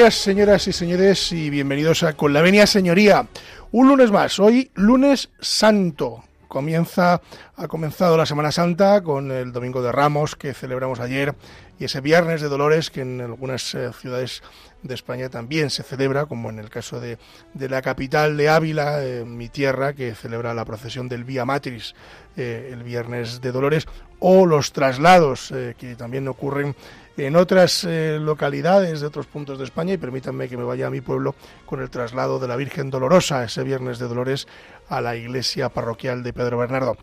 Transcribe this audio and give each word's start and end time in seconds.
Días, 0.00 0.14
señoras 0.14 0.66
y 0.66 0.72
señores, 0.72 1.30
y 1.30 1.50
bienvenidos 1.50 2.04
a 2.04 2.14
Con 2.14 2.32
la 2.32 2.40
Venia 2.40 2.66
Señoría. 2.66 3.26
Un 3.70 3.86
lunes 3.86 4.10
más, 4.10 4.40
hoy 4.40 4.70
lunes 4.74 5.28
santo. 5.40 6.24
Comienza, 6.48 7.20
ha 7.54 7.68
comenzado 7.68 8.16
la 8.16 8.24
Semana 8.24 8.50
Santa 8.50 9.02
con 9.02 9.30
el 9.30 9.52
Domingo 9.52 9.82
de 9.82 9.92
Ramos 9.92 10.36
que 10.36 10.54
celebramos 10.54 11.00
ayer 11.00 11.34
y 11.78 11.84
ese 11.84 12.00
Viernes 12.00 12.40
de 12.40 12.48
Dolores 12.48 12.88
que 12.88 13.02
en 13.02 13.20
algunas 13.20 13.74
eh, 13.74 13.90
ciudades 13.92 14.42
de 14.82 14.94
España 14.94 15.28
también 15.28 15.68
se 15.68 15.82
celebra, 15.82 16.24
como 16.24 16.48
en 16.48 16.58
el 16.58 16.70
caso 16.70 16.98
de, 16.98 17.18
de 17.52 17.68
la 17.68 17.82
capital 17.82 18.38
de 18.38 18.48
Ávila, 18.48 19.04
eh, 19.04 19.26
mi 19.26 19.50
tierra, 19.50 19.92
que 19.92 20.14
celebra 20.14 20.54
la 20.54 20.64
procesión 20.64 21.10
del 21.10 21.24
Vía 21.24 21.44
Matris 21.44 21.94
eh, 22.38 22.70
el 22.72 22.84
Viernes 22.84 23.42
de 23.42 23.52
Dolores, 23.52 23.86
o 24.18 24.46
los 24.46 24.72
traslados 24.72 25.52
que 25.78 25.96
también 25.96 26.28
ocurren 26.28 26.74
en 27.16 27.36
otras 27.36 27.84
eh, 27.84 28.18
localidades 28.20 29.00
de 29.00 29.06
otros 29.06 29.26
puntos 29.26 29.58
de 29.58 29.64
España 29.64 29.94
y 29.94 29.98
permítanme 29.98 30.48
que 30.48 30.56
me 30.56 30.64
vaya 30.64 30.86
a 30.86 30.90
mi 30.90 31.00
pueblo 31.00 31.34
con 31.66 31.80
el 31.80 31.90
traslado 31.90 32.38
de 32.38 32.48
la 32.48 32.56
Virgen 32.56 32.90
Dolorosa 32.90 33.44
ese 33.44 33.62
viernes 33.62 33.98
de 33.98 34.08
Dolores 34.08 34.46
a 34.88 35.00
la 35.00 35.16
iglesia 35.16 35.68
parroquial 35.68 36.22
de 36.22 36.32
Pedro 36.32 36.58
Bernardo. 36.58 36.96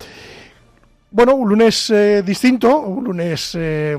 Bueno, 1.10 1.36
un 1.36 1.50
lunes 1.50 1.90
eh, 1.90 2.22
distinto, 2.22 2.80
un 2.80 3.06
lunes 3.06 3.52
eh, 3.56 3.96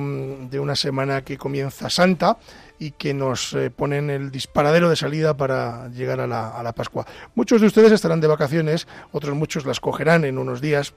de 0.50 0.60
una 0.60 0.76
semana 0.76 1.22
que 1.22 1.38
comienza 1.38 1.88
santa 1.88 2.36
y 2.78 2.92
que 2.92 3.12
nos 3.12 3.56
pone 3.74 3.96
en 3.98 4.10
el 4.10 4.30
disparadero 4.30 4.88
de 4.88 4.94
salida 4.94 5.36
para 5.36 5.88
llegar 5.88 6.20
a 6.20 6.26
la, 6.26 6.50
a 6.50 6.62
la 6.62 6.72
Pascua. 6.72 7.06
Muchos 7.34 7.60
de 7.60 7.66
ustedes 7.66 7.90
estarán 7.90 8.20
de 8.20 8.28
vacaciones, 8.28 8.86
otros 9.10 9.34
muchos 9.34 9.66
las 9.66 9.80
cogerán 9.80 10.24
en 10.24 10.38
unos 10.38 10.60
días 10.60 10.94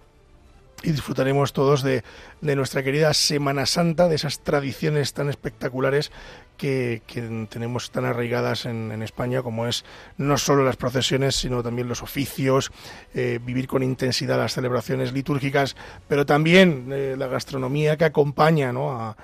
y 0.83 0.91
disfrutaremos 0.91 1.53
todos 1.53 1.83
de, 1.83 2.03
nuestra 2.41 2.83
querida 2.83 3.13
Semana 3.13 3.65
Santa, 3.65 4.07
de 4.07 4.15
esas 4.15 4.39
tradiciones 4.39 5.13
tan 5.13 5.29
espectaculares 5.29 6.11
que, 6.57 7.01
tenemos 7.49 7.91
tan 7.91 8.05
arraigadas 8.05 8.65
en, 8.65 9.01
España, 9.01 9.41
como 9.41 9.67
es 9.67 9.83
no 10.17 10.37
solo 10.37 10.63
las 10.63 10.75
procesiones, 10.75 11.35
sino 11.35 11.63
también 11.63 11.87
los 11.87 12.03
oficios, 12.03 12.71
eh, 13.13 13.39
vivir 13.43 13.67
con 13.67 13.83
intensidad 13.83 14.37
las 14.37 14.53
celebraciones 14.53 15.13
litúrgicas, 15.13 15.75
pero 16.07 16.25
también 16.25 16.89
eh, 16.91 17.15
la 17.17 17.27
gastronomía 17.27 17.97
que 17.97 18.05
acompaña 18.05 18.71
¿no? 18.71 18.91
a, 18.91 19.15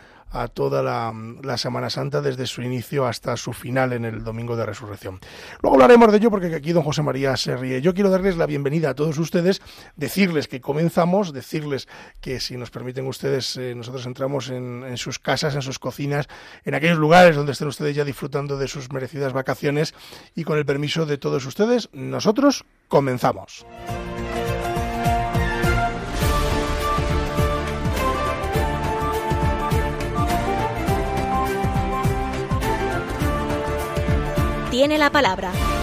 a 0.42 0.48
toda 0.48 0.84
la, 0.84 1.58
Semana 1.58 1.90
Santa 1.90 2.22
desde 2.22 2.46
su 2.46 2.62
inicio 2.62 3.06
hasta 3.08 3.36
su 3.38 3.54
final 3.54 3.94
en 3.94 4.06
el 4.06 4.24
Domingo 4.24 4.56
de 4.56 4.66
Resurrección. 4.66 5.20
Luego 5.62 5.76
hablaremos 5.76 6.12
de 6.12 6.18
ello 6.18 6.30
porque 6.30 6.54
aquí 6.54 6.72
don 6.72 6.84
José 6.84 7.02
María 7.02 7.36
se 7.36 7.58
ríe. 7.58 7.82
Yo 7.82 7.94
quiero 7.94 8.10
darles 8.10 8.38
la 8.38 8.46
bienvenida 8.46 8.92
a 8.92 8.94
todos 8.94 9.18
ustedes, 9.18 9.62
decirles 9.96 10.48
que 10.48 10.62
comenzamos, 10.62 11.34
decirles 11.34 11.88
que 12.22 12.40
si 12.40 12.58
nos 12.58 12.70
permiten 12.70 13.08
ustedes, 13.08 13.58
eh, 13.58 13.74
nosotros 13.76 14.06
entramos 14.06 14.50
en, 14.50 14.84
en 14.84 14.98
sus 14.98 15.20
casas, 15.20 15.56
en 15.56 15.62
sus 15.62 15.80
cocinas, 15.80 16.28
en 16.64 16.76
aquellos 16.76 16.98
lugares 16.98 17.36
donde 17.36 17.54
estén 17.54 17.68
ustedes 17.68 17.96
ya 17.96 18.06
disfrutando 18.06 18.58
de 18.58 18.68
sus 18.68 18.92
merecidas 18.92 19.34
vacaciones 19.34 19.96
y 20.36 20.44
con 20.44 20.58
el 20.58 20.66
permiso 20.66 21.06
de 21.06 21.18
todos 21.18 21.46
ustedes, 21.46 21.90
nosotros 21.94 22.66
comenzamos. 22.88 23.66
Tiene 34.78 35.00
la 35.00 35.10
palabra. 35.10 35.77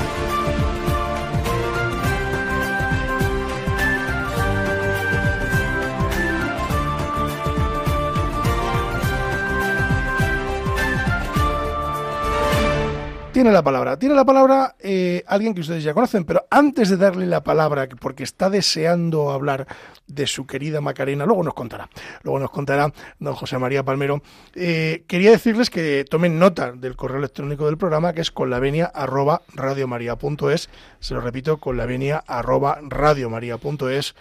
Tiene 13.34 13.50
la 13.50 13.64
palabra. 13.64 13.98
Tiene 13.98 14.14
la 14.14 14.24
palabra 14.24 14.76
eh, 14.78 15.24
alguien 15.26 15.54
que 15.54 15.62
ustedes 15.62 15.82
ya 15.82 15.92
conocen, 15.92 16.24
pero 16.24 16.46
antes 16.50 16.88
de 16.88 16.96
darle 16.96 17.26
la 17.26 17.42
palabra, 17.42 17.88
porque 18.00 18.22
está 18.22 18.48
deseando 18.48 19.32
hablar 19.32 19.66
de 20.06 20.28
su 20.28 20.46
querida 20.46 20.80
Macarena, 20.80 21.26
luego 21.26 21.42
nos 21.42 21.54
contará, 21.54 21.88
luego 22.22 22.38
nos 22.38 22.52
contará 22.52 22.92
don 23.18 23.34
José 23.34 23.58
María 23.58 23.82
Palmero, 23.82 24.22
eh, 24.54 25.02
quería 25.08 25.32
decirles 25.32 25.68
que 25.68 26.04
tomen 26.08 26.38
nota 26.38 26.70
del 26.70 26.94
correo 26.94 27.18
electrónico 27.18 27.66
del 27.66 27.76
programa, 27.76 28.12
que 28.12 28.20
es 28.20 28.30
con 28.30 28.50
la 28.50 28.60
venia 28.60 28.86
arroba 28.86 29.42
radiomaria.es, 29.52 30.70
se 31.00 31.14
lo 31.14 31.20
repito, 31.20 31.56
con 31.56 31.76
la 31.76 31.86
venia 31.86 32.22
arroba 32.28 32.78
radiomaria.es, 32.82 34.14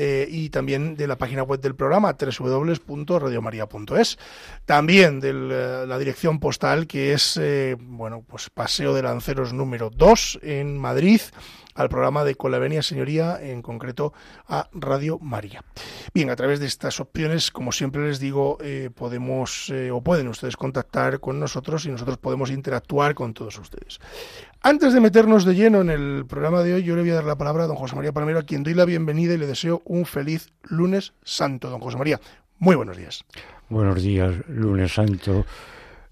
eh, 0.00 0.28
y 0.30 0.50
también 0.50 0.96
de 0.96 1.08
la 1.08 1.18
página 1.18 1.42
web 1.42 1.60
del 1.60 1.74
programa 1.74 2.16
www.radiomaria.es. 2.16 4.16
También 4.64 5.18
de 5.18 5.32
la 5.32 5.98
dirección 5.98 6.38
postal 6.38 6.86
que 6.86 7.14
es, 7.14 7.36
eh, 7.36 7.76
bueno, 7.80 8.22
pues 8.24 8.48
Paseo 8.58 8.92
de 8.92 9.02
Lanceros 9.02 9.52
número 9.52 9.88
2 9.88 10.40
en 10.42 10.76
Madrid 10.76 11.20
al 11.76 11.88
programa 11.88 12.24
de 12.24 12.34
Colavenia 12.34 12.82
Señoría, 12.82 13.38
en 13.40 13.62
concreto 13.62 14.12
a 14.48 14.68
Radio 14.72 15.20
María. 15.20 15.62
Bien, 16.12 16.28
a 16.28 16.34
través 16.34 16.58
de 16.58 16.66
estas 16.66 16.98
opciones, 16.98 17.52
como 17.52 17.70
siempre 17.70 18.04
les 18.08 18.18
digo, 18.18 18.58
eh, 18.60 18.90
podemos 18.92 19.72
o 19.92 20.00
pueden 20.02 20.26
ustedes 20.26 20.56
contactar 20.56 21.20
con 21.20 21.38
nosotros 21.38 21.86
y 21.86 21.90
nosotros 21.90 22.18
podemos 22.18 22.50
interactuar 22.50 23.14
con 23.14 23.32
todos 23.32 23.56
ustedes. 23.60 24.00
Antes 24.60 24.92
de 24.92 25.00
meternos 25.00 25.44
de 25.44 25.54
lleno 25.54 25.80
en 25.80 25.90
el 25.90 26.26
programa 26.26 26.64
de 26.64 26.74
hoy, 26.74 26.82
yo 26.82 26.96
le 26.96 27.02
voy 27.02 27.10
a 27.12 27.14
dar 27.14 27.24
la 27.26 27.38
palabra 27.38 27.62
a 27.62 27.66
don 27.68 27.76
José 27.76 27.94
María 27.94 28.12
Palmero, 28.12 28.40
a 28.40 28.42
quien 28.42 28.64
doy 28.64 28.74
la 28.74 28.86
bienvenida 28.86 29.34
y 29.34 29.38
le 29.38 29.46
deseo 29.46 29.82
un 29.84 30.04
feliz 30.04 30.52
lunes 30.64 31.12
santo. 31.22 31.70
Don 31.70 31.78
José 31.78 31.96
María, 31.96 32.20
muy 32.58 32.74
buenos 32.74 32.96
días. 32.96 33.24
Buenos 33.68 34.02
días, 34.02 34.34
lunes 34.48 34.94
santo, 34.94 35.46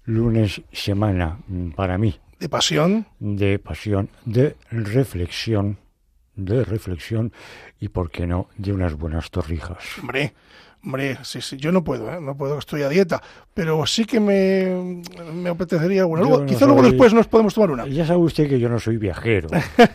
lunes 0.05 0.61
semana 0.71 1.39
mm, 1.49 1.71
para 1.71 1.97
mí. 1.97 2.17
¿De 2.39 2.49
pasión? 2.49 3.05
De 3.19 3.59
pasión, 3.59 4.09
de 4.25 4.55
reflexión, 4.69 5.77
de 6.35 6.63
reflexión 6.63 7.33
y, 7.79 7.89
¿por 7.89 8.11
qué 8.11 8.27
no?, 8.27 8.49
de 8.57 8.73
unas 8.73 8.93
buenas 8.93 9.31
torrijas. 9.31 9.83
Hombre, 9.99 10.33
Hombre, 10.83 11.17
sí, 11.23 11.41
sí, 11.41 11.57
yo 11.57 11.71
no 11.71 11.83
puedo, 11.83 12.09
¿eh? 12.09 12.21
no 12.21 12.37
puedo, 12.37 12.59
estoy 12.59 12.83
a 12.83 12.89
dieta, 12.89 13.21
pero 13.53 13.85
sí 13.85 14.05
que 14.05 14.19
me, 14.19 15.01
me 15.33 15.49
apetecería 15.49 16.01
alguna. 16.01 16.21
Luego, 16.21 16.45
quizá 16.45 16.65
luego 16.65 16.83
después 16.83 17.13
nos 17.13 17.27
podemos 17.27 17.53
tomar 17.55 17.71
una. 17.71 17.87
Ya 17.87 18.05
sabe 18.05 18.19
usted 18.19 18.47
que 18.47 18.59
yo 18.59 18.69
no 18.69 18.79
soy 18.79 18.97
viajero, 18.97 19.49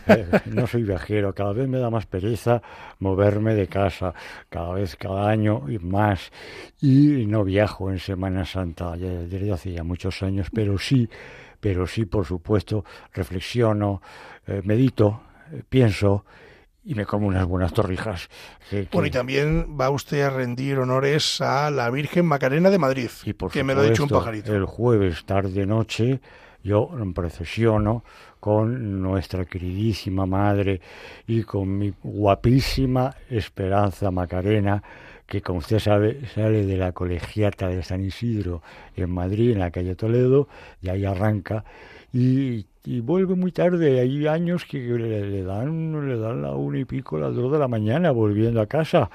eh, 0.07 0.27
no 0.45 0.67
soy 0.67 0.83
viajero, 0.83 1.33
cada 1.33 1.53
vez 1.53 1.67
me 1.67 1.79
da 1.79 1.89
más 1.89 2.05
pereza 2.05 2.61
moverme 2.99 3.55
de 3.55 3.67
casa, 3.67 4.13
cada 4.49 4.73
vez, 4.73 4.95
cada 4.97 5.29
año 5.29 5.63
y 5.67 5.79
más, 5.79 6.31
y 6.81 7.25
no 7.25 7.43
viajo 7.43 7.89
en 7.89 7.97
Semana 7.97 8.45
Santa 8.45 8.95
desde 8.97 9.51
hace 9.51 9.71
ya 9.71 9.83
muchos 9.83 10.21
años, 10.21 10.49
pero 10.53 10.77
sí, 10.77 11.09
pero 11.63 11.87
sí, 11.87 12.03
por 12.05 12.25
supuesto, 12.25 12.83
reflexiono, 13.13 14.01
eh, 14.45 14.61
medito, 14.65 15.21
pienso 15.69 16.25
y 16.83 16.93
me 16.93 17.05
como 17.05 17.25
unas 17.27 17.45
buenas 17.45 17.71
torrijas. 17.71 18.27
Bueno, 18.91 19.07
y 19.07 19.11
también 19.11 19.77
va 19.79 19.89
usted 19.89 20.23
a 20.23 20.29
rendir 20.29 20.77
honores 20.77 21.39
a 21.39 21.71
la 21.71 21.89
Virgen 21.89 22.25
Macarena 22.25 22.69
de 22.69 22.77
Madrid, 22.79 23.09
y 23.23 23.31
por 23.31 23.49
que 23.49 23.63
me 23.63 23.73
lo 23.73 23.79
ha 23.79 23.85
dicho 23.85 24.03
un 24.03 24.09
pajarito. 24.09 24.53
El 24.53 24.65
jueves 24.65 25.23
tarde-noche 25.23 26.19
yo 26.63 26.89
procesiono 27.15 28.03
con 28.41 29.01
nuestra 29.01 29.45
queridísima 29.45 30.25
madre 30.25 30.81
y 31.25 31.43
con 31.43 31.77
mi 31.77 31.93
guapísima 32.03 33.15
Esperanza 33.29 34.11
Macarena, 34.11 34.83
que 35.33 35.41
como 35.41 35.57
usted 35.57 35.79
sabe 35.79 36.27
sale 36.35 36.63
de 36.63 36.77
la 36.77 36.91
colegiata 36.91 37.67
de 37.67 37.81
San 37.81 38.03
Isidro 38.03 38.61
en 38.95 39.09
Madrid, 39.09 39.49
en 39.49 39.59
la 39.61 39.71
calle 39.71 39.95
Toledo, 39.95 40.47
y 40.79 40.89
ahí 40.89 41.05
arranca 41.05 41.65
y 42.13 42.67
y 42.85 42.99
vuelve 42.99 43.35
muy 43.35 43.51
tarde. 43.51 44.01
Hay 44.01 44.27
años 44.27 44.65
que 44.65 44.77
le, 44.77 45.43
dan 45.43 46.07
le 46.07 46.17
dan 46.17 46.41
la 46.41 46.51
una 46.51 46.79
y 46.79 46.85
pico, 46.85 47.17
las 47.17 47.33
dos 47.33 47.51
de 47.51 47.57
la 47.57 47.67
mañana 47.67 48.11
volviendo 48.11 48.59
a 48.59 48.67
casa. 48.67 49.09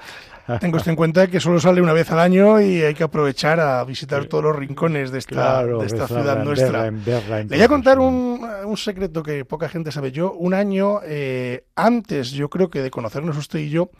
Tengo 0.59 0.77
usted 0.77 0.91
en 0.91 0.95
cuenta 0.95 1.27
que 1.27 1.39
solo 1.39 1.59
sale 1.59 1.79
una 1.79 1.93
vez 1.93 2.11
al 2.11 2.19
año 2.19 2.59
y 2.59 2.81
hay 2.81 2.95
que 2.95 3.03
aprovechar 3.03 3.59
a 3.59 3.83
visitar 3.83 4.25
todos 4.25 4.43
los 4.45 4.55
rincones 4.55 5.11
de 5.11 5.19
esta, 5.19 5.63
de 5.63 5.85
esta 5.85 6.07
ciudad 6.07 6.43
nuestra. 6.43 6.89
le 6.89 7.43
voy 7.43 7.61
a 7.61 7.67
contar 7.67 7.99
un, 7.99 8.43
un, 8.65 8.77
secreto 8.77 9.21
que 9.21 9.45
poca 9.45 9.69
gente 9.69 9.91
sabe. 9.91 10.11
Yo, 10.11 10.33
un 10.33 10.55
año 10.55 11.01
eh, 11.03 11.65
antes, 11.75 12.31
yo 12.31 12.49
creo 12.49 12.71
que 12.71 12.81
de 12.81 12.89
conocernos 12.89 13.37
usted 13.37 13.59
y 13.59 13.69
yo, 13.69 13.91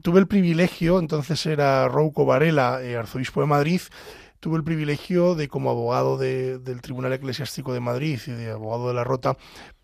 tuve 0.00 0.20
el 0.20 0.26
privilegio, 0.26 0.98
entonces 0.98 1.44
era 1.46 1.88
Rouco 1.88 2.24
Varela, 2.24 2.82
eh, 2.82 2.96
arzobispo 2.96 3.40
de 3.40 3.46
Madrid, 3.46 3.80
tuve 4.40 4.56
el 4.56 4.64
privilegio 4.64 5.34
de, 5.34 5.48
como 5.48 5.70
abogado 5.70 6.18
del 6.18 6.80
Tribunal 6.80 7.12
Eclesiástico 7.12 7.72
de 7.72 7.80
Madrid 7.80 8.18
y 8.26 8.30
de 8.32 8.50
abogado 8.50 8.88
de 8.88 8.94
la 8.94 9.04
Rota, 9.04 9.36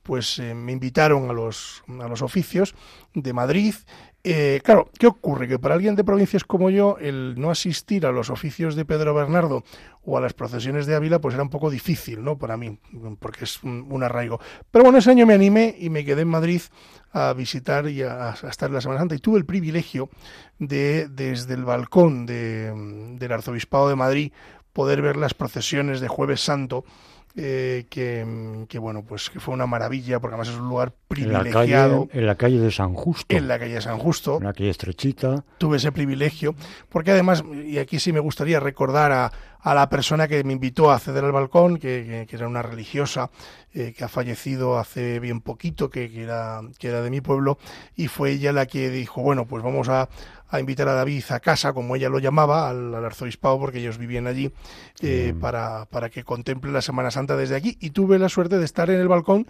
pues 0.02 0.38
eh, 0.38 0.54
me 0.54 0.72
invitaron 0.72 1.30
a 1.30 1.32
los, 1.32 1.84
a 2.00 2.08
los 2.08 2.22
oficios 2.22 2.74
de 3.14 3.32
Madrid 3.32 3.74
eh, 4.30 4.60
claro, 4.62 4.90
¿qué 4.98 5.06
ocurre? 5.06 5.48
Que 5.48 5.58
para 5.58 5.74
alguien 5.74 5.96
de 5.96 6.04
provincias 6.04 6.44
como 6.44 6.70
yo, 6.70 6.96
el 7.00 7.34
no 7.38 7.50
asistir 7.50 8.04
a 8.04 8.12
los 8.12 8.30
oficios 8.30 8.76
de 8.76 8.84
Pedro 8.84 9.14
Bernardo 9.14 9.64
o 10.02 10.18
a 10.18 10.20
las 10.20 10.34
procesiones 10.34 10.86
de 10.86 10.94
Ávila, 10.94 11.20
pues 11.20 11.34
era 11.34 11.42
un 11.42 11.50
poco 11.50 11.70
difícil, 11.70 12.22
¿no? 12.22 12.36
Para 12.36 12.56
mí, 12.56 12.78
porque 13.20 13.44
es 13.44 13.62
un, 13.62 14.02
arraigo. 14.02 14.40
Pero 14.70 14.84
bueno, 14.84 14.98
ese 14.98 15.10
año 15.10 15.26
me 15.26 15.34
animé 15.34 15.74
y 15.78 15.88
me 15.90 16.04
quedé 16.04 16.22
en 16.22 16.28
Madrid 16.28 16.60
a 17.12 17.32
visitar 17.32 17.88
y 17.88 18.02
a, 18.02 18.34
estar 18.48 18.68
en 18.68 18.74
la 18.74 18.80
Semana 18.80 19.00
Santa 19.00 19.14
y 19.14 19.18
tuve 19.18 19.38
el 19.38 19.46
privilegio 19.46 20.10
de, 20.58 21.08
desde 21.08 21.54
el 21.54 21.64
balcón 21.64 22.26
del 22.26 23.32
Arzobispado 23.32 23.88
de 23.88 23.96
Madrid, 23.96 24.32
poder 24.72 25.00
ver 25.00 25.16
las 25.16 25.34
procesiones 25.34 26.00
de 26.00 26.08
Jueves 26.08 26.40
Santo 26.40 26.84
eh, 27.40 27.86
que, 27.88 28.78
bueno, 28.80 29.04
pues 29.04 29.30
que 29.30 29.38
fue 29.38 29.54
una 29.54 29.66
maravilla, 29.66 30.18
porque 30.18 30.34
además 30.34 30.48
es 30.48 30.58
un 30.58 30.68
lugar 30.68 30.92
privilegiado. 31.06 32.08
En 32.12 32.26
la 32.26 32.34
calle, 32.34 32.58
de 32.58 32.72
San 32.72 32.94
Justo. 32.94 33.36
En 33.36 33.46
la 33.46 33.60
calle 33.60 33.74
de 33.74 33.80
San 33.80 33.96
Justo. 33.98 34.38
Una 34.38 34.52
calle 34.52 34.70
estrechita. 34.70 35.44
Tuve 35.58 35.76
ese 35.76 35.92
privilegio, 35.92 36.56
porque 36.88 37.12
además, 37.12 37.44
y 37.64 37.78
aquí 37.78 38.00
sí 38.00 38.12
me 38.12 38.18
gustaría 38.18 38.58
recordar 38.58 39.12
a, 39.12 39.32
a 39.60 39.74
la 39.74 39.88
persona 39.88 40.28
que 40.28 40.42
me 40.44 40.52
invitó 40.52 40.90
a 40.90 40.96
acceder 40.96 41.24
al 41.24 41.32
balcón, 41.32 41.78
que, 41.78 42.26
era 42.30 42.46
una 42.46 42.62
religiosa 42.62 43.30
eh, 43.72 43.92
que 43.96 44.04
ha 44.04 44.08
fallecido 44.08 44.78
hace 44.78 45.20
bien 45.20 45.40
poquito, 45.40 45.90
que, 45.90 46.22
era, 46.22 46.60
que 46.78 46.88
era 46.88 47.02
de 47.02 47.10
mi 47.10 47.20
pueblo, 47.20 47.58
y 47.96 48.08
fue 48.08 48.32
ella 48.32 48.52
la 48.52 48.66
que 48.66 48.90
dijo, 48.90 49.22
bueno, 49.22 49.46
pues 49.46 49.62
vamos 49.62 49.88
a, 49.88 50.08
a 50.48 50.60
invitar 50.60 50.88
a 50.88 50.94
David 50.94 51.24
a 51.30 51.40
casa, 51.40 51.72
como 51.72 51.96
ella 51.96 52.08
lo 52.08 52.18
llamaba, 52.18 52.68
al, 52.70 52.94
arzobispado, 52.94 53.58
porque 53.58 53.78
ellos 53.78 53.98
vivían 53.98 54.26
allí, 54.26 54.50
eh, 55.02 55.34
para, 55.38 55.86
para 55.86 56.08
que 56.08 56.24
contemple 56.24 56.72
la 56.72 56.82
Semana 56.82 57.10
Santa 57.10 57.36
desde 57.36 57.56
aquí. 57.56 57.76
Y 57.80 57.90
tuve 57.90 58.18
la 58.18 58.28
suerte 58.28 58.58
de 58.58 58.64
estar 58.64 58.90
en 58.90 59.00
el 59.00 59.08
balcón 59.08 59.46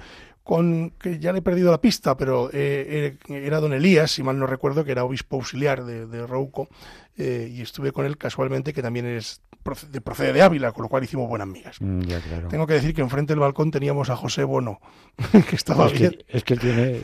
con, 0.49 0.95
que 0.99 1.19
ya 1.19 1.31
le 1.35 1.41
he 1.41 1.43
perdido 1.43 1.71
la 1.71 1.79
pista, 1.79 2.17
pero 2.17 2.49
eh, 2.55 3.19
eh, 3.29 3.45
era 3.45 3.61
don 3.61 3.75
Elías, 3.75 4.13
si 4.13 4.23
mal 4.23 4.39
no 4.39 4.47
recuerdo, 4.47 4.83
que 4.83 4.93
era 4.93 5.05
obispo 5.05 5.37
auxiliar 5.37 5.85
de, 5.85 6.07
de 6.07 6.27
Rouco, 6.27 6.71
y 7.19 7.61
estuve 7.61 7.91
con 7.93 8.07
él 8.07 8.17
casualmente, 8.17 8.73
que 8.73 8.81
también 8.81 9.05
es 9.05 9.43
de, 9.91 10.01
procede 10.01 10.33
de 10.33 10.43
Ávila, 10.43 10.73
con 10.73 10.85
lo 10.85 10.89
cual 10.89 11.05
hicimos 11.05 11.29
buenas 11.29 11.47
amigas. 11.47 11.77
Mm, 11.81 12.01
Tengo 12.49 12.67
que 12.67 12.75
decir 12.75 12.95
que 12.95 13.03
enfrente 13.03 13.33
del 13.33 13.41
balcón 13.41 13.71
teníamos 13.71 14.11
a 14.11 14.17
José 14.17 14.45
Bono, 14.45 14.81
que 15.49 15.57
estaba 15.57 15.87
es 15.87 15.93
bien. 15.99 16.17
es 16.29 16.45
que 16.45 16.57
tiene, 16.57 17.01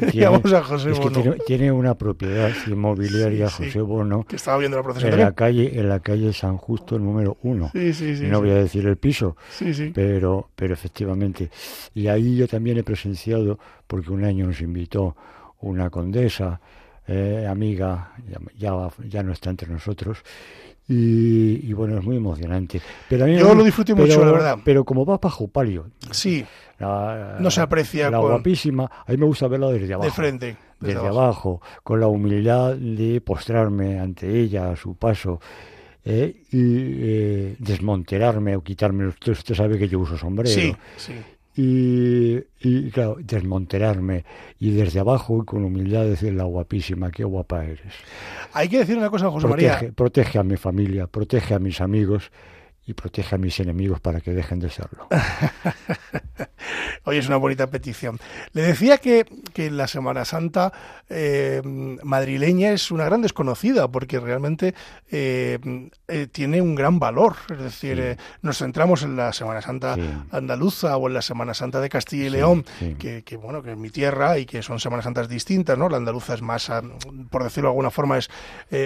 tiene, 1.47 1.73
una 1.73 1.95
propiedad 1.95 2.51
inmobiliaria, 2.67 3.51
José 3.51 3.81
Bono, 3.81 4.25
que 4.25 4.37
estaba 4.37 4.59
viendo 4.59 4.77
la 4.77 4.83
procesión 4.83 5.13
en 5.13 5.21
la 5.21 5.33
calle 5.33 5.79
en 5.79 5.89
la 5.89 6.01
calle 6.01 6.33
San 6.33 6.57
Justo, 6.57 6.99
número 6.99 7.37
uno. 7.43 7.71
no 7.75 8.41
voy 8.41 8.51
a 8.51 8.55
decir 8.55 8.87
el 8.87 8.97
piso, 8.97 9.37
pero 9.93 10.49
pero 10.55 10.75
efectivamente. 10.75 11.51
Y 11.95 12.07
ahí 12.07 12.37
yo 12.37 12.49
también 12.49 12.79
he 12.79 12.83
presenciado, 12.83 13.34
porque 13.87 14.11
un 14.11 14.25
año 14.25 14.47
nos 14.47 14.61
invitó 14.61 15.17
una 15.61 15.91
condesa, 15.91 16.61
eh, 17.07 17.47
amiga, 17.49 18.13
ya, 18.57 18.71
ya 19.09 19.23
no 19.23 19.33
está 19.33 19.51
entre 19.51 19.69
nosotros, 19.69 20.23
y, 20.87 21.73
bueno, 21.73 21.99
es 21.99 22.05
muy 22.05 22.17
emocionante. 22.17 22.81
Pero 23.09 23.27
Yo 23.27 23.55
lo 23.55 23.65
disfruté 23.65 23.95
mucho, 23.95 24.25
la 24.25 24.33
verdad. 24.33 24.59
Pero 24.65 24.85
como 24.85 25.07
va 25.07 25.17
bajo 25.17 25.49
palio. 25.49 25.87
Sí. 26.11 26.45
no 26.79 27.51
se 27.51 27.61
aprecia. 27.61 28.11
La 28.11 28.19
guapísima. 28.19 28.85
A 28.85 29.11
mí 29.13 29.17
me 29.17 29.27
gusta 29.27 29.49
verla 29.49 29.69
desde 29.69 29.95
abajo. 29.95 30.07
De 30.07 30.15
frente. 30.15 30.57
Desde, 30.81 31.07
abajo. 31.07 31.63
con 31.83 32.01
la 32.01 32.09
humildad 32.09 32.75
de 32.77 33.23
postrarme 33.23 33.99
ante 33.99 34.29
ella 34.29 34.73
a 34.73 34.77
su 34.77 34.97
paso. 34.97 35.41
Eh, 36.07 36.43
y 36.51 36.59
eh, 36.61 37.57
desmonterarme 37.59 38.55
o 38.57 38.63
quitarme. 38.63 39.07
Usted, 39.07 39.33
usted 39.33 39.55
sabe 39.55 39.79
que 39.79 39.89
yo 39.89 40.01
uso 40.01 40.19
sombrero. 40.19 40.51
Sí, 40.51 40.77
sí 40.97 41.15
y, 41.57 42.43
y, 42.61 42.91
claro, 42.91 43.17
desmonterarme 43.21 44.25
y 44.59 44.71
desde 44.71 45.01
abajo 45.01 45.41
y 45.43 45.45
con 45.45 45.65
humildad 45.65 46.05
decir 46.05 46.35
la 46.35 46.45
guapísima, 46.45 47.11
qué 47.11 47.25
guapa 47.25 47.65
eres. 47.65 47.93
Hay 48.53 48.69
que 48.69 48.79
decir 48.79 48.97
una 48.97 49.11
cosa, 49.11 49.31
José 49.31 49.47
María. 49.47 49.93
Protege 49.95 50.39
a 50.39 50.43
mi 50.43 50.57
familia, 50.57 51.07
protege 51.07 51.55
a 51.55 51.59
mis 51.59 51.81
amigos 51.81 52.33
y 52.87 52.95
protege 52.95 53.35
a 53.35 53.39
mis 53.39 53.59
enemigos 53.61 54.01
para 54.01 54.21
que 54.21 54.33
dejen 54.33 54.61
de 54.61 54.71
serlo. 54.71 55.09
Hoy 57.05 57.19
es 57.19 57.27
una 57.27 57.37
bonita 57.37 57.69
petición. 57.69 58.19
Le 58.53 58.63
decía 58.63 58.99
que, 58.99 59.27
que 59.53 59.71
la 59.71 59.87
Semana 59.87 60.25
Santa 60.25 60.73
eh, 61.09 61.61
madrileña 62.03 62.73
es 62.73 62.91
una 62.91 63.05
gran 63.05 63.23
desconocida 63.23 63.89
porque 63.89 64.21
realmente 64.21 64.75
eh, 65.11 65.59
eh, 66.09 66.27
tiene 66.31 66.61
un 66.61 66.75
gran 66.75 66.99
valor. 66.99 67.37
Es 67.51 67.59
decir, 67.59 68.19
nos 68.43 68.59
centramos 68.59 69.03
en 69.03 69.17
la 69.17 69.33
Semana 69.33 69.63
Santa 69.63 69.97
andaluza 70.31 70.97
o 70.97 71.09
en 71.09 71.15
la 71.15 71.23
Semana 71.23 71.55
Santa 71.55 71.81
de 71.81 71.89
Castilla 71.89 72.27
y 72.27 72.31
León, 72.31 72.65
que, 72.99 73.23
que, 73.23 73.37
bueno, 73.37 73.63
que 73.63 73.73
es 73.73 73.79
mi 73.79 73.91
tierra 73.91 74.39
y 74.39 74.47
que 74.47 74.63
son 74.63 74.81
Semanas 74.81 75.05
Santas 75.05 75.29
distintas, 75.29 75.77
¿no? 75.79 75.89
La 75.89 75.97
andaluza 75.97 76.35
es 76.35 76.43
más, 76.43 76.71
ah, 76.71 76.83
por 77.31 77.45
decirlo 77.45 77.69
de 77.69 77.73
alguna 77.73 77.91
forma, 77.91 78.19
es 78.19 78.29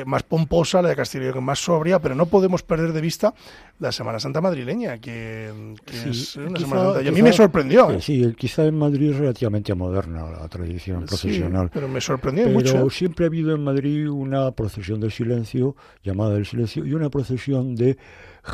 más 0.06 0.22
pomposa, 0.22 0.82
la 0.82 0.88
de 0.90 0.96
Castilla 0.96 1.22
y 1.22 1.26
León 1.26 1.38
es 1.38 1.44
más 1.44 1.58
sobria, 1.58 1.98
pero 2.00 2.14
no 2.14 2.26
podemos 2.26 2.62
perder 2.62 2.92
de 2.92 3.00
vista 3.00 3.34
la 3.78 3.92
Semana 3.92 4.18
Santa 4.18 4.40
madrileña, 4.40 4.98
que, 4.98 5.50
es 5.86 6.36
una 6.36 6.58
Semana 6.58 6.84
Santa. 6.84 7.02
Y 7.02 7.08
a 7.08 7.12
mí 7.12 7.22
me 7.22 7.32
sorprendió. 7.32 8.00
Sí, 8.00 8.34
quizá 8.36 8.64
en 8.64 8.76
Madrid 8.76 9.10
es 9.10 9.18
relativamente 9.18 9.74
moderna 9.74 10.30
la 10.30 10.48
tradición 10.48 11.04
profesional. 11.04 11.70
pero 11.72 11.88
me 11.88 12.00
sorprendió 12.00 12.48
mucho. 12.48 12.72
Pero 12.72 12.90
siempre 12.90 13.24
ha 13.24 13.28
habido 13.28 13.54
en 13.54 13.62
Madrid 13.62 14.08
una 14.08 14.50
procesión 14.52 15.00
del 15.00 15.12
silencio, 15.12 15.76
llamada 16.02 16.34
del 16.34 16.46
silencio, 16.46 16.84
y 16.84 16.92
una 16.94 17.08
procesión 17.08 17.74
de, 17.74 17.96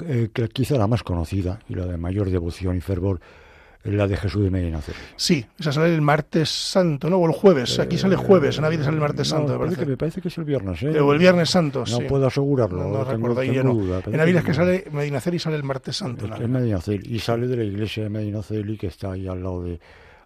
eh, 0.07 0.29
que 0.33 0.49
quizá 0.49 0.77
la 0.77 0.87
más 0.87 1.03
conocida 1.03 1.59
y 1.69 1.75
la 1.75 1.87
de 1.87 1.97
mayor 1.97 2.31
devoción 2.31 2.77
y 2.77 2.81
fervor, 2.81 3.21
la 3.85 4.07
de 4.07 4.17
Jesús 4.17 4.43
de 4.43 4.51
Medinaceli. 4.51 4.97
Sí, 5.17 5.45
esa 5.59 5.73
sale 5.73 5.95
el 5.95 6.01
martes 6.01 6.49
santo, 6.49 7.11
¿no? 7.11 7.19
O 7.19 7.27
el 7.27 7.33
jueves. 7.33 7.79
Aquí 7.79 7.99
sale 7.99 8.17
jueves, 8.17 8.57
en 8.57 8.63
Navidad 8.63 8.85
sale 8.85 8.97
el 8.97 9.03
martes 9.03 9.29
santo. 9.29 9.53
Me 9.53 9.59
parece, 9.59 9.77
que, 9.81 9.87
me 9.87 9.97
parece 9.97 10.21
que 10.21 10.29
es 10.29 10.39
el 10.39 10.45
viernes, 10.45 10.83
¿eh? 10.83 11.01
O 11.01 11.13
el 11.13 11.19
viernes 11.19 11.51
santo, 11.51 11.85
no 11.91 11.99
puedo 12.01 12.27
asegurarlo. 12.27 12.89
No, 12.89 13.05
recuerdo, 13.05 13.41
ahí 13.41 13.51
no. 13.63 13.75
Duda, 13.75 14.03
en 14.07 14.17
Navidad 14.17 14.41
es 14.41 14.47
que 14.47 14.55
sale 14.55 14.85
Medinaceli 14.91 15.37
y 15.37 15.41
sale 15.41 15.57
el 15.57 15.65
martes 15.65 15.97
santo. 15.97 16.27
Es, 16.27 16.49
Medinaceli, 16.49 17.15
y 17.15 17.19
sale 17.19 17.47
de 17.47 17.57
la 17.57 17.65
iglesia 17.65 18.05
de 18.05 18.11
Medinaceli 18.11 18.77
que 18.79 18.87
está 18.87 19.13
ahí 19.13 19.29
al 19.29 19.43
lado 19.43 19.63
de 19.63 19.81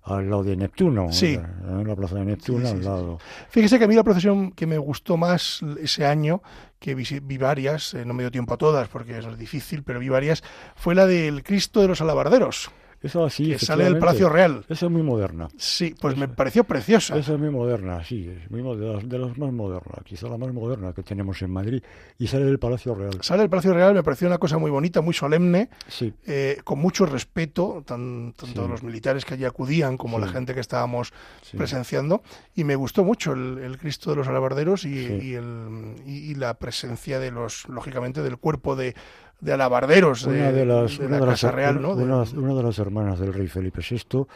al 0.05 0.31
lado 0.31 0.43
de 0.43 0.57
Neptuno, 0.57 1.13
sí. 1.13 1.35
en 1.35 1.87
la 1.87 1.95
plaza 1.95 2.17
de 2.17 2.25
Neptuno, 2.25 2.69
al 2.69 2.83
lado. 2.83 3.19
Fíjese 3.51 3.79
que 3.79 3.85
a 3.85 3.89
mí 3.89 3.95
la 3.95 4.05
procesión 4.05 4.53
que 4.53 4.67
me 4.67 4.79
gustó 4.79 5.17
más 5.17 5.61
ese 5.81 6.07
año, 6.07 6.43
que 6.79 6.95
vi, 6.95 7.39
varias, 7.39 7.95
eh, 7.95 8.05
no 8.05 8.15
me 8.15 8.23
dio 8.23 8.31
tiempo 8.31 8.55
a 8.55 8.57
todas 8.57 8.89
porque 8.89 9.19
es 9.19 9.39
difícil, 9.39 9.83
pero 9.83 10.01
vi 10.01 10.09
varias, 10.09 10.43
fue 10.77 10.95
la 10.95 11.07
del 11.07 11.43
Cristo 11.43 11.83
de 11.83 11.89
los 11.89 12.01
Alabarderos. 12.01 12.71
Eso 13.01 13.25
así, 13.25 13.51
que 13.51 13.59
sale 13.59 13.85
del 13.85 13.99
Palacio 13.99 14.29
Real. 14.29 14.65
Esa 14.69 14.87
es 14.87 14.93
muy 14.93 15.03
moderna. 15.03 15.49
Sí, 15.57 15.95
pues 16.01 16.17
me 16.17 16.27
pareció 16.27 16.65
preciosa. 16.65 17.17
Esa 17.17 17.35
es 17.35 17.39
muy 17.39 17.51
moderna, 17.51 18.03
sí, 18.03 18.29
es 18.29 18.51
muy 18.51 18.61
de, 18.77 18.93
las, 18.93 19.09
de 19.09 19.19
las 19.19 19.39
más 19.39 19.53
modernas, 19.53 20.01
quizá 20.05 20.29
la 20.29 20.37
más 20.37 20.53
moderna 20.53 20.93
que 20.93 21.03
tenemos 21.03 21.41
en 21.43 21.51
Madrid, 21.51 21.83
y 22.19 22.27
sale 22.27 22.45
del 22.45 22.59
Palacio 22.59 22.95
Real. 22.95 23.19
Sale 23.21 23.43
del 23.43 23.51
Palacio 23.51 23.73
Real, 23.73 23.95
me 23.95 24.03
pareció 24.03 24.27
una 24.27 24.39
cosa 24.39 24.59
muy 24.59 24.71
bonita, 24.71 25.01
muy 25.01 25.15
solemne, 25.15 25.71
sí. 25.87 26.13
eh, 26.27 26.61
con 26.65 26.81
mucho 26.81 27.07
respeto, 27.07 27.85
tanto 27.87 28.67
los 28.67 28.83
militares 28.83 29.25
que 29.25 29.35
allí 29.35 29.45
acudían 29.45 29.97
como 29.97 30.19
la 30.19 30.29
gente 30.29 30.55
que 30.55 30.61
estábamos 30.61 31.13
presenciando, 31.57 32.23
y 32.55 32.65
me 32.65 32.75
gustó 32.75 33.05
mucho 33.05 33.33
el, 33.33 33.79
Cristo 33.79 34.11
de 34.11 34.17
los 34.17 34.27
Alabarderos 34.27 34.85
y, 34.85 34.89
y, 34.89 35.35
el, 35.35 35.95
y 36.05 36.35
la 36.35 36.55
presencia 36.55 37.21
de 37.21 37.31
los, 37.31 37.69
lógicamente, 37.69 38.23
del 38.23 38.39
cuerpo 38.39 38.75
de 38.75 38.97
de 39.41 39.53
alabarderos 39.53 40.25
una 40.25 40.53
de, 40.53 40.67
las, 40.67 40.99
la 40.99 41.21
de 41.21 41.27
Casa 41.27 41.51
Real, 41.51 41.81
¿no? 41.81 41.93
Una, 41.93 42.25
de 42.25 42.63
las 42.63 42.79
hermanas 42.79 43.19
del 43.19 43.33
rey 43.33 43.47
Felipe 43.47 43.81
VI, 43.89 44.27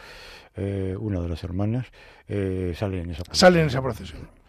eh, 0.55 0.95
una 0.97 1.19
de 1.19 1.29
las 1.29 1.43
hermanas, 1.43 1.87
eh, 2.27 2.73
sale 2.77 3.01
en 3.01 3.11
esa 3.11 3.23
procesión. 3.23 3.39
Sale 3.39 3.61
en 3.61 3.67
esa 3.67 3.81
procesión. 3.81 4.42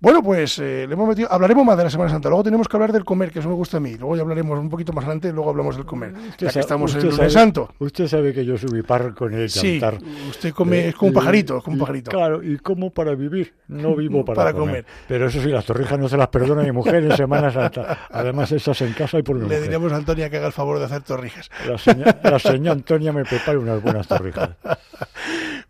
Bueno, 0.00 0.22
pues 0.22 0.58
eh, 0.58 0.84
le 0.86 0.92
hemos 0.92 1.08
metido, 1.08 1.32
hablaremos 1.32 1.64
más 1.64 1.78
de 1.78 1.84
la 1.84 1.90
Semana 1.90 2.10
Santa. 2.10 2.28
Luego 2.28 2.44
tenemos 2.44 2.68
que 2.68 2.76
hablar 2.76 2.92
del 2.92 3.04
comer, 3.04 3.30
que 3.30 3.38
eso 3.38 3.48
me 3.48 3.54
gusta 3.54 3.78
a 3.78 3.80
mí. 3.80 3.94
Luego 3.94 4.16
ya 4.16 4.22
hablaremos 4.22 4.58
un 4.58 4.68
poquito 4.68 4.92
más 4.92 5.04
adelante, 5.04 5.32
luego 5.32 5.48
hablamos 5.48 5.76
del 5.76 5.86
comer. 5.86 6.12
ya 6.36 6.50
que 6.50 6.60
estamos 6.60 6.94
en 6.94 7.06
el 7.06 7.30
Santo. 7.30 7.70
Usted 7.78 8.06
sabe 8.06 8.34
que 8.34 8.44
yo 8.44 8.58
soy 8.58 8.82
par 8.82 9.14
con 9.14 9.32
el 9.32 9.48
sí, 9.48 9.80
Usted 10.28 10.52
come, 10.52 10.88
es 10.88 10.94
como 10.94 11.08
un 11.08 11.14
pajarito, 11.14 11.58
es 11.58 11.64
como 11.64 11.74
un 11.76 11.80
pajarito. 11.80 12.10
claro, 12.10 12.42
y 12.42 12.58
como 12.58 12.90
para 12.90 13.14
vivir, 13.14 13.54
no 13.68 13.96
vivo 13.96 14.24
para, 14.26 14.52
comer. 14.52 14.84
Pero 15.08 15.28
eso 15.28 15.40
sí, 15.40 15.48
las 15.48 15.64
torrijas 15.64 15.98
no 15.98 16.08
se 16.08 16.16
las 16.16 16.28
perdona 16.28 16.62
mi 16.62 16.72
mujer 16.72 16.96
en 16.96 17.16
Semana 17.16 17.50
Santa. 17.50 18.06
Además, 18.10 18.52
esas 18.52 18.78
en 18.82 18.92
casa 18.92 19.18
y 19.18 19.22
por 19.22 19.36
mi 19.36 19.48
Le 19.48 19.60
diremos 19.62 19.90
a 19.92 19.96
Antonia 19.96 20.28
que 20.28 20.36
haga 20.36 20.48
el 20.48 20.52
favor 20.52 20.78
de 20.78 20.84
hacer 20.84 21.02
torrijas. 21.02 21.50
La 21.66 21.78
señora, 21.78 22.20
la 22.22 22.38
señora 22.38 22.72
Antonia 22.72 23.12
me 23.12 23.24
prepara 23.24 23.58
unas 23.58 23.82
buenas 23.82 24.06
torrijas. 24.06 24.50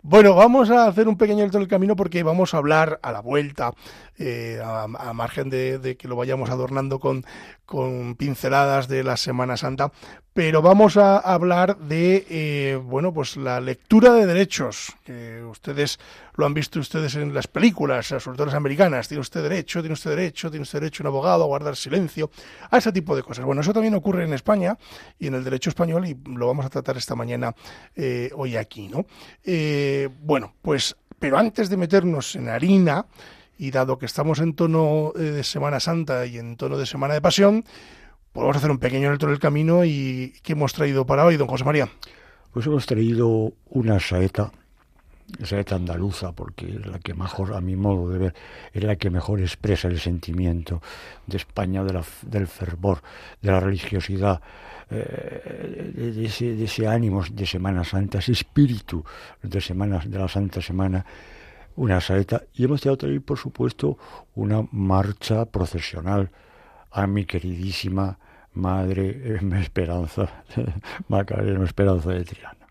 Bueno, 0.07 0.35
vamos 0.35 0.69
a 0.69 0.87
hacer 0.87 1.09
un 1.09 1.17
pequeño 1.17 1.45
alto 1.45 1.59
del 1.59 1.67
camino 1.67 1.97
porque 1.97 2.23
vamos 2.23 2.53
a 2.53 2.59
hablar 2.59 3.01
a 3.03 3.11
la 3.11 3.21
vuelta 3.21 3.73
eh, 4.17 4.61
a, 4.65 4.87
margen 5.13 5.51
de, 5.51 5.97
que 5.99 6.07
lo 6.07 6.15
vayamos 6.15 6.49
adornando 6.51 7.01
con, 7.01 7.25
con 7.67 8.15
pinceladas 8.15 8.87
de 8.87 9.03
la 9.03 9.17
Semana 9.17 9.57
Santa, 9.57 9.91
pero 10.33 10.63
vamos 10.63 10.97
a 10.97 11.19
hablar 11.19 11.79
de 11.79 12.27
eh, 12.29 12.77
bueno 12.77 13.13
pues 13.13 13.37
la 13.37 13.61
lectura 13.61 14.13
de 14.13 14.27
derechos 14.27 14.93
que 15.05 15.43
ustedes 15.43 15.99
lo 16.37 16.47
han 16.47 16.55
visto 16.55 16.79
ustedes 16.79 17.17
en 17.17 17.35
las 17.35 17.49
películas 17.49 18.11
las 18.11 18.55
americanas. 18.55 19.09
Tiene 19.09 19.21
usted 19.21 19.43
derecho 19.43 19.81
tiene 19.81 19.95
usted 19.95 20.11
derecho 20.11 20.49
tiene 20.51 20.63
usted 20.63 20.81
derecho 20.81 21.03
un 21.03 21.09
abogado 21.09 21.43
a 21.43 21.47
guardar 21.47 21.75
silencio 21.75 22.31
a 22.71 22.79
ese 22.79 22.93
tipo 22.93 23.17
de 23.17 23.23
cosas. 23.25 23.45
Bueno 23.45 23.63
eso 23.63 23.73
también 23.73 23.95
ocurre 23.95 24.25
en 24.25 24.33
España 24.33 24.77
y 25.19 25.27
en 25.27 25.35
el 25.35 25.43
derecho 25.43 25.71
español 25.71 26.07
y 26.07 26.17
lo 26.31 26.47
vamos 26.47 26.67
a 26.67 26.71
tratar 26.71 26.97
esta 26.97 27.17
mañana 27.17 27.53
eh, 27.97 28.31
hoy 28.35 28.57
aquí 28.57 28.89
no 28.89 29.07
bueno 30.21 30.55
pues 30.63 30.97
pero 31.19 31.39
antes 31.39 31.71
de 31.71 31.77
meternos 31.77 32.37
en 32.37 32.49
harina 32.49 33.07
y 33.59 33.71
dado 33.71 33.99
que 33.99 34.07
estamos 34.07 34.41
en 34.41 34.55
tono 34.55 35.13
de 35.15 35.45
Semana 35.45 35.81
Santa 35.81 36.27
y 36.27 36.39
en 36.39 36.57
tono 36.57 36.79
de 36.79 36.87
Semana 36.87 37.15
de 37.15 37.21
Pasión 37.21 37.65
Podemos 38.35 38.57
hacer 38.57 38.73
un 38.73 38.79
pequeño 38.79 39.11
alto 39.11 39.27
en 39.27 39.33
el 39.33 39.39
camino 39.39 39.85
y 39.85 40.35
¿qué 40.43 40.55
hemos 40.55 40.73
traído 40.73 41.07
para 41.07 41.25
hoy, 41.25 41.37
don 41.37 41.47
José 41.47 41.63
María? 41.63 41.89
Pues 42.53 42.67
hemos 42.67 42.85
traído 42.85 43.53
una 43.71 44.01
saeta, 44.01 44.51
saeta 45.45 45.77
andaluza, 45.77 46.33
porque 46.33 46.67
es 46.67 46.85
la 46.85 46.99
que 46.99 47.15
mejor, 47.15 47.55
a 47.55 47.61
mi 47.61 47.77
modo 47.77 48.11
de 48.11 48.19
ver, 48.19 48.35
es 48.73 48.83
la 48.83 48.97
que 48.97 49.09
mejor 49.09 49.41
expresa 49.41 49.87
el 49.87 50.01
sentimiento 50.01 50.83
de 51.29 51.37
España, 51.37 51.85
del 51.85 52.49
fervor, 52.49 53.03
de 53.41 53.53
la 53.53 53.61
religiosidad, 53.61 54.41
eh, 54.91 55.93
de, 55.95 56.25
ese, 56.25 56.57
de, 56.57 56.65
ese, 56.65 56.89
ánimo 56.89 57.23
de 57.31 57.47
Semana 57.47 57.85
Santa, 57.85 58.19
ese 58.19 58.33
espíritu 58.33 59.05
de, 59.45 59.61
semana, 59.61 60.03
de 60.05 60.19
la 60.19 60.27
Santa 60.27 60.61
Semana 60.61 61.07
una 61.77 62.01
saeta 62.01 62.43
y 62.55 62.65
hemos 62.65 62.81
traído, 62.81 63.21
por 63.21 63.39
supuesto, 63.39 63.99
una 64.35 64.67
marcha 64.73 65.45
procesional 65.45 66.31
a 66.91 67.07
mi 67.07 67.25
queridísima 67.25 68.19
madre 68.53 69.39
Esperanza, 69.61 70.45
Macarena 71.09 71.65
Esperanza 71.65 72.11
de 72.11 72.25
Triana. 72.25 72.64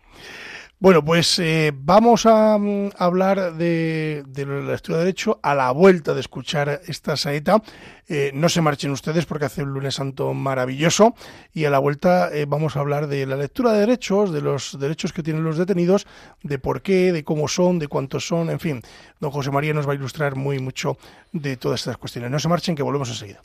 Bueno, 0.80 1.04
pues 1.04 1.38
eh, 1.38 1.72
vamos 1.74 2.26
a 2.26 2.58
mm, 2.58 2.90
hablar 2.98 3.54
de, 3.54 4.24
la 4.36 4.74
estudio 4.74 4.98
de 4.98 5.04
Derecho 5.04 5.38
a 5.42 5.54
la 5.54 5.70
vuelta 5.70 6.14
de 6.14 6.20
escuchar 6.20 6.82
esta 6.88 7.16
saeta. 7.16 7.62
Eh, 8.08 8.32
no 8.34 8.48
se 8.48 8.60
marchen 8.60 8.90
ustedes 8.90 9.24
porque 9.24 9.46
hace 9.46 9.62
un 9.62 9.70
lunes 9.70 9.94
santo 9.94 10.34
maravilloso 10.34 11.14
y 11.54 11.64
a 11.64 11.70
la 11.70 11.78
vuelta 11.78 12.28
eh, 12.34 12.44
vamos 12.46 12.76
a 12.76 12.80
hablar 12.80 13.06
de 13.06 13.24
la 13.24 13.36
lectura 13.36 13.72
de 13.72 13.80
derechos, 13.80 14.32
de 14.32 14.42
los 14.42 14.78
derechos 14.78 15.12
que 15.12 15.22
tienen 15.22 15.44
los 15.44 15.56
detenidos, 15.56 16.06
de 16.42 16.58
por 16.58 16.82
qué, 16.82 17.12
de 17.12 17.24
cómo 17.24 17.46
son, 17.46 17.78
de 17.78 17.86
cuántos 17.88 18.26
son, 18.26 18.50
en 18.50 18.58
fin. 18.58 18.82
Don 19.20 19.30
José 19.30 19.52
María 19.52 19.74
nos 19.74 19.88
va 19.88 19.92
a 19.92 19.96
ilustrar 19.96 20.34
muy 20.34 20.58
mucho 20.58 20.98
de 21.32 21.56
todas 21.56 21.80
estas 21.80 21.98
cuestiones. 21.98 22.32
No 22.32 22.40
se 22.40 22.48
marchen 22.48 22.74
que 22.74 22.82
volvemos 22.82 23.08
enseguida. 23.08 23.40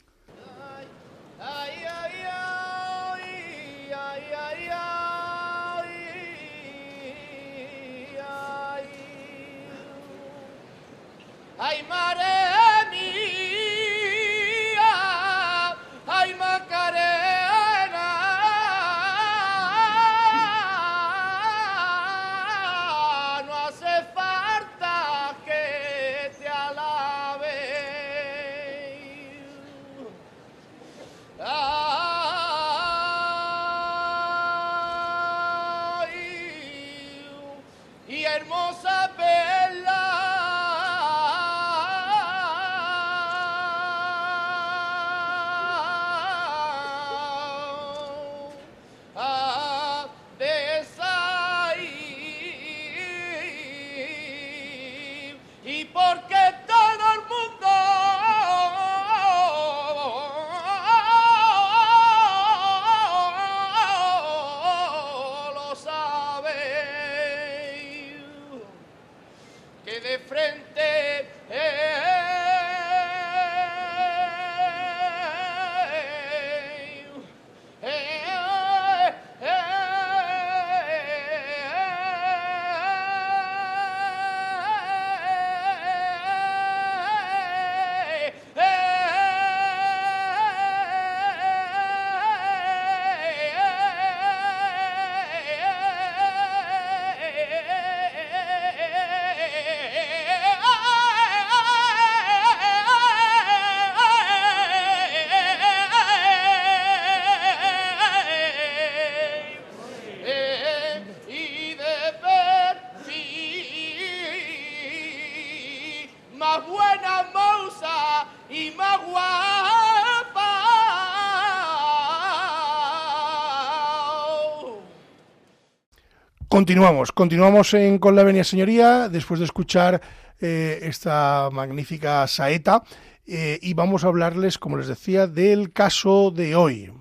Continuamos, 126.60 127.10
continuamos 127.10 127.72
en 127.72 127.98
Con 127.98 128.14
la 128.14 128.22
Venia 128.22 128.44
Señoría, 128.44 129.08
después 129.08 129.40
de 129.40 129.46
escuchar 129.46 129.98
eh, 130.42 130.80
esta 130.82 131.48
magnífica 131.50 132.26
saeta, 132.26 132.82
eh, 133.26 133.58
y 133.62 133.72
vamos 133.72 134.04
a 134.04 134.08
hablarles, 134.08 134.58
como 134.58 134.76
les 134.76 134.86
decía, 134.86 135.26
del 135.26 135.72
caso 135.72 136.30
de 136.30 136.54
hoy. 136.56 136.92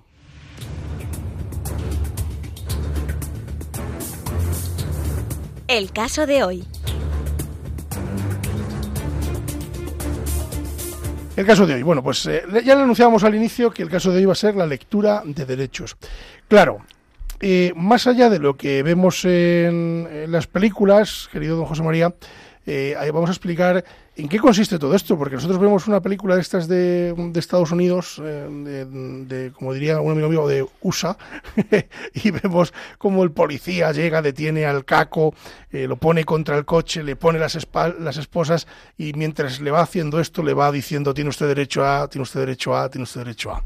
El 5.67 5.91
caso 5.91 6.25
de 6.25 6.41
hoy. 6.41 6.65
El 11.35 11.45
caso 11.45 11.67
de 11.67 11.73
hoy. 11.73 11.83
Bueno, 11.83 12.01
pues 12.01 12.25
eh, 12.27 12.43
ya 12.63 12.75
le 12.75 12.83
anunciábamos 12.83 13.25
al 13.25 13.35
inicio 13.35 13.71
que 13.71 13.83
el 13.83 13.89
caso 13.89 14.11
de 14.11 14.19
hoy 14.19 14.25
va 14.25 14.31
a 14.31 14.35
ser 14.35 14.55
la 14.55 14.65
lectura 14.65 15.21
de 15.25 15.45
derechos. 15.45 15.97
Claro, 16.47 16.79
eh, 17.41 17.71
más 17.75 18.05
allá 18.07 18.29
de 18.29 18.39
lo 18.39 18.57
que 18.57 18.83
vemos 18.83 19.23
en, 19.23 20.07
las 20.27 20.47
películas, 20.47 21.29
querido 21.31 21.55
don 21.55 21.65
José 21.65 21.83
María, 21.83 22.13
eh, 22.65 22.95
vamos 23.13 23.29
a 23.29 23.33
explicar 23.33 23.83
en 24.15 24.27
qué 24.27 24.37
consiste 24.37 24.77
todo 24.77 24.93
esto, 24.93 25.17
porque 25.17 25.35
nosotros 25.35 25.59
vemos 25.59 25.87
una 25.87 26.01
película 26.01 26.35
de 26.35 26.41
estas 26.41 26.67
de, 26.67 27.15
Estados 27.35 27.71
Unidos, 27.71 28.21
eh, 28.23 28.85
de, 29.25 29.51
como 29.53 29.73
diría 29.73 30.01
un 30.01 30.11
amigo 30.11 30.27
mío, 30.27 30.47
de 30.47 30.67
USA, 30.81 31.17
y 32.13 32.29
vemos 32.31 32.73
como 32.97 33.23
el 33.23 33.31
policía 33.31 33.93
llega, 33.93 34.21
detiene 34.21 34.65
al 34.65 34.83
caco, 34.83 35.33
lo 35.71 35.95
pone 35.95 36.25
contra 36.25 36.57
el 36.57 36.65
coche, 36.65 37.01
le 37.01 37.15
pone 37.15 37.39
las, 37.39 37.57
las 37.99 38.17
esposas, 38.17 38.67
y 38.97 39.13
mientras 39.13 39.61
le 39.61 39.71
va 39.71 39.81
haciendo 39.81 40.19
esto, 40.19 40.43
le 40.43 40.53
va 40.53 40.71
diciendo, 40.71 41.13
tiene 41.13 41.29
usted 41.29 41.47
derecho 41.47 41.85
a, 41.85 42.09
tiene 42.09 42.23
usted 42.23 42.41
derecho 42.41 42.75
a, 42.75 42.89
tiene 42.89 43.03
usted 43.03 43.21
derecho 43.21 43.51
a 43.51 43.63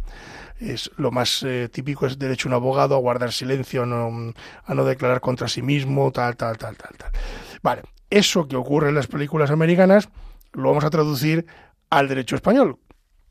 es 0.59 0.91
lo 0.97 1.11
más 1.11 1.43
eh, 1.43 1.69
típico 1.71 2.05
es 2.05 2.17
derecho 2.17 2.47
a 2.47 2.51
un 2.51 2.53
abogado 2.55 2.95
a 2.95 2.99
guardar 2.99 3.31
silencio, 3.31 3.83
a 3.83 4.73
no 4.73 4.85
declarar 4.85 5.21
contra 5.21 5.47
sí 5.47 5.61
mismo, 5.61 6.11
tal, 6.11 6.35
tal, 6.35 6.57
tal, 6.57 6.75
tal, 6.75 6.95
tal. 6.97 7.11
Vale, 7.61 7.81
eso 8.09 8.47
que 8.47 8.55
ocurre 8.55 8.89
en 8.89 8.95
las 8.95 9.07
películas 9.07 9.51
americanas 9.51 10.09
lo 10.53 10.69
vamos 10.69 10.83
a 10.83 10.89
traducir 10.89 11.45
al 11.89 12.07
derecho 12.07 12.35
español. 12.35 12.77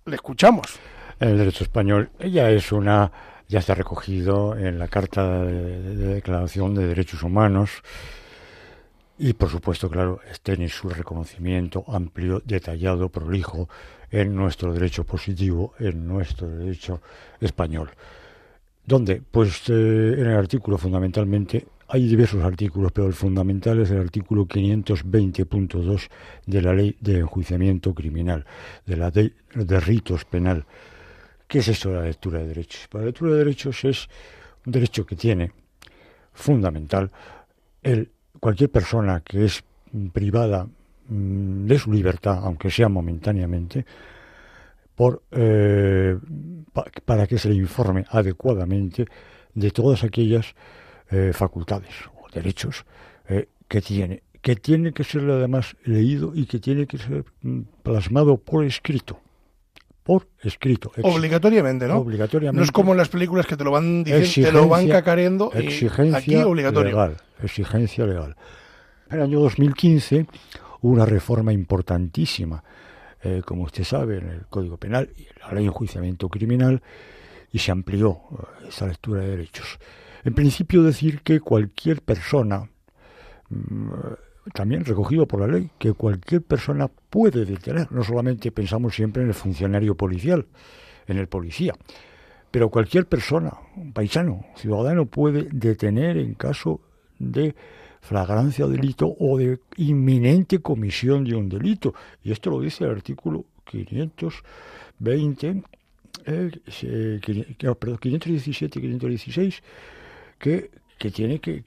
Le 0.04 0.16
escuchamos. 0.16 0.78
El 1.20 1.38
derecho 1.38 1.64
español 1.64 2.10
ya 2.18 2.50
es 2.50 2.72
una 2.72 3.12
ya 3.48 3.58
está 3.58 3.74
recogido 3.74 4.56
en 4.56 4.78
la 4.78 4.88
Carta 4.88 5.42
de, 5.44 5.94
Declaración 6.14 6.74
de 6.74 6.86
Derechos 6.86 7.22
Humanos 7.22 7.82
y 9.22 9.34
por 9.34 9.50
supuesto, 9.50 9.88
claro, 9.88 10.20
tiene 10.42 10.68
su 10.68 10.88
reconocimiento 10.88 11.84
amplio, 11.86 12.42
detallado, 12.44 13.08
prolijo 13.08 13.68
en 14.10 14.34
nuestro 14.34 14.72
derecho 14.72 15.04
positivo, 15.04 15.74
en 15.78 16.08
nuestro 16.08 16.48
derecho 16.48 17.00
español. 17.40 17.90
¿Dónde? 18.84 19.22
Pues 19.30 19.68
eh, 19.68 20.16
en 20.18 20.26
el 20.26 20.36
artículo 20.36 20.76
fundamentalmente, 20.76 21.64
hay 21.86 22.08
diversos 22.08 22.42
artículos, 22.42 22.90
pero 22.90 23.06
el 23.06 23.12
fundamental 23.12 23.78
es 23.78 23.92
el 23.92 24.00
artículo 24.00 24.44
520.2 24.44 26.08
de 26.46 26.60
la 26.60 26.72
Ley 26.74 26.96
de 26.98 27.20
Enjuiciamiento 27.20 27.94
Criminal, 27.94 28.44
de 28.84 28.96
la 28.96 29.10
Ley 29.10 29.32
de 29.54 29.78
Ritos 29.78 30.24
Penal. 30.24 30.66
¿Qué 31.46 31.60
es 31.60 31.68
esto 31.68 31.90
de 31.90 31.94
la 31.94 32.04
lectura 32.06 32.40
de 32.40 32.48
derechos? 32.48 32.88
La 32.90 33.02
lectura 33.02 33.30
de 33.30 33.38
derechos 33.38 33.84
es 33.84 34.08
un 34.66 34.72
derecho 34.72 35.06
que 35.06 35.14
tiene 35.14 35.52
fundamental 36.32 37.12
el 37.84 38.10
cualquier 38.42 38.70
persona 38.70 39.20
que 39.20 39.44
es 39.44 39.62
privada 40.12 40.66
mm, 41.08 41.66
de 41.66 41.78
su 41.78 41.92
libertad, 41.92 42.40
aunque 42.42 42.72
sea 42.72 42.88
momentáneamente, 42.88 43.86
eh, 45.30 46.18
para 47.04 47.26
que 47.28 47.38
se 47.38 47.48
le 47.48 47.54
informe 47.54 48.04
adecuadamente 48.08 49.06
de 49.54 49.70
todas 49.70 50.02
aquellas 50.02 50.54
eh, 51.10 51.30
facultades 51.32 51.94
o 52.20 52.28
derechos 52.34 52.84
eh, 53.28 53.48
que 53.68 53.80
tiene, 53.80 54.24
que 54.40 54.56
tiene 54.56 54.92
que 54.92 55.04
ser 55.04 55.22
además 55.30 55.76
leído 55.84 56.32
y 56.34 56.46
que 56.46 56.58
tiene 56.58 56.86
que 56.86 56.98
ser 56.98 57.24
mm, 57.42 57.60
plasmado 57.84 58.38
por 58.38 58.64
escrito 58.64 59.21
por 60.02 60.28
escrito. 60.42 60.92
Obligatoriamente, 61.02 61.86
¿no? 61.86 61.98
Obligatoriamente. 61.98 62.58
No 62.58 62.64
es 62.64 62.72
como 62.72 62.92
en 62.92 62.98
las 62.98 63.08
películas 63.08 63.46
que 63.46 63.56
te 63.56 63.64
lo 63.64 63.70
van 63.70 64.04
diciendo, 64.04 64.50
te 64.50 64.56
lo 64.56 64.68
van 64.68 64.88
cacareando. 64.88 65.52
Exigencia 65.52 66.18
aquí 66.18 66.36
obligatorio. 66.36 66.90
legal. 66.90 67.16
Exigencia 67.42 68.06
legal. 68.06 68.36
En 69.10 69.18
el 69.18 69.22
año 69.22 69.40
2015 69.40 70.26
hubo 70.80 70.92
una 70.92 71.06
reforma 71.06 71.52
importantísima, 71.52 72.64
eh, 73.22 73.42
como 73.44 73.64
usted 73.64 73.84
sabe, 73.84 74.18
en 74.18 74.28
el 74.28 74.46
Código 74.46 74.76
Penal 74.76 75.10
y 75.16 75.22
en 75.22 75.28
la 75.40 75.48
Ley 75.52 75.64
de 75.64 75.68
Enjuiciamiento 75.68 76.28
Criminal, 76.28 76.82
y 77.52 77.58
se 77.58 77.70
amplió 77.70 78.22
eh, 78.32 78.68
esa 78.68 78.86
lectura 78.86 79.20
de 79.20 79.28
derechos. 79.28 79.78
En 80.24 80.34
principio 80.34 80.82
decir 80.82 81.22
que 81.22 81.40
cualquier 81.40 82.02
persona 82.02 82.68
mm, 83.50 83.90
también 84.52 84.84
recogido 84.84 85.26
por 85.26 85.40
la 85.40 85.46
ley, 85.46 85.70
que 85.78 85.92
cualquier 85.92 86.42
persona 86.42 86.88
puede 86.88 87.44
detener. 87.44 87.90
No 87.92 88.02
solamente 88.02 88.50
pensamos 88.50 88.94
siempre 88.94 89.22
en 89.22 89.28
el 89.28 89.34
funcionario 89.34 89.94
policial, 89.94 90.46
en 91.06 91.18
el 91.18 91.28
policía, 91.28 91.74
pero 92.50 92.68
cualquier 92.68 93.06
persona, 93.06 93.52
un 93.76 93.92
paisano, 93.92 94.44
ciudadano, 94.56 95.06
puede 95.06 95.48
detener 95.50 96.18
en 96.18 96.34
caso 96.34 96.80
de 97.18 97.54
flagrancia 98.00 98.66
delito 98.66 99.14
o 99.18 99.38
de 99.38 99.60
inminente 99.76 100.58
comisión 100.58 101.24
de 101.24 101.34
un 101.36 101.48
delito. 101.48 101.94
Y 102.22 102.32
esto 102.32 102.50
lo 102.50 102.60
dice 102.60 102.84
el 102.84 102.90
artículo 102.90 103.46
520, 103.64 105.62
eh, 106.26 107.20
517 107.22 108.78
y 108.78 108.82
516, 108.82 109.62
que 110.38 110.70
que 111.02 111.10
tiene 111.10 111.40
que, 111.40 111.64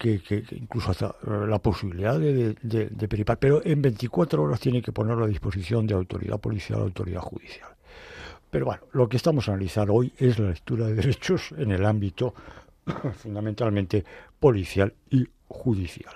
incluso 0.52 0.92
hasta 0.92 1.14
la 1.46 1.60
posibilidad 1.60 2.18
de, 2.18 2.54
de, 2.54 3.08
peripar, 3.10 3.38
pero 3.38 3.62
en 3.66 3.82
24 3.82 4.42
horas 4.42 4.62
tiene 4.62 4.82
que 4.82 4.94
ponerlo 4.94 5.26
a 5.26 5.28
disposición 5.28 5.86
de 5.86 5.94
autoridad 5.94 6.40
policial, 6.40 6.80
autoridad 6.80 7.20
judicial. 7.20 7.68
Pero 8.50 8.68
bueno, 8.68 8.84
lo 8.94 9.10
que 9.10 9.18
estamos 9.18 9.50
a 9.50 9.52
analizar 9.52 9.92
hoy 9.92 10.14
es 10.18 10.40
la 10.40 10.48
lectura 10.48 10.88
de 10.88 10.94
derechos 10.94 11.54
en 11.58 11.72
el 11.72 11.86
ámbito 11.86 12.34
fundamentalmente 13.22 14.06
policial 14.40 14.94
y 15.10 15.28
judicial. 15.50 16.16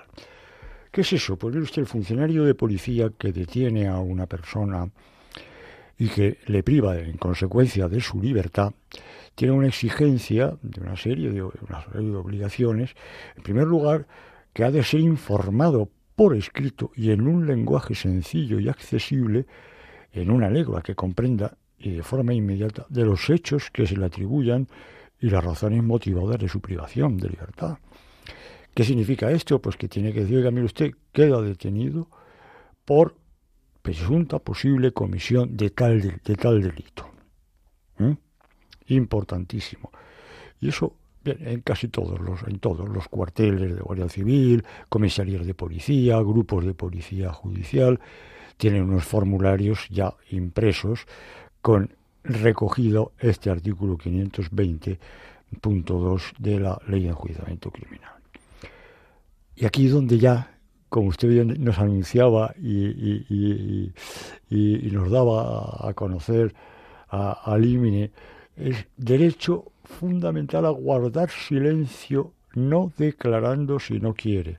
¿Qué 0.90 1.02
es 1.02 1.12
eso? 1.12 1.36
Pues 1.36 1.54
usted, 1.56 1.82
el 1.82 1.88
funcionario 1.88 2.44
de 2.44 2.54
policía 2.54 3.10
que 3.18 3.32
detiene 3.32 3.86
a 3.86 3.98
una 3.98 4.24
persona 4.24 4.90
y 6.00 6.08
que 6.08 6.38
le 6.46 6.62
priva 6.62 6.98
en 6.98 7.18
consecuencia 7.18 7.86
de 7.86 8.00
su 8.00 8.22
libertad, 8.22 8.72
tiene 9.34 9.52
una 9.52 9.68
exigencia 9.68 10.56
de 10.62 10.80
una 10.80 10.96
serie 10.96 11.30
de, 11.30 11.42
una 11.42 11.84
serie 11.92 12.10
de 12.10 12.16
obligaciones. 12.16 12.94
En 13.36 13.42
primer 13.42 13.66
lugar, 13.66 14.06
que 14.54 14.64
ha 14.64 14.70
de 14.70 14.82
ser 14.82 15.00
informado 15.00 15.90
por 16.16 16.34
escrito 16.34 16.90
y 16.96 17.10
en 17.10 17.28
un 17.28 17.46
lenguaje 17.46 17.94
sencillo 17.94 18.58
y 18.58 18.70
accesible, 18.70 19.44
en 20.12 20.30
una 20.30 20.48
lengua 20.48 20.82
que 20.82 20.94
comprenda 20.94 21.58
y 21.78 21.90
de 21.90 22.02
forma 22.02 22.32
inmediata 22.32 22.86
de 22.88 23.04
los 23.04 23.28
hechos 23.28 23.70
que 23.70 23.86
se 23.86 23.98
le 23.98 24.06
atribuyan 24.06 24.68
y 25.20 25.28
las 25.28 25.44
razones 25.44 25.84
motivadas 25.84 26.38
de 26.38 26.48
su 26.48 26.62
privación 26.62 27.18
de 27.18 27.28
libertad. 27.28 27.76
¿Qué 28.72 28.84
significa 28.84 29.30
esto? 29.30 29.60
Pues 29.60 29.76
que 29.76 29.86
tiene 29.86 30.14
que 30.14 30.20
decir, 30.20 30.38
oiga, 30.38 30.50
mire 30.50 30.64
usted, 30.64 30.92
queda 31.12 31.42
detenido 31.42 32.08
por 32.86 33.19
presunta 33.82 34.38
posible 34.38 34.92
comisión 34.92 35.56
de 35.56 35.70
tal, 35.70 36.00
de, 36.00 36.36
tal 36.36 36.62
delito. 36.62 37.10
¿Mm? 37.98 38.12
importantísimo. 38.88 39.90
Y 40.60 40.68
eso 40.68 40.96
en 41.24 41.60
casi 41.60 41.88
todos 41.88 42.20
los, 42.20 42.42
en 42.44 42.60
todos 42.60 42.88
los 42.88 43.08
cuarteles 43.08 43.76
de 43.76 43.82
Guardia 43.82 44.08
Civil, 44.08 44.64
comisarías 44.88 45.44
de 45.46 45.52
policía, 45.54 46.16
grupos 46.18 46.64
de 46.64 46.74
policía 46.74 47.32
judicial, 47.32 47.98
tienen 48.56 48.84
unos 48.84 49.04
formularios 49.04 49.88
ya 49.90 50.14
impresos 50.30 51.06
con 51.60 51.94
recogido 52.24 53.12
este 53.18 53.50
artículo 53.50 53.98
520.2 53.98 56.22
de 56.38 56.60
la 56.60 56.80
Ley 56.86 57.02
de 57.02 57.08
Enjuiciamiento 57.08 57.70
Criminal. 57.70 58.14
Y 59.56 59.66
aquí 59.66 59.88
donde 59.88 60.18
ya, 60.18 60.58
como 60.90 61.08
usted 61.08 61.28
bien 61.28 61.56
nos 61.64 61.78
anunciaba 61.78 62.54
y, 62.60 63.92
nos 64.92 65.10
daba 65.10 65.88
a 65.88 65.94
conocer 65.94 66.54
a, 67.08 67.32
a 67.32 67.56
Límine, 67.56 68.10
es 68.56 68.86
derecho 68.96 69.72
fundamental 69.84 70.66
a 70.66 70.70
guardar 70.70 71.30
silencio, 71.30 72.32
no 72.54 72.92
declarando 72.98 73.78
si 73.78 74.00
no 74.00 74.14
quiere, 74.14 74.58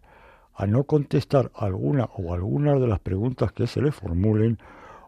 a 0.55 0.65
no 0.65 0.85
contestar 0.85 1.51
alguna 1.53 2.05
o 2.05 2.33
algunas 2.33 2.79
de 2.79 2.87
las 2.87 2.99
preguntas 2.99 3.51
que 3.51 3.67
se 3.67 3.81
le 3.81 3.91
formulen 3.91 4.57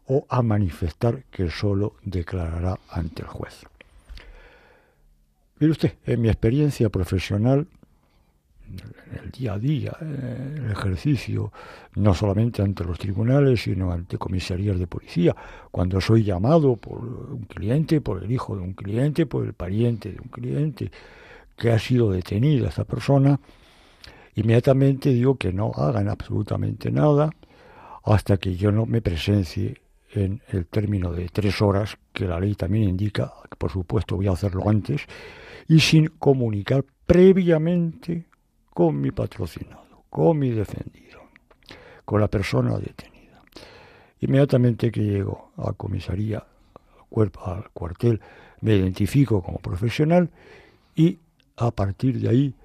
o 0.08 0.26
a 0.30 0.42
manifestar 0.42 1.24
que 1.32 1.50
solo 1.50 1.96
declarará 2.04 2.78
ante 2.90 3.22
el 3.22 3.30
juez. 3.30 3.66
Mire 5.60 5.72
usted, 5.72 5.94
en 6.06 6.22
mi 6.22 6.28
experiencia 6.28 6.90
profesional, 6.90 7.68
el 9.24 9.32
día 9.32 9.54
a 9.54 9.60
día, 9.60 9.96
en 10.02 10.66
el 10.66 10.72
ejercicio, 10.72 11.52
no 11.96 12.14
solamente 12.14 12.62
ante 12.62 12.84
los 12.84 12.98
tribunales, 12.98 13.64
sino 13.64 13.92
ante 13.92 14.18
comisarías 14.18 14.80
de 14.80 14.88
policía, 14.88 15.36
cuando 15.72 16.02
soy 16.02 16.24
llamado 16.24 16.76
por 16.76 17.00
un 17.00 17.46
cliente, 17.46 18.02
por 18.02 18.24
el 18.24 18.32
hijo 18.32 18.56
de 18.56 18.62
un 18.62 18.74
cliente, 18.74 19.26
por 19.26 19.46
el 19.46 19.54
pariente 19.54 20.12
de 20.12 20.20
un 20.20 20.30
cliente, 20.30 20.92
que 21.56 21.72
ha 21.72 21.80
sido 21.80 22.12
detenida 22.12 22.70
esta 22.70 22.84
persona, 22.84 23.40
inmediatamente 24.36 25.10
digo 25.10 25.36
que 25.36 25.54
no 25.54 25.72
hagan 25.76 26.10
absolutamente 26.10 26.92
nada 26.92 27.30
hasta 28.04 28.38
que 28.38 28.56
yo 28.56 28.72
no 28.72 28.86
me 28.86 29.02
presencie 29.02 29.82
en 30.14 30.42
el 30.50 30.66
término 30.68 31.12
de 31.12 31.30
tres 31.30 31.62
horas, 31.62 31.98
que 32.12 32.28
la 32.28 32.40
ley 32.40 32.56
también 32.56 32.90
indica, 32.90 33.32
que 33.50 33.56
por 33.56 33.72
supuesto 33.72 34.16
voy 34.16 34.28
a 34.28 34.32
hacerlo 34.32 34.68
antes, 34.70 35.02
y 35.68 35.80
sin 35.80 36.08
comunicar 36.08 36.84
previamente 37.06 38.26
con 38.74 39.00
mi 39.00 39.12
patrocinado, 39.12 40.06
con 40.10 40.40
mi 40.40 40.50
defendido, 40.50 41.22
con 42.06 42.20
la 42.20 42.28
persona 42.28 42.78
detenida. 42.78 43.42
Inmediatamente 44.20 44.92
que 44.92 45.02
llego 45.02 45.52
a 45.58 45.74
comisaría, 45.74 46.46
al 47.46 47.70
cuartel, 47.72 48.20
me 48.62 48.76
identifico 48.76 49.44
como 49.44 49.60
profesional 49.60 50.32
y 50.96 51.20
a 51.58 51.70
partir 51.72 52.20
de 52.20 52.30
ahí 52.30 52.56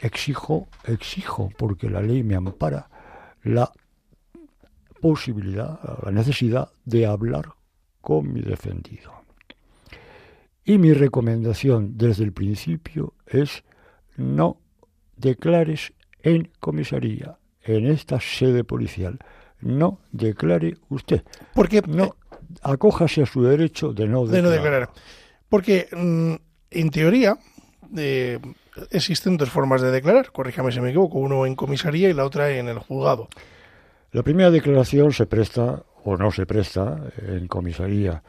exijo, 0.00 0.68
exijo, 0.84 1.50
porque 1.58 1.90
la 1.90 2.00
ley 2.00 2.22
me 2.22 2.34
ampara, 2.34 2.88
la 3.42 3.70
posibilidad, 5.00 5.78
la 6.02 6.10
necesidad 6.10 6.70
de 6.84 7.04
hablar 7.04 7.52
con 8.00 8.32
mi 8.32 8.40
defendido. 8.40 9.12
Y 10.64 10.78
mi 10.78 10.94
recomendación 10.94 11.98
desde 11.98 12.24
el 12.24 12.32
principio 12.32 13.12
es 13.26 13.64
no 14.16 14.59
declares 15.20 15.92
en 16.22 16.50
comisaría, 16.60 17.38
en 17.62 17.86
esta 17.86 18.20
sede 18.20 18.64
policial. 18.64 19.18
No 19.60 20.00
declare 20.10 20.76
usted. 20.88 21.22
Porque 21.54 21.82
no 21.86 22.04
eh, 22.04 22.10
acójase 22.62 23.22
a 23.22 23.26
su 23.26 23.42
derecho 23.42 23.92
de 23.92 24.06
no 24.06 24.26
declarar. 24.26 24.90
Porque 25.48 25.88
mm, 25.92 26.34
en 26.70 26.90
teoría 26.90 27.38
eh, 27.96 28.38
existen 28.90 29.36
dos 29.36 29.50
formas 29.50 29.82
de 29.82 29.90
declarar. 29.90 30.32
Corríjame 30.32 30.72
si 30.72 30.80
me 30.80 30.90
equivoco. 30.90 31.18
Uno 31.18 31.44
en 31.44 31.54
comisaría 31.56 32.08
y 32.08 32.14
la 32.14 32.24
otra 32.24 32.50
en 32.50 32.68
el 32.68 32.78
juzgado. 32.78 33.28
La 34.12 34.22
primera 34.22 34.50
declaración 34.50 35.12
se 35.12 35.26
presta 35.26 35.82
o 36.04 36.16
no 36.16 36.30
se 36.30 36.46
presta 36.46 36.98
en 37.18 37.46
comisaría. 37.46 38.22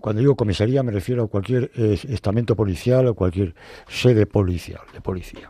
Cuando 0.00 0.20
digo 0.20 0.36
comisaría 0.36 0.82
me 0.82 0.92
refiero 0.92 1.24
a 1.24 1.28
cualquier 1.28 1.70
estamento 1.74 2.54
policial 2.54 3.06
o 3.08 3.14
cualquier 3.14 3.54
sede 3.88 4.26
policial 4.26 4.82
de 4.92 5.00
policía. 5.00 5.48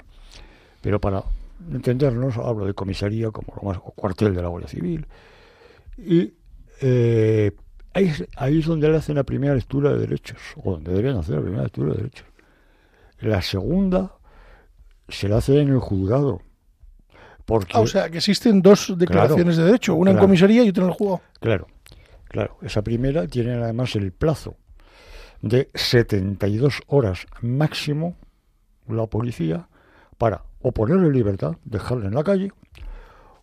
Pero 0.81 1.01
para 1.01 1.25
entendernos, 1.73 2.37
hablo 2.37 2.67
de 2.67 2.75
comisaría 2.75 3.31
como 3.31 3.55
lo 3.57 3.69
más, 3.69 3.79
o 3.79 3.91
cuartel 3.93 4.35
de 4.35 4.43
la 4.43 4.49
Guardia 4.49 4.69
Civil. 4.69 5.07
Y 5.99 6.35
eh, 6.81 7.53
ahí, 7.95 8.13
ahí, 8.37 8.59
es 8.61 8.67
donde 8.67 8.89
le 8.89 8.97
hacen 8.97 9.17
la 9.17 9.25
primera 9.25 9.55
lectura 9.55 9.93
de 9.93 10.01
derechos, 10.01 10.39
o 10.63 10.73
donde 10.73 10.93
deberían 10.93 11.19
hacer 11.19 11.37
la 11.37 11.43
primera 11.43 11.63
lectura 11.65 11.93
de 11.93 11.97
derechos. 11.99 12.27
La 13.21 13.43
segunda 13.43 14.13
se 15.09 15.29
la 15.29 15.39
hace 15.39 15.61
en 15.61 15.69
el 15.69 15.79
juzgado. 15.79 16.43
Porque, 17.45 17.73
ah, 17.75 17.81
o 17.81 17.87
sea, 17.87 18.11
que 18.11 18.19
existen 18.19 18.61
dos 18.61 18.93
declaraciones 18.97 19.57
de 19.57 19.65
derecho, 19.65 19.95
una 19.95 20.11
en 20.11 20.19
comisaría 20.19 20.65
y 20.65 20.69
otra 20.69 20.85
en 20.85 20.91
el 20.91 20.95
juzgado. 20.95 21.21
Claro, 21.41 21.67
claro. 22.29 22.59
Esa 22.63 22.83
primera 22.83 23.27
tiene 23.27 23.55
además 23.55 23.97
el 23.97 24.13
plazo 24.13 24.57
de 25.43 25.71
72 25.75 26.81
horas 26.87 27.27
máximo 27.41 28.17
la 28.89 29.07
policía 29.07 29.69
para 30.19 30.45
o 30.61 30.73
ponerle 30.73 31.11
libertad, 31.11 31.57
dejarle 31.65 32.07
en 32.07 32.15
la 32.15 32.25
calle, 32.25 32.53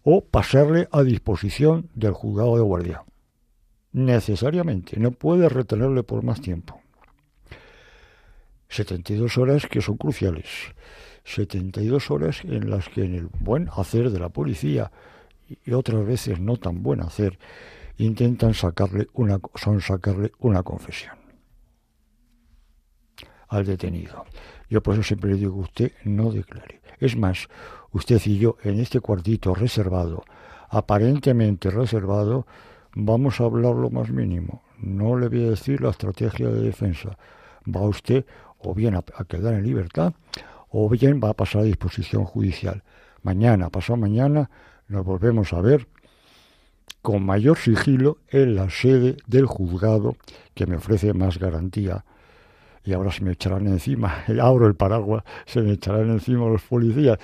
o 0.03 0.25
pasarle 0.25 0.87
a 0.91 1.03
disposición 1.03 1.89
del 1.95 2.11
juzgado 2.11 2.55
de 2.57 2.61
guardia. 2.61 3.03
Necesariamente, 3.93 4.99
no 4.99 5.11
puede 5.11 5.47
retenerle 5.47 6.03
por 6.03 6.23
más 6.23 6.41
tiempo. 6.41 6.81
72 8.67 9.37
horas 9.37 9.67
que 9.67 9.81
son 9.81 9.97
cruciales. 9.97 10.47
72 11.25 12.11
horas 12.11 12.43
en 12.43 12.69
las 12.69 12.89
que 12.89 13.05
en 13.05 13.15
el 13.15 13.27
buen 13.27 13.69
hacer 13.77 14.09
de 14.09 14.19
la 14.19 14.29
policía 14.29 14.91
y 15.65 15.71
otras 15.71 16.05
veces 16.05 16.39
no 16.39 16.57
tan 16.57 16.83
buen 16.83 17.01
hacer 17.01 17.39
intentan 17.97 18.53
sacarle 18.53 19.07
una 19.13 19.39
son 19.55 19.81
sacarle 19.81 20.31
una 20.39 20.63
confesión 20.63 21.23
al 23.53 23.65
detenido. 23.65 24.25
Yo 24.69 24.81
por 24.81 24.95
eso 24.95 25.03
siempre 25.03 25.31
le 25.31 25.37
digo, 25.37 25.55
usted 25.57 25.91
no 26.03 26.31
declare. 26.31 26.81
Es 26.99 27.15
más, 27.15 27.47
usted 27.91 28.19
y 28.25 28.39
yo 28.39 28.57
en 28.63 28.79
este 28.79 28.99
cuartito 28.99 29.53
reservado, 29.53 30.23
aparentemente 30.69 31.69
reservado, 31.69 32.47
vamos 32.95 33.39
a 33.39 33.43
hablar 33.43 33.75
lo 33.75 33.91
más 33.91 34.09
mínimo. 34.09 34.63
No 34.79 35.17
le 35.17 35.29
voy 35.29 35.45
a 35.45 35.49
decir 35.51 35.81
la 35.81 35.91
estrategia 35.91 36.49
de 36.49 36.61
defensa. 36.61 37.17
Va 37.67 37.81
usted 37.81 38.25
o 38.57 38.73
bien 38.73 38.95
a, 38.95 39.03
quedar 39.27 39.53
en 39.53 39.63
libertad 39.63 40.13
o 40.69 40.89
bien 40.89 41.21
va 41.23 41.29
a 41.29 41.33
pasar 41.35 41.61
a 41.61 41.65
disposición 41.65 42.25
judicial. 42.25 42.83
Mañana, 43.21 43.69
pasado 43.69 43.97
mañana, 43.97 44.49
nos 44.87 45.05
volvemos 45.05 45.53
a 45.53 45.61
ver 45.61 45.87
con 47.01 47.25
mayor 47.25 47.57
sigilo 47.57 48.19
en 48.29 48.55
la 48.55 48.69
sede 48.69 49.17
del 49.27 49.45
juzgado 49.45 50.15
que 50.53 50.65
me 50.65 50.77
ofrece 50.77 51.13
más 51.13 51.37
garantía 51.37 52.05
y 52.85 52.93
ahora 52.93 53.11
se 53.11 53.23
me 53.23 53.31
echarán 53.31 53.67
encima, 53.67 54.23
abro 54.41 54.67
el 54.67 54.75
paraguas, 54.75 55.23
se 55.45 55.61
me 55.61 55.73
echarán 55.73 56.09
encima 56.09 56.47
los 56.47 56.61
policías. 56.63 57.17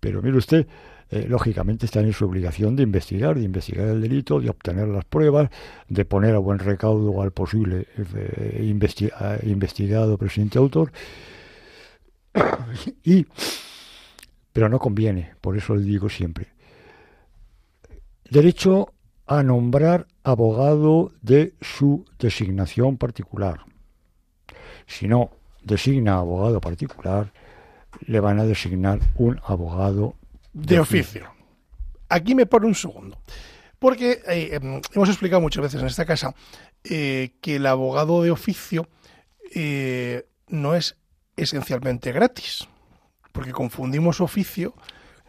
Pero 0.00 0.22
mire 0.22 0.36
usted, 0.36 0.66
eh, 1.10 1.26
lógicamente 1.28 1.86
están 1.86 2.04
en 2.04 2.12
su 2.12 2.26
obligación 2.26 2.76
de 2.76 2.82
investigar, 2.82 3.36
de 3.36 3.44
investigar 3.44 3.88
el 3.88 4.02
delito, 4.02 4.40
de 4.40 4.50
obtener 4.50 4.88
las 4.88 5.04
pruebas, 5.04 5.50
de 5.88 6.04
poner 6.04 6.34
a 6.34 6.38
buen 6.38 6.58
recaudo 6.58 7.22
al 7.22 7.32
posible 7.32 7.86
eh, 8.14 8.74
investigado 9.42 10.18
presidente 10.18 10.58
autor. 10.58 10.92
y, 13.04 13.26
pero 14.52 14.68
no 14.68 14.78
conviene, 14.78 15.32
por 15.40 15.56
eso 15.56 15.74
le 15.74 15.82
digo 15.82 16.08
siempre. 16.08 16.48
Derecho 18.30 18.92
a 19.28 19.42
nombrar 19.42 20.06
abogado 20.24 21.12
de 21.20 21.54
su 21.60 22.06
designación 22.18 22.96
particular. 22.96 23.60
Si 24.86 25.06
no 25.06 25.30
designa 25.62 26.16
abogado 26.16 26.60
particular, 26.60 27.32
le 28.06 28.20
van 28.20 28.40
a 28.40 28.44
designar 28.44 29.00
un 29.16 29.38
abogado 29.44 30.16
de, 30.54 30.80
oficio. 30.80 31.30
Aquí 32.08 32.34
me 32.34 32.46
pone 32.46 32.66
un 32.66 32.74
segundo. 32.74 33.18
Porque 33.78 34.22
eh, 34.26 34.58
em, 34.60 34.80
hemos 34.94 35.08
explicado 35.08 35.42
muchas 35.42 35.62
veces 35.62 35.80
en 35.82 35.86
esta 35.86 36.06
casa 36.06 36.34
eh, 36.84 37.34
que 37.40 37.56
el 37.56 37.66
abogado 37.66 38.22
de 38.22 38.30
oficio 38.30 38.88
eh, 39.54 40.26
no 40.48 40.74
es 40.74 40.96
esencialmente 41.36 42.12
gratis. 42.12 42.66
Porque 43.32 43.52
confundimos 43.52 44.22
oficio 44.22 44.74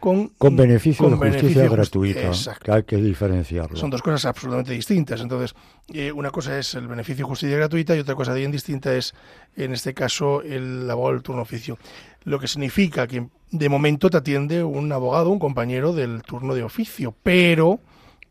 con, 0.00 0.56
beneficio 0.56 1.10
de 1.10 1.16
justicia 1.16 1.68
gratuita, 1.68 2.30
que 2.62 2.72
hay 2.72 2.82
que 2.84 2.96
diferenciarlo. 2.96 3.76
Son 3.76 3.90
dos 3.90 4.02
cosas 4.02 4.24
absolutamente 4.24 4.72
distintas. 4.72 5.20
Entonces, 5.20 5.54
eh, 5.92 6.10
una 6.10 6.30
cosa 6.30 6.58
es 6.58 6.74
el 6.74 6.88
beneficio 6.88 7.24
de 7.24 7.28
justicia 7.28 7.56
gratuita 7.56 7.94
y 7.94 8.00
otra 8.00 8.14
cosa 8.14 8.32
bien 8.32 8.50
distinta 8.50 8.94
es, 8.94 9.14
en 9.56 9.72
este 9.72 9.92
caso, 9.92 10.42
el 10.42 10.90
abogado 10.90 11.14
del 11.14 11.22
turno 11.22 11.42
oficio. 11.42 11.78
Lo 12.24 12.40
que 12.40 12.48
significa 12.48 13.06
que 13.06 13.28
de 13.50 13.68
momento 13.68 14.08
te 14.08 14.16
atiende 14.16 14.64
un 14.64 14.90
abogado, 14.90 15.30
un 15.30 15.38
compañero 15.38 15.92
del 15.92 16.22
turno 16.22 16.54
de 16.54 16.62
oficio, 16.62 17.14
pero, 17.22 17.80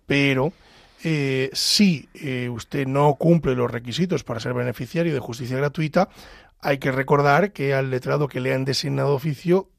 pero, 0.08 0.52
eh, 1.04 1.50
si 1.54 2.10
eh, 2.16 2.50
usted 2.50 2.88
no 2.88 3.14
cumple 3.16 3.56
los 3.56 3.72
requisitos 3.72 4.24
para 4.24 4.40
ser 4.40 4.54
beneficiario 4.54 5.14
de 5.14 5.20
justicia 5.20 5.58
gratuita, 5.58 6.10
hay 6.62 6.78
que 6.78 6.92
recordar 6.92 7.54
que 7.54 7.74
al 7.74 7.90
letrado 7.90 8.28
que 8.28 8.42
le 8.42 8.54
han 8.54 8.66
designado 8.66 9.16
oficio 9.16 9.70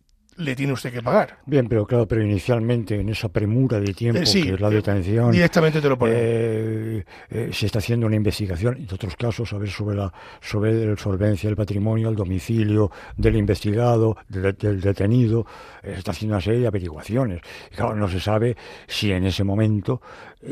le 0.40 0.57
tiene 0.57 0.72
usted 0.72 0.92
que 0.92 1.03
pagar. 1.03 1.38
Bien, 1.46 1.68
pero 1.68 1.87
claro, 1.87 2.09
pero 2.09 2.22
inicialmente 2.22 2.98
en 2.98 3.09
esa 3.09 3.29
premura 3.29 3.79
de 3.79 3.92
tiempo 3.92 4.20
eh, 4.20 4.24
que 4.24 4.55
es 4.55 4.61
la 4.61 4.70
detención, 4.70 5.31
directamente 5.31 5.81
te 5.81 5.88
lo 5.88 5.98
pone. 5.98 6.12
Eh, 6.16 7.05
eh, 7.31 7.50
se 7.53 7.66
está 7.66 7.79
haciendo 7.79 8.07
una 8.07 8.16
investigación, 8.16 8.76
en 8.79 8.88
otros 8.92 9.16
casos, 9.16 9.53
a 9.53 9.59
ver 9.59 9.70
sobre 9.70 9.96
la 9.96 10.12
sobre 10.40 10.87
la 10.87 10.96
solvencia 10.96 11.48
del 11.48 11.57
patrimonio, 11.57 12.09
el 12.09 12.16
domicilio 12.16 12.90
del 13.16 13.37
investigado, 13.37 14.16
del, 14.29 14.81
detenido, 14.81 15.46
se 15.83 15.92
está 15.92 16.12
haciendo 16.12 16.37
una 16.37 16.42
serie 16.42 16.61
de 16.61 16.66
averiguaciones. 16.66 17.40
Y 17.70 17.76
claro, 17.76 17.94
no 17.94 18.09
se 18.09 18.20
sabe 18.20 18.57
si 18.87 19.12
en 19.12 19.26
ese 19.26 19.44
momento, 19.44 20.00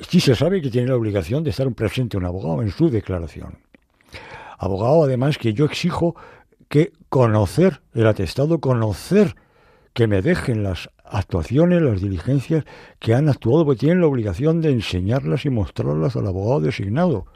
sí 0.09 0.20
se 0.20 0.35
sabe 0.35 0.61
que 0.61 0.70
tiene 0.70 0.88
la 0.88 0.96
obligación 0.96 1.42
de 1.42 1.51
estar 1.51 1.70
presente 1.72 2.16
un 2.16 2.24
abogado 2.24 2.62
en 2.62 2.70
su 2.70 2.90
declaración. 2.90 3.59
Abogado, 4.59 5.05
además, 5.05 5.38
que 5.38 5.55
yo 5.55 5.64
exijo 5.64 6.16
que 6.68 6.92
conocer 7.09 7.81
el 7.94 8.07
atestado, 8.07 8.61
conocer 8.61 9.35
que 9.98 10.06
me 10.06 10.22
dejen 10.22 10.62
las 10.62 10.90
actuaciones, 11.04 11.82
las 11.82 12.00
diligencias 12.00 12.64
que 13.00 13.14
han 13.14 13.28
actuado, 13.28 13.64
porque 13.64 13.80
tienen 13.80 14.00
la 14.00 14.06
obligación 14.06 14.61
de 14.61 14.70
enseñarlas 14.70 15.44
y 15.44 15.50
mostrarlas 15.50 16.14
al 16.14 16.28
abogado 16.28 16.61
designado, 16.61 17.26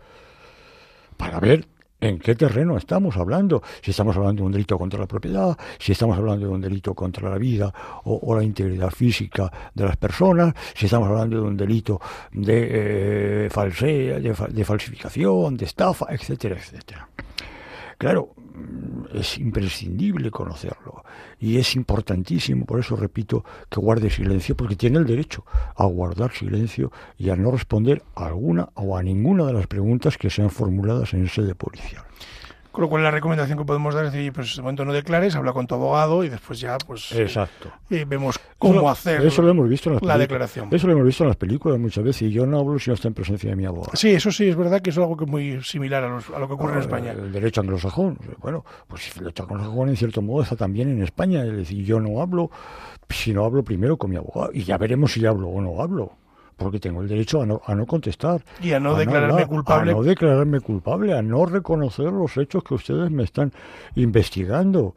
para 1.16 1.40
ver 1.40 1.66
en 2.01 2.20
qué 2.20 2.37
terreno 2.37 2.77
estamos 2.77 3.16
hablando, 3.16 3.64
si 3.81 3.90
estamos 3.90 4.16
hablando 4.16 4.42
de 4.42 4.46
un 4.46 4.53
delito 4.53 4.79
contra 4.79 5.01
la 5.01 5.09
propiedad, 5.09 5.59
si 5.81 5.90
estamos 5.90 6.16
hablando 6.16 6.46
de 6.46 6.53
un 6.53 6.61
delito 6.61 6.94
contra 6.94 7.29
la 7.29 7.37
vida 7.37 7.75
o, 8.05 8.33
la 8.37 8.44
integridad 8.44 8.90
física 8.90 9.51
de 9.75 9.85
las 9.85 9.96
personas, 9.96 10.55
si 10.77 10.85
estamos 10.87 11.09
hablando 11.09 11.38
de 11.38 11.42
un 11.42 11.57
delito 11.57 12.01
de, 12.31 13.48
eh, 13.48 14.48
de 14.53 14.64
falsificación, 14.64 15.57
de 15.57 15.64
estafa, 15.64 16.07
etcétera, 16.14 16.55
etcétera. 16.55 17.09
Claro, 18.03 18.35
mm, 18.37 19.17
es 19.17 19.38
imprescindible 19.38 20.33
conocerlo 20.33 21.05
y 21.38 21.59
es 21.59 21.77
importantísimo, 21.77 22.67
por 22.67 22.81
eso 22.81 22.97
repito, 22.97 23.45
que 23.71 23.79
guarde 23.79 24.11
silencio, 24.11 24.57
porque 24.57 24.75
tiene 24.75 24.99
el 24.99 25.07
derecho 25.07 25.45
a 25.77 25.85
guardar 25.85 26.33
silencio 26.33 26.91
y 27.17 27.31
a 27.31 27.37
no 27.37 27.53
responder 27.53 28.03
a 28.17 28.27
alguna 28.27 28.71
o 28.75 28.97
a 28.97 29.05
ninguna 29.05 29.47
de 29.47 29.53
las 29.53 29.69
preguntas 29.69 30.19
que 30.19 30.31
sean 30.31 30.51
formuladas 30.51 31.15
en 31.15 31.29
sede 31.29 31.55
policial. 31.55 32.03
Con 32.72 32.82
lo 32.82 32.88
cual 32.88 33.02
la 33.02 33.11
recomendación 33.11 33.58
que 33.58 33.64
podemos 33.64 33.94
dar 33.94 34.06
es 34.06 34.12
decir, 34.12 34.32
pues 34.32 34.46
en 34.46 34.50
este 34.50 34.62
momento 34.62 34.85
no 34.85 34.92
declares, 34.92 35.37
habla 35.37 35.52
con 35.52 35.66
tu 35.66 35.74
abogado 35.74 36.24
y 36.24 36.30
después 36.30 36.58
ya 36.58 36.78
pues 36.78 37.12
Exacto. 37.12 37.70
Eh, 37.90 38.06
vemos 38.08 38.40
cómo 38.58 38.88
hacer 38.88 39.22
eso 39.26 39.42
lo 39.42 39.50
hemos 39.50 39.68
visto 39.68 39.90
en 39.90 39.96
las 39.96 40.02
la 40.02 40.18
declaración. 40.18 40.68
Eso 40.70 40.87
lo 40.87 40.94
hemos 40.94 41.06
visto 41.06 41.24
en 41.24 41.28
las 41.28 41.37
películas 41.37 41.78
muchas 41.78 42.02
veces 42.04 42.22
y 42.22 42.30
yo 42.30 42.46
no 42.46 42.61
hablo 42.61 42.78
si 42.78 42.90
no 42.90 42.94
está 42.94 43.08
en 43.08 43.14
presencia 43.14 43.50
de 43.50 43.56
mi 43.56 43.66
abogado. 43.66 43.94
Sí, 43.94 44.11
eso 44.11 44.30
sí, 44.32 44.48
es 44.48 44.56
verdad 44.56 44.80
que 44.80 44.90
es 44.90 44.98
algo 44.98 45.16
que 45.16 45.24
es 45.24 45.30
muy 45.30 45.62
similar 45.62 46.04
a, 46.04 46.38
lo 46.38 46.48
que 46.48 46.54
ocurre 46.54 46.72
en 46.72 46.78
ah, 46.78 46.82
España. 46.82 47.12
El 47.12 47.30
derecho 47.30 47.61
anglosajón, 47.61 48.18
bueno, 48.38 48.64
pues 48.88 49.14
el 49.16 49.24
derecho 49.24 49.42
anglosajón 49.44 49.88
en 49.90 49.96
cierto 49.96 50.22
modo 50.22 50.42
está 50.42 50.56
también 50.56 50.88
en 50.90 51.02
España, 51.02 51.44
es 51.44 51.56
decir, 51.56 51.85
yo 51.85 52.00
no 52.00 52.22
hablo 52.22 52.50
si 53.11 53.35
no 53.35 53.44
hablo 53.44 53.62
primero 53.62 53.98
con 53.98 54.11
mi 54.11 54.16
abogado 54.16 54.50
y 54.54 54.64
ya 54.64 54.78
veremos 54.78 55.12
si 55.12 55.24
hablo 55.26 55.48
o 55.48 55.61
no 55.61 55.82
hablo 55.82 56.21
porque 56.62 56.81
tengo 56.81 57.03
el 57.03 57.09
derecho 57.09 57.42
a 57.42 57.46
no, 57.46 57.61
a 57.64 57.75
no 57.75 57.87
contestar. 57.87 58.42
Y 58.61 58.72
a 58.72 58.81
no 58.81 58.94
declararme 58.94 59.46
culpable. 59.46 59.92
A 59.92 59.94
no 59.94 60.03
declararme 60.03 60.61
culpable, 60.61 61.16
a 61.16 61.22
no 61.22 61.46
reconocer 61.46 62.12
los 62.12 62.37
hechos 62.37 62.62
que 62.62 62.75
ustedes 62.75 63.11
me 63.11 63.25
están 63.25 63.53
investigando. 63.96 64.94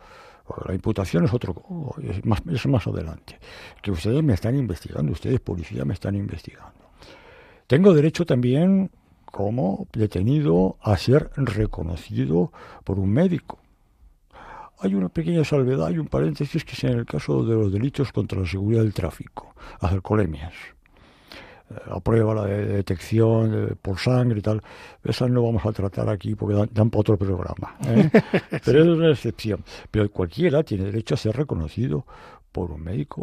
La 0.67 0.75
imputación 0.75 1.25
es 1.25 1.33
otro, 1.33 1.55
es 2.03 2.23
más, 2.23 2.41
es 2.51 2.65
más 2.67 2.85
adelante. 2.85 3.39
Que 3.81 3.91
ustedes 3.91 4.23
me 4.23 4.33
están 4.33 4.55
investigando, 4.55 5.11
ustedes 5.11 5.39
policía 5.39 5.85
me 5.85 5.93
están 5.93 6.15
investigando. 6.15 6.73
Tengo 7.67 7.93
derecho 7.93 8.25
también, 8.25 8.91
como 9.25 9.87
detenido, 9.91 10.77
a 10.81 10.97
ser 10.97 11.31
reconocido 11.35 12.51
por 12.83 12.99
un 12.99 13.11
médico. 13.11 13.57
Hay 14.79 14.93
una 14.93 15.09
pequeña 15.09 15.43
salvedad, 15.43 15.87
hay 15.87 15.97
un 15.97 16.07
paréntesis 16.07 16.63
que 16.63 16.73
es 16.73 16.83
en 16.83 16.99
el 16.99 17.05
caso 17.05 17.43
de 17.43 17.55
los 17.55 17.71
delitos 17.73 18.11
contra 18.11 18.39
la 18.39 18.45
seguridad 18.45 18.83
del 18.83 18.93
tráfico, 18.93 19.55
alcoholemias 19.79 20.53
la 21.87 21.99
prueba, 21.99 22.33
la 22.35 22.45
de 22.45 22.65
detección 22.67 23.77
por 23.81 23.97
sangre 23.97 24.39
y 24.39 24.41
tal, 24.41 24.61
esas 25.03 25.29
no 25.29 25.43
vamos 25.43 25.65
a 25.65 25.71
tratar 25.71 26.09
aquí 26.09 26.35
porque 26.35 26.55
dan, 26.71 26.89
para 26.89 26.99
otro 26.99 27.17
programa. 27.17 27.75
¿eh? 27.87 28.09
Pero 28.65 28.81
es 28.81 28.87
una 28.87 29.11
excepción. 29.11 29.63
Pero 29.89 30.09
cualquiera 30.11 30.63
tiene 30.63 30.85
derecho 30.85 31.15
a 31.15 31.17
ser 31.17 31.35
reconocido 31.35 32.05
por 32.55 32.71
un 32.71 32.81
médico, 32.81 33.21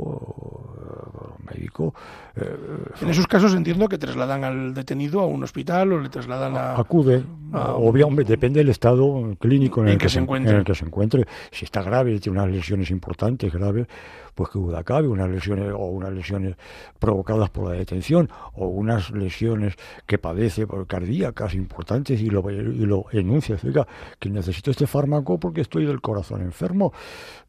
un 1.39 1.47
médico. 1.47 1.95
Eh, 2.37 2.55
en 3.01 3.09
esos 3.09 3.27
casos 3.27 3.55
entiendo 3.55 3.89
que 3.89 3.97
trasladan 3.97 4.45
al 4.45 4.75
detenido 4.75 5.21
a 5.21 5.27
un 5.27 5.43
hospital 5.43 5.95
o 5.95 6.01
le 6.01 6.11
trasladan 6.11 6.55
a. 6.55 6.79
Acude, 6.79 7.25
obviamente, 7.55 8.31
depende 8.31 8.61
del 8.61 8.69
estado 8.69 9.35
clínico 9.41 9.81
en, 9.81 9.89
el 9.89 9.99
que, 9.99 10.11
se, 10.11 10.19
encuentre. 10.19 10.53
en 10.53 10.59
el 10.59 10.65
que 10.67 10.75
se 10.75 10.85
encuentre. 10.85 11.25
Si 11.51 11.65
está 11.65 11.81
grave, 11.81 12.21
tiene 12.21 12.41
unas 12.41 12.53
lesiones 12.55 12.91
importantes, 12.91 13.51
graves, 13.51 13.87
pues 14.35 14.51
que 14.51 14.59
duda 14.59 14.85
cabe, 14.85 15.09
unas 15.09 15.31
lesiones 15.31 15.73
o 15.73 15.87
unas 15.87 16.13
lesiones 16.13 16.57
provocadas 16.99 17.49
por 17.49 17.71
la 17.71 17.73
detención 17.73 18.29
o 18.55 18.67
unas 18.67 19.11
lesiones 19.11 19.77
que 20.07 20.19
padece 20.19 20.67
por 20.67 20.87
cardíacas 20.87 21.55
importantes 21.55 22.21
y 22.21 22.29
lo, 22.29 22.51
y 22.51 22.87
lo 22.87 23.07
enuncia, 23.13 23.57
diga 23.63 23.87
que 24.19 24.29
necesito 24.29 24.71
este 24.71 24.87
fármaco 24.87 25.39
porque 25.39 25.63
estoy 25.63 25.87
del 25.87 26.01
corazón 26.01 26.43
enfermo, 26.43 26.93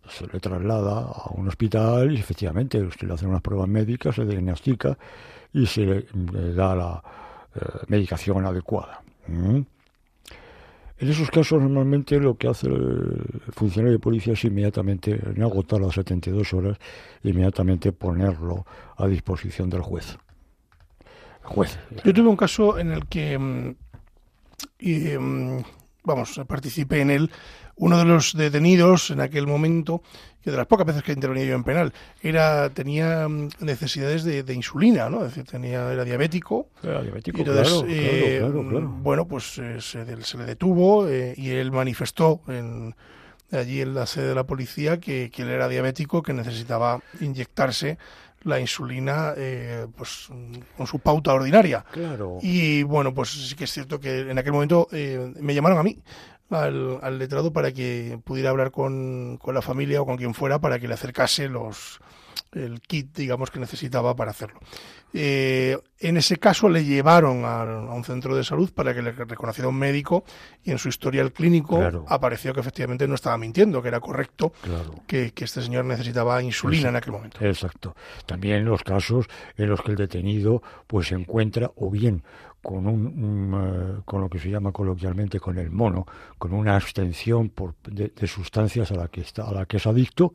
se 0.08 0.28
le 0.28 0.40
traslada 0.40 1.00
a 1.00 1.32
un 1.34 1.48
hospital 1.48 2.14
y 2.14 2.20
efectivamente 2.20 2.82
usted 2.82 3.08
le 3.08 3.14
hace 3.14 3.26
unas 3.26 3.42
pruebas 3.42 3.68
médicas, 3.68 4.16
se 4.16 4.26
diagnostica 4.26 4.98
y 5.54 5.66
se 5.66 5.82
le, 5.82 6.06
da 6.54 6.76
la 6.76 7.04
eh, 7.56 7.60
medicación 7.88 8.46
adecuada. 8.46 9.02
En 11.04 11.10
esos 11.10 11.30
casos 11.32 11.62
normalmente 11.62 12.20
lo 12.20 12.38
que 12.38 12.48
hace 12.48 12.68
el 12.68 13.42
funcionario 13.52 13.94
de 13.94 14.00
policía 14.00 14.34
es 14.34 14.44
inmediatamente, 14.46 15.20
no 15.36 15.48
agotar 15.48 15.82
las 15.82 15.96
72 15.96 16.54
horas, 16.54 16.78
inmediatamente 17.24 17.92
ponerlo 17.92 18.66
a 18.98 19.08
disposición 19.08 19.70
del 19.70 19.82
juez. 19.82 20.18
juez. 21.44 21.78
Yo 22.04 22.14
tuve 22.14 22.30
un 22.30 22.36
caso 22.36 22.78
en 22.78 22.92
el 22.92 23.08
que, 23.08 23.38
mm, 23.38 23.76
mm, 24.80 25.64
vamos, 26.04 26.42
participé 26.48 27.02
en 27.02 27.12
él, 27.12 27.32
uno 27.76 27.98
de 27.98 28.06
los 28.06 28.34
detenidos 28.34 29.10
en 29.10 29.22
aquel 29.22 29.48
momento, 29.48 30.02
que 30.44 30.52
de 30.52 30.58
las 30.58 30.68
pocas 30.68 30.86
veces 30.86 31.04
que 31.04 31.14
intervenía 31.14 31.46
yo 31.46 31.56
en 31.56 31.64
penal, 31.64 31.94
era 32.22 32.70
tenía 32.70 33.28
mm, 33.28 33.50
necesidades 33.62 34.24
de, 34.24 34.54
insulina, 34.54 35.10
¿no? 35.10 35.26
Es 35.26 35.30
decir, 35.30 35.46
tenía, 35.46 35.92
era 35.92 36.04
diabético. 36.04 36.68
Era 36.84 37.02
diabético, 37.02 37.40
entonces, 37.40 37.84
eh, 37.88 38.38
claro, 38.40 38.68
claro, 38.70 38.90
Bueno, 39.02 39.28
pues 39.28 39.58
eh, 39.58 39.82
se, 39.82 40.06
le 40.06 40.46
detuvo 40.46 41.08
eh, 41.08 41.34
y 41.38 41.52
él 41.52 41.72
manifestó 41.72 42.42
en, 42.48 42.96
allí 43.52 43.82
en 43.82 43.96
la 43.96 44.06
sede 44.06 44.30
de 44.30 44.36
la 44.36 44.44
policía 44.44 45.00
que, 45.00 45.32
que 45.32 45.42
él 45.42 45.50
era 45.50 45.68
diabético, 45.68 46.22
que 46.22 46.34
necesitaba 46.34 47.02
inyectarse 47.22 47.98
la 48.44 48.60
insulina 48.60 49.34
pues 49.96 50.28
con 50.76 50.86
su 50.86 51.00
pauta 51.00 51.34
ordinaria. 51.34 51.86
Claro. 51.94 52.40
Y 52.42 52.84
bueno, 52.84 53.14
pues 53.14 53.30
sí 53.30 53.56
que 53.56 53.64
es 53.64 53.72
cierto 53.72 54.02
que 54.02 54.20
en 54.20 54.38
aquel 54.38 54.52
momento 54.52 54.90
me 54.92 55.56
llamaron 55.56 55.78
a 55.78 55.84
mí 55.84 55.98
al, 56.50 57.18
letrado 57.18 57.54
para 57.54 57.72
que 57.72 58.20
pudiera 58.24 58.50
hablar 58.50 58.72
con, 58.72 59.38
con, 59.38 59.56
la 59.56 59.62
familia 59.62 60.02
o 60.02 60.06
con 60.06 60.18
quien 60.18 60.34
fuera 60.34 60.60
para 60.60 60.80
que 60.80 60.88
le 60.88 60.94
acercase 60.94 61.50
los 61.50 62.00
el 62.52 62.82
kit, 62.82 63.16
digamos, 63.16 63.52
que 63.52 63.60
necesitaba 63.60 64.16
para 64.16 64.32
hacerlo. 64.32 64.60
Eh, 65.16 65.78
en 66.00 66.18
ese 66.18 66.38
caso 66.38 66.70
le 66.70 66.84
llevaron 66.84 67.46
a, 67.46 67.64
un 67.64 68.04
centro 68.04 68.36
de 68.36 68.44
salud 68.44 68.72
para 68.74 68.96
que 68.96 69.02
le 69.04 69.12
reconociera 69.12 69.70
un 69.70 69.78
médico 69.78 70.24
y 70.64 70.72
en 70.72 70.80
su 70.80 70.90
historial 70.90 71.32
clínico 71.32 71.80
apareció 72.08 72.54
que 72.54 72.62
efectivamente 72.62 73.08
no 73.08 73.16
estaba 73.16 73.38
mintiendo, 73.38 73.82
que 73.82 73.90
era 73.90 74.00
correcto, 74.00 74.54
que, 75.06 75.32
este 75.36 75.62
señor 75.62 75.86
necesitaba 75.86 76.42
insulina 76.42 76.90
en 76.90 76.96
aquel 76.96 77.12
momento. 77.12 77.46
Exacto. 77.46 77.96
También 78.26 78.66
los 78.66 78.84
casos 78.84 79.28
en 79.56 79.70
los 79.70 79.82
que 79.82 79.92
el 79.92 79.98
detenido 79.98 80.64
pues 80.88 81.08
se 81.08 81.16
encuentra 81.16 81.72
o 81.76 81.92
bien 81.92 82.24
con, 82.64 82.88
un, 82.88 83.54
eh, 83.54 84.02
con 84.06 84.22
lo 84.22 84.30
que 84.30 84.40
se 84.40 84.50
llama 84.50 84.72
coloquialmente 84.72 85.40
con 85.40 85.58
el 85.60 85.70
mono, 85.70 86.08
con 86.40 86.54
una 86.54 86.76
abstención 86.76 87.50
por, 87.50 87.76
de, 87.84 88.12
sustancias 88.26 88.92
a 88.92 88.96
la 88.96 89.10
que 89.10 89.22
está 89.22 89.44
a 89.44 89.54
la 89.54 89.66
que 89.66 89.78
es 89.78 89.86
adicto 89.86 90.34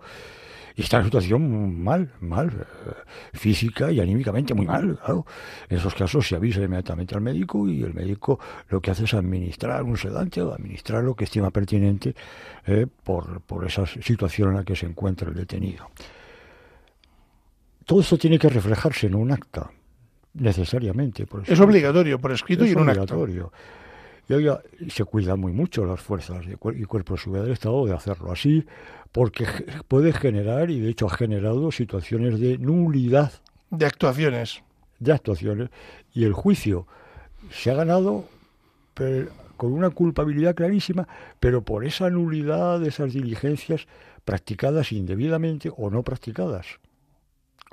y 0.77 0.83
está 0.83 0.99
en 0.99 1.05
situación 1.05 1.83
mal, 1.83 2.13
mal, 2.21 2.51
eh, 2.51 2.93
física 3.33 3.91
y 3.91 3.99
anímicamente 3.99 4.53
muy 4.53 4.67
mal. 4.67 4.99
Claro. 4.99 5.27
En 5.71 5.79
esos 5.79 5.95
casos 5.95 6.29
se 6.29 6.37
avisa 6.37 6.63
inmediatamente 6.63 7.15
al 7.15 7.23
médico 7.23 7.67
y 7.67 7.83
el 7.83 7.95
médico 7.95 8.39
lo 8.69 8.81
que 8.81 8.91
hace 8.91 9.05
es 9.05 9.15
administrar 9.15 9.83
un 9.83 9.97
sedante 9.97 10.43
o 10.43 10.53
administrar 10.53 11.03
lo 11.03 11.17
que 11.17 11.25
estima 11.25 11.51
pertinente 11.51 12.15
eh, 12.67 12.87
por, 13.03 13.41
por 13.41 13.67
esa 13.67 13.87
situación 13.87 14.51
en 14.51 14.57
la 14.57 14.65
que 14.65 14.77
se 14.77 14.85
encuentra 14.85 15.31
el 15.31 15.35
detenido. 15.35 15.91
Todo 17.87 18.03
esto 18.03 18.19
tiene 18.19 18.39
que 18.39 18.51
reflejarse 18.51 19.07
en 19.07 19.15
un 19.15 19.33
acta 19.33 19.71
necesariamente. 20.39 21.27
es 21.47 21.61
obligatorio, 21.61 22.19
por 22.19 22.33
escrito 22.33 22.65
y 22.65 22.71
en 22.71 22.79
un 22.79 22.89
obligatorio. 22.89 23.53
Y 24.29 24.91
se 24.91 25.05
cuidan 25.05 25.41
muy 25.41 25.53
mucho 25.53 25.87
las 25.87 26.01
fuerzas 26.01 26.45
y 26.47 26.85
cuerpos 26.85 27.19
de 27.19 27.23
seguridad 27.23 27.45
del 27.45 27.53
Estado 27.53 27.87
de 27.87 27.95
hacerlo 27.95 28.31
así, 28.31 28.67
porque 29.11 29.47
puede 29.89 30.13
generar, 30.13 30.71
y 30.71 30.81
de 30.81 30.91
hecho 30.91 31.07
ha 31.07 31.17
generado, 31.17 31.73
situaciones 31.73 32.39
de 32.39 32.59
nulidad. 32.59 33.33
De 33.71 33.87
actuaciones. 33.87 34.63
De 34.99 35.13
actuaciones. 35.13 35.71
Y 36.13 36.25
el 36.25 36.33
juicio 36.35 36.87
se 37.51 37.71
ha 37.71 37.75
ganado 37.75 38.27
con 39.57 39.73
una 39.73 39.91
culpabilidad 39.91 40.55
clarísima, 40.55 41.09
pero 41.41 41.63
por 41.63 41.85
esa 41.85 42.11
nulidad 42.11 42.81
de 42.81 42.89
esas 42.89 43.13
diligencias 43.13 43.87
practicadas 44.25 44.93
indebidamente 44.93 45.71
o 45.75 45.89
no 45.91 46.03
practicadas, 46.03 46.67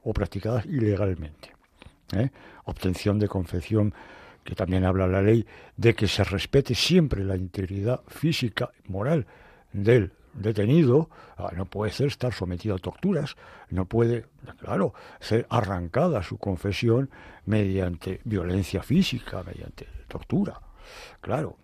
o 0.04 0.14
practicadas 0.14 0.66
ilegalmente. 0.66 1.55
¿Eh? 2.14 2.30
obtención 2.66 3.20
de 3.20 3.28
confección, 3.28 3.94
que 4.44 4.56
también 4.56 4.86
habla 4.86 5.08
la 5.08 5.22
ley, 5.22 5.46
de 5.76 5.96
que 5.96 6.08
se 6.08 6.24
respete 6.24 6.76
siempre 6.76 7.24
la 7.24 7.36
integridad 7.36 8.02
física 8.08 8.72
y 8.88 8.92
moral 8.92 9.26
del 9.74 10.14
detenido, 10.34 11.10
ah, 11.38 11.52
no 11.56 11.66
puede 11.66 11.92
ser 11.92 12.08
estar 12.08 12.34
sometido 12.34 12.76
a 12.76 12.80
torturas, 12.80 13.36
no 13.70 13.86
puede, 13.86 14.26
claro, 14.60 14.94
ser 15.20 15.48
arrancada 15.50 16.22
su 16.24 16.38
confesión 16.38 17.10
mediante 17.46 18.22
violencia 18.26 18.84
física, 18.84 19.44
mediante 19.44 19.88
tortura, 20.08 20.60
claro. 21.22 21.58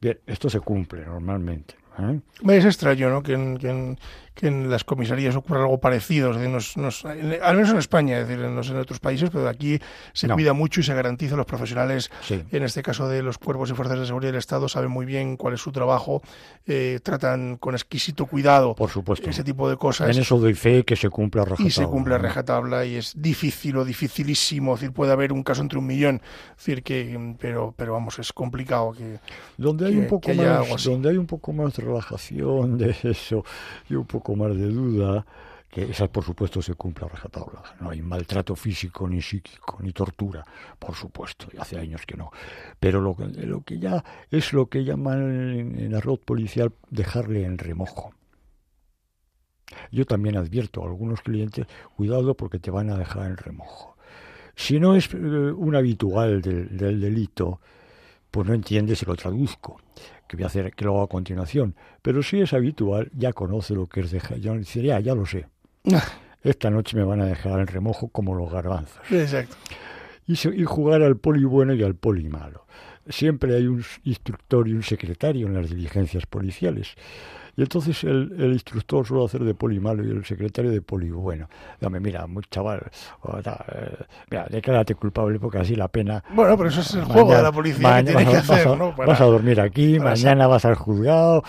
Bien, 0.00 0.20
esto 0.26 0.50
se 0.50 0.60
cumple 0.60 1.04
normalmente. 1.04 1.76
¿Eh? 1.98 2.20
Es 2.48 2.64
extraño, 2.64 3.10
¿no? 3.10 3.22
Que 3.22 3.34
en, 3.34 3.96
que 4.34 4.48
en 4.48 4.68
las 4.68 4.82
comisarías 4.82 5.36
ocurra 5.36 5.60
algo 5.60 5.78
parecido, 5.78 6.30
al 6.30 6.38
menos 6.38 6.76
en 6.76 7.78
España, 7.78 8.18
es 8.18 8.28
decir, 8.28 8.44
no 8.44 8.62
sé 8.64 8.72
en 8.72 8.78
otros 8.78 8.98
países, 8.98 9.30
pero 9.30 9.48
aquí 9.48 9.78
se 10.12 10.28
cuida 10.28 10.52
mucho 10.52 10.80
y 10.80 10.82
se 10.82 10.92
garantiza 10.92 11.36
los 11.36 11.46
profesionales, 11.46 12.10
en 12.28 12.62
este 12.64 12.82
caso 12.82 13.08
de 13.08 13.22
los 13.22 13.38
cuerpos 13.38 13.70
y 13.70 13.74
fuerzas 13.74 14.00
de 14.00 14.06
seguridad 14.06 14.32
del 14.32 14.38
Estado, 14.38 14.68
saben 14.68 14.90
muy 14.90 15.06
bien 15.06 15.36
cuál 15.36 15.54
es 15.54 15.60
su 15.60 15.70
trabajo, 15.70 16.20
eh, 16.66 16.98
tratan 17.02 17.56
con 17.58 17.74
exquisito 17.74 18.26
cuidado 18.26 18.74
Por 18.74 18.90
supuesto. 18.90 19.30
ese 19.30 19.44
tipo 19.44 19.68
de 19.70 19.76
cosas. 19.76 20.14
En 20.14 20.20
eso 20.20 20.38
doy 20.38 20.54
fe 20.54 20.84
que 20.84 20.96
se 20.96 21.10
cumple 21.10 21.42
a 21.42 21.44
rajatabla. 21.44 21.68
Y 21.68 21.70
se 21.70 21.84
cumple 21.84 22.14
a 22.16 22.18
rajatabla 22.18 22.84
y 22.84 22.96
es 22.96 23.12
difícil 23.16 23.76
o 23.76 23.84
dificilísimo, 23.84 24.74
es 24.74 24.80
decir, 24.80 24.92
puede 24.92 25.12
haber 25.12 25.32
un 25.32 25.44
caso 25.44 25.62
entre 25.62 25.78
un 25.78 25.86
millón, 25.86 26.20
es 26.50 26.56
decir, 26.56 26.82
que, 26.82 27.36
pero, 27.38 27.72
pero 27.76 27.92
vamos, 27.92 28.18
es 28.18 28.32
complicado 28.32 28.92
que... 28.92 29.20
Donde 29.56 29.86
hay, 29.86 29.96
un 29.96 30.08
poco 30.08 30.34
más, 30.34 30.84
donde 30.84 31.10
hay 31.10 31.16
un 31.18 31.26
poco 31.26 31.52
más 31.52 31.76
de 31.76 31.83
relajación 31.84 32.78
de 32.78 32.96
eso 33.02 33.44
y 33.88 33.94
un 33.94 34.06
poco 34.06 34.34
más 34.36 34.56
de 34.56 34.68
duda, 34.68 35.26
que 35.68 35.90
esa 35.90 36.06
por 36.06 36.22
supuesto 36.22 36.62
se 36.62 36.74
cumple 36.74 37.06
a 37.06 37.08
rajatabla. 37.08 37.62
No 37.80 37.90
hay 37.90 38.00
maltrato 38.00 38.54
físico, 38.54 39.08
ni 39.08 39.20
psíquico, 39.20 39.78
ni 39.80 39.92
tortura, 39.92 40.44
por 40.78 40.94
supuesto, 40.94 41.48
y 41.52 41.56
hace 41.58 41.78
años 41.78 42.06
que 42.06 42.16
no. 42.16 42.30
Pero 42.78 43.00
lo, 43.00 43.16
lo 43.18 43.62
que 43.62 43.78
ya 43.78 44.04
es 44.30 44.52
lo 44.52 44.66
que 44.66 44.84
llaman 44.84 45.78
en 45.78 45.94
arroz 45.94 46.20
policial 46.20 46.72
dejarle 46.90 47.44
en 47.44 47.58
remojo. 47.58 48.14
Yo 49.90 50.04
también 50.04 50.36
advierto 50.36 50.82
a 50.82 50.86
algunos 50.86 51.22
clientes, 51.22 51.66
cuidado 51.96 52.34
porque 52.34 52.58
te 52.58 52.70
van 52.70 52.90
a 52.90 52.96
dejar 52.96 53.26
en 53.26 53.36
remojo. 53.36 53.96
Si 54.54 54.78
no 54.78 54.94
es 54.94 55.12
eh, 55.12 55.16
un 55.16 55.74
habitual 55.74 56.40
del, 56.40 56.76
del 56.76 57.00
delito, 57.00 57.60
pues 58.30 58.46
no 58.46 58.54
entiendes 58.54 59.00
se 59.00 59.06
lo 59.06 59.16
traduzco 59.16 59.80
que 60.26 60.36
voy 60.36 60.44
a 60.44 60.46
hacer, 60.46 60.72
que 60.74 60.84
lo 60.84 60.92
hago 60.92 61.02
a 61.02 61.08
continuación. 61.08 61.74
Pero 62.02 62.22
si 62.22 62.40
es 62.40 62.52
habitual, 62.52 63.10
ya 63.14 63.32
conoce 63.32 63.74
lo 63.74 63.86
que 63.86 64.00
es 64.00 64.10
dejar. 64.10 64.38
Yo 64.38 64.54
diría, 64.54 65.00
ya 65.00 65.14
lo 65.14 65.26
sé. 65.26 65.46
Esta 66.42 66.70
noche 66.70 66.96
me 66.96 67.04
van 67.04 67.20
a 67.20 67.26
dejar 67.26 67.60
en 67.60 67.66
remojo 67.66 68.08
como 68.08 68.34
los 68.34 68.50
garbanzos. 68.50 69.00
Exacto. 69.10 69.56
Y, 70.26 70.32
y 70.32 70.64
jugar 70.64 71.02
al 71.02 71.16
poli 71.16 71.44
bueno 71.44 71.74
y 71.74 71.82
al 71.82 71.94
poli 71.94 72.28
malo. 72.28 72.66
Siempre 73.08 73.54
hay 73.54 73.66
un 73.66 73.84
instructor 74.04 74.68
y 74.68 74.72
un 74.72 74.82
secretario 74.82 75.46
en 75.46 75.54
las 75.54 75.70
diligencias 75.70 76.26
policiales. 76.26 76.94
Y 77.56 77.62
entonces 77.62 78.02
el, 78.04 78.34
el, 78.38 78.52
instructor 78.52 79.06
suele 79.06 79.24
hacer 79.24 79.44
de 79.44 79.54
poli 79.54 79.78
malo 79.78 80.04
y 80.04 80.10
el 80.10 80.24
secretario 80.24 80.70
de 80.70 80.82
poli 80.82 81.10
bueno. 81.10 81.48
Dame, 81.80 82.00
mira, 82.00 82.26
muy 82.26 82.42
chaval, 82.50 82.90
eh, 83.28 83.96
mira, 84.30 84.46
declárate 84.50 84.94
culpable 84.94 85.38
porque 85.38 85.58
así 85.58 85.76
la 85.76 85.88
pena. 85.88 86.22
Bueno, 86.30 86.56
pero 86.56 86.68
eso 86.68 86.80
es 86.80 86.94
el 86.94 87.04
juego 87.04 87.34
de 87.34 87.42
la 87.42 87.52
policía 87.52 88.02
que 88.02 88.12
tiene 88.12 88.30
que 88.30 88.36
hacer, 88.36 88.68
vas 88.68 88.78
¿no? 88.78 88.92
vas 88.92 89.20
a 89.20 89.24
dormir 89.24 89.60
aquí, 89.60 89.98
mañana 89.98 90.46
vas 90.46 90.64
al 90.64 90.74
juzgado, 90.74 91.44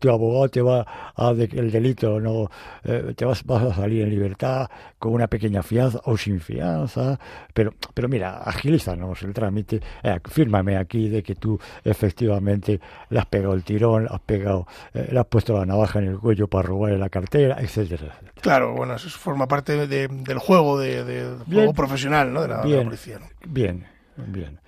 tu 0.00 0.10
abogado 0.10 0.48
te 0.48 0.62
va 0.62 0.86
a 1.16 1.32
de, 1.34 1.44
el 1.44 1.70
delito, 1.70 2.20
no, 2.20 2.50
eh, 2.84 3.14
te 3.16 3.24
vas, 3.24 3.44
vas 3.44 3.64
a 3.64 3.74
salir 3.74 4.02
en 4.02 4.10
libertad 4.10 4.68
con 4.98 5.12
una 5.12 5.26
pequeña 5.26 5.62
fianza 5.62 6.00
o 6.04 6.16
sin 6.16 6.40
fianza, 6.40 7.18
pero, 7.52 7.74
pero 7.94 8.08
mira, 8.08 8.38
agilízanos 8.38 9.22
el 9.22 9.32
trámite, 9.32 9.80
eh, 10.02 10.18
fírmame 10.28 10.76
aquí 10.76 11.08
de 11.08 11.22
que 11.22 11.34
tú 11.34 11.58
efectivamente 11.84 12.80
le 13.10 13.18
has 13.18 13.26
pegado 13.26 13.54
el 13.54 13.64
tirón, 13.64 14.06
has 14.10 14.20
pegado 14.20 14.66
le 15.10 15.18
has 15.20 15.26
puesto 15.26 15.56
la 15.58 15.66
navaja 15.66 15.98
en 15.98 16.06
el 16.06 16.18
cuello 16.18 16.48
para 16.48 16.66
robarle 16.68 16.98
la 16.98 17.08
cartera, 17.08 17.56
etcétera, 17.60 18.06
etcétera. 18.06 18.32
Claro, 18.40 18.74
bueno, 18.74 18.94
eso 18.94 19.08
forma 19.10 19.46
parte 19.48 19.86
de- 19.86 20.08
del 20.08 20.38
juego, 20.38 20.78
de, 20.78 21.36
juego 21.50 21.72
profesional, 21.74 22.32
¿no? 22.32 22.42
De 22.42 22.48
la, 22.48 22.56
de 22.58 22.62
la 22.62 22.66
Bien. 22.68 22.84
policía. 22.84 23.18
¿no? 23.18 23.26
Bien, 23.46 23.84
bien. 24.16 24.58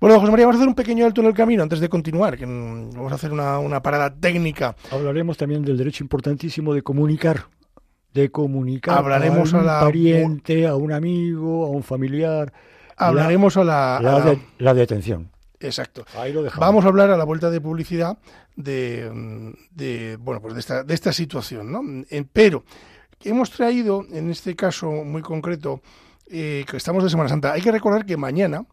Bueno, 0.00 0.18
José 0.20 0.30
María, 0.30 0.46
vamos 0.46 0.56
a 0.56 0.58
hacer 0.60 0.68
un 0.68 0.74
pequeño 0.74 1.06
alto 1.06 1.20
en 1.20 1.28
el 1.28 1.34
camino 1.34 1.62
antes 1.62 1.80
de 1.80 1.88
continuar, 1.88 2.36
que 2.36 2.46
mm, 2.46 2.90
vamos 2.94 3.12
a 3.12 3.14
hacer 3.14 3.32
una, 3.32 3.58
una 3.58 3.82
parada 3.82 4.14
técnica. 4.14 4.76
Hablaremos 4.90 5.36
también 5.36 5.62
del 5.64 5.76
derecho 5.78 6.04
importantísimo 6.04 6.74
de 6.74 6.82
comunicar. 6.82 7.44
De 8.12 8.30
comunicar 8.30 8.98
Hablaremos 8.98 9.52
a 9.54 9.56
a 9.56 9.60
un 9.60 9.66
la- 9.66 9.80
pariente, 9.80 10.66
a 10.66 10.76
un 10.76 10.92
amigo, 10.92 11.64
a 11.66 11.70
un 11.70 11.82
familiar. 11.82 12.52
Hablaremos 12.96 13.56
a 13.56 13.64
la... 13.64 14.20
De- 14.24 14.38
la 14.58 14.72
detención. 14.74 15.30
Exacto. 15.66 16.04
Ahí 16.16 16.32
lo 16.32 16.42
dejamos. 16.42 16.66
Vamos 16.66 16.84
a 16.84 16.88
hablar 16.88 17.10
a 17.10 17.16
la 17.16 17.24
vuelta 17.24 17.50
de 17.50 17.60
publicidad 17.60 18.18
de, 18.56 19.54
de, 19.70 20.16
bueno, 20.20 20.40
pues 20.40 20.54
de 20.54 20.60
esta, 20.60 20.84
de 20.84 20.94
esta 20.94 21.12
situación, 21.12 21.72
¿no? 21.72 21.82
Eh, 22.10 22.24
Pero 22.32 22.64
hemos 23.24 23.50
traído, 23.50 24.06
en 24.12 24.30
este 24.30 24.54
caso 24.54 24.90
muy 24.90 25.22
concreto, 25.22 25.80
eh, 26.30 26.64
que 26.68 26.76
estamos 26.76 27.02
de 27.04 27.10
Semana 27.10 27.28
Santa. 27.28 27.52
Hay 27.52 27.62
que 27.62 27.72
recordar 27.72 28.06
que 28.06 28.16
mañana, 28.16 28.64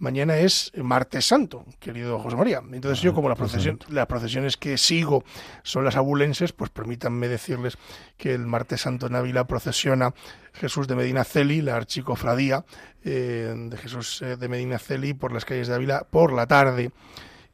mañana 0.00 0.36
es 0.38 0.72
martes 0.74 1.26
santo, 1.26 1.64
querido 1.78 2.18
José 2.18 2.36
María. 2.36 2.60
Entonces 2.72 3.00
yo, 3.00 3.14
como 3.14 3.28
la 3.28 3.36
procesión, 3.36 3.78
las 3.88 4.06
procesiones 4.06 4.56
que 4.56 4.76
sigo 4.76 5.22
son 5.62 5.84
las 5.84 5.96
abulenses, 5.96 6.52
pues 6.52 6.70
permítanme 6.70 7.28
decirles 7.28 7.78
que 8.16 8.34
el 8.34 8.46
martes 8.46 8.80
santo 8.80 9.06
en 9.06 9.14
Ávila 9.14 9.46
procesiona 9.46 10.12
Jesús 10.54 10.88
de 10.88 10.96
Medina 10.96 11.22
Celi, 11.22 11.60
la 11.60 11.76
archicofradía 11.76 12.64
eh, 13.04 13.54
de 13.56 13.76
Jesús 13.76 14.22
eh, 14.22 14.36
de 14.36 14.48
Medina 14.48 14.78
Celi 14.78 15.14
por 15.14 15.32
las 15.32 15.44
calles 15.44 15.68
de 15.68 15.74
Ávila 15.74 16.06
por 16.10 16.32
la 16.32 16.46
tarde. 16.46 16.90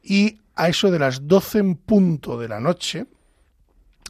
Y 0.01 0.39
a 0.55 0.69
eso 0.69 0.89
de 0.89 0.99
las 0.99 1.27
12 1.27 1.59
en 1.59 1.75
punto 1.75 2.39
de 2.39 2.47
la 2.47 2.59
noche 2.59 3.05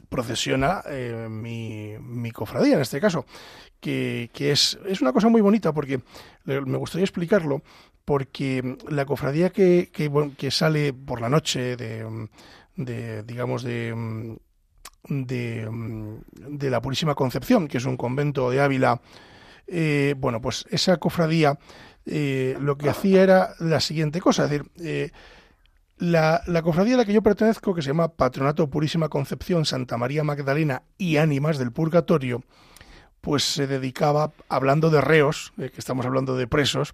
procesiona 0.09 0.81
eh, 0.89 1.27
mi, 1.29 2.31
cofradía 2.31 2.75
en 2.75 2.81
este 2.81 2.99
caso, 3.01 3.25
que, 3.79 4.29
es, 4.37 4.77
es 4.85 5.01
una 5.01 5.13
cosa 5.13 5.29
muy 5.29 5.41
bonita 5.41 5.73
porque 5.73 6.01
me 6.45 6.77
gustaría 6.77 7.05
explicarlo, 7.05 7.61
porque 8.05 8.77
la 8.89 9.05
cofradía 9.05 9.49
que, 9.51 9.91
que 10.37 10.51
sale 10.51 10.93
por 10.93 11.21
la 11.21 11.29
noche 11.29 11.75
de, 11.75 12.27
de 12.75 13.23
digamos, 13.23 13.63
de, 13.63 14.37
de, 15.09 15.69
de 16.31 16.69
la 16.69 16.81
Purísima 16.81 17.15
Concepción, 17.15 17.67
que 17.67 17.77
es 17.77 17.85
un 17.85 17.97
convento 17.97 18.49
de 18.49 18.61
Ávila, 18.61 19.01
eh, 19.67 20.15
bueno, 20.17 20.41
pues 20.41 20.65
esa 20.69 20.97
cofradía 20.97 21.59
eh, 22.05 22.57
lo 22.61 22.77
que 22.77 22.89
hacía 22.89 23.23
era 23.23 23.53
la 23.59 23.81
siguiente 23.81 24.21
cosa, 24.21 24.45
es 24.45 24.49
decir, 24.49 24.71
eh, 24.79 25.11
la, 25.97 26.41
la 26.45 26.61
cofradía 26.61 26.95
a 26.95 26.97
la 26.97 27.05
que 27.05 27.13
yo 27.13 27.23
pertenezco, 27.23 27.73
que 27.73 27.81
se 27.81 27.89
llama 27.89 28.09
Patronato 28.09 28.69
Purísima 28.69 29.09
Concepción 29.09 29.65
Santa 29.65 29.97
María 29.97 30.23
Magdalena 30.23 30.83
y 30.97 31.17
Ánimas 31.17 31.57
del 31.57 31.71
Purgatorio, 31.71 32.43
pues 33.21 33.43
se 33.43 33.67
dedicaba, 33.67 34.31
hablando 34.47 34.89
de 34.89 35.01
reos, 35.01 35.53
eh, 35.57 35.69
que 35.69 35.79
estamos 35.79 36.05
hablando 36.05 36.37
de 36.37 36.47
presos, 36.47 36.93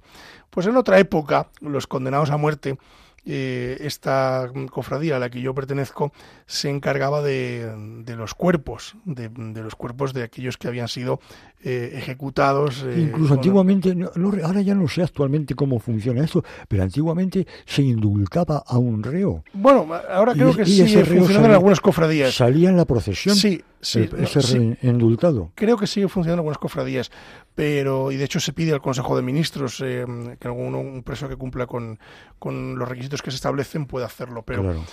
pues 0.49 0.65
en 0.67 0.77
otra 0.77 0.99
época, 0.99 1.49
los 1.59 1.85
condenados 1.85 2.31
a 2.31 2.37
muerte, 2.37 2.77
eh, 3.25 3.77
esta 3.81 4.51
cofradía 4.69 5.15
a 5.15 5.19
la 5.19 5.29
que 5.29 5.41
yo 5.41 5.53
pertenezco 5.53 6.11
se 6.45 6.69
encargaba 6.69 7.21
de, 7.21 7.71
de 8.03 8.15
los 8.15 8.33
cuerpos, 8.33 8.95
de, 9.05 9.29
de 9.29 9.61
los 9.61 9.75
cuerpos 9.75 10.13
de 10.13 10.23
aquellos 10.23 10.57
que 10.57 10.67
habían 10.67 10.87
sido 10.89 11.19
eh, 11.63 11.91
ejecutados. 11.95 12.83
eh, 12.85 13.07
Incluso 13.09 13.33
antiguamente, 13.35 13.95
no- 13.95 14.11
ahora 14.43 14.61
ya 14.61 14.75
no 14.75 14.87
sé 14.87 15.03
actualmente 15.03 15.55
cómo 15.55 15.79
funciona 15.79 16.23
esto, 16.23 16.43
pero 16.67 16.83
antiguamente 16.83 17.47
se 17.65 17.81
indultaba 17.81 18.63
a 18.67 18.77
un 18.77 19.01
reo. 19.03 19.43
Bueno, 19.53 19.87
ahora 20.09 20.33
Y 20.33 20.35
creo 20.35 20.49
es- 20.49 20.55
que 20.57 20.63
y 20.69 20.85
reo 20.85 21.05
funcionando 21.05 21.47
en 21.49 21.53
algunas 21.55 21.79
cofradías. 21.79 22.33
Salía 22.35 22.69
en 22.69 22.77
la 22.77 22.85
procesión 22.85 23.35
Sí, 23.35 23.63
sí, 23.83 24.09
sí, 24.41 24.77
indultado. 24.81 25.51
creo 25.55 25.77
que 25.77 25.85
sigue 25.87 26.07
funcionando 26.07 26.39
algunas 26.41 26.57
cofradías, 26.57 27.11
pero 27.53 28.11
y 28.11 28.17
de 28.17 28.23
hecho 28.25 28.39
se 28.39 28.53
pide 28.53 28.73
al 28.73 28.81
Consejo 28.81 29.15
de 29.15 29.21
Ministros 29.21 29.79
eh, 29.85 30.05
que 30.39 30.47
alguno, 30.47 30.79
un 30.79 31.03
preso 31.03 31.27
que 31.29 31.35
cumpla 31.35 31.67
con, 31.67 31.99
con 32.39 32.79
los 32.79 32.87
requisitos 32.89 33.21
que 33.21 33.31
se 33.31 33.35
establecen 33.35 33.85
pueda 33.85 34.05
hacerlo. 34.07 34.43
Pero, 34.43 34.63
Claro. 34.63 34.83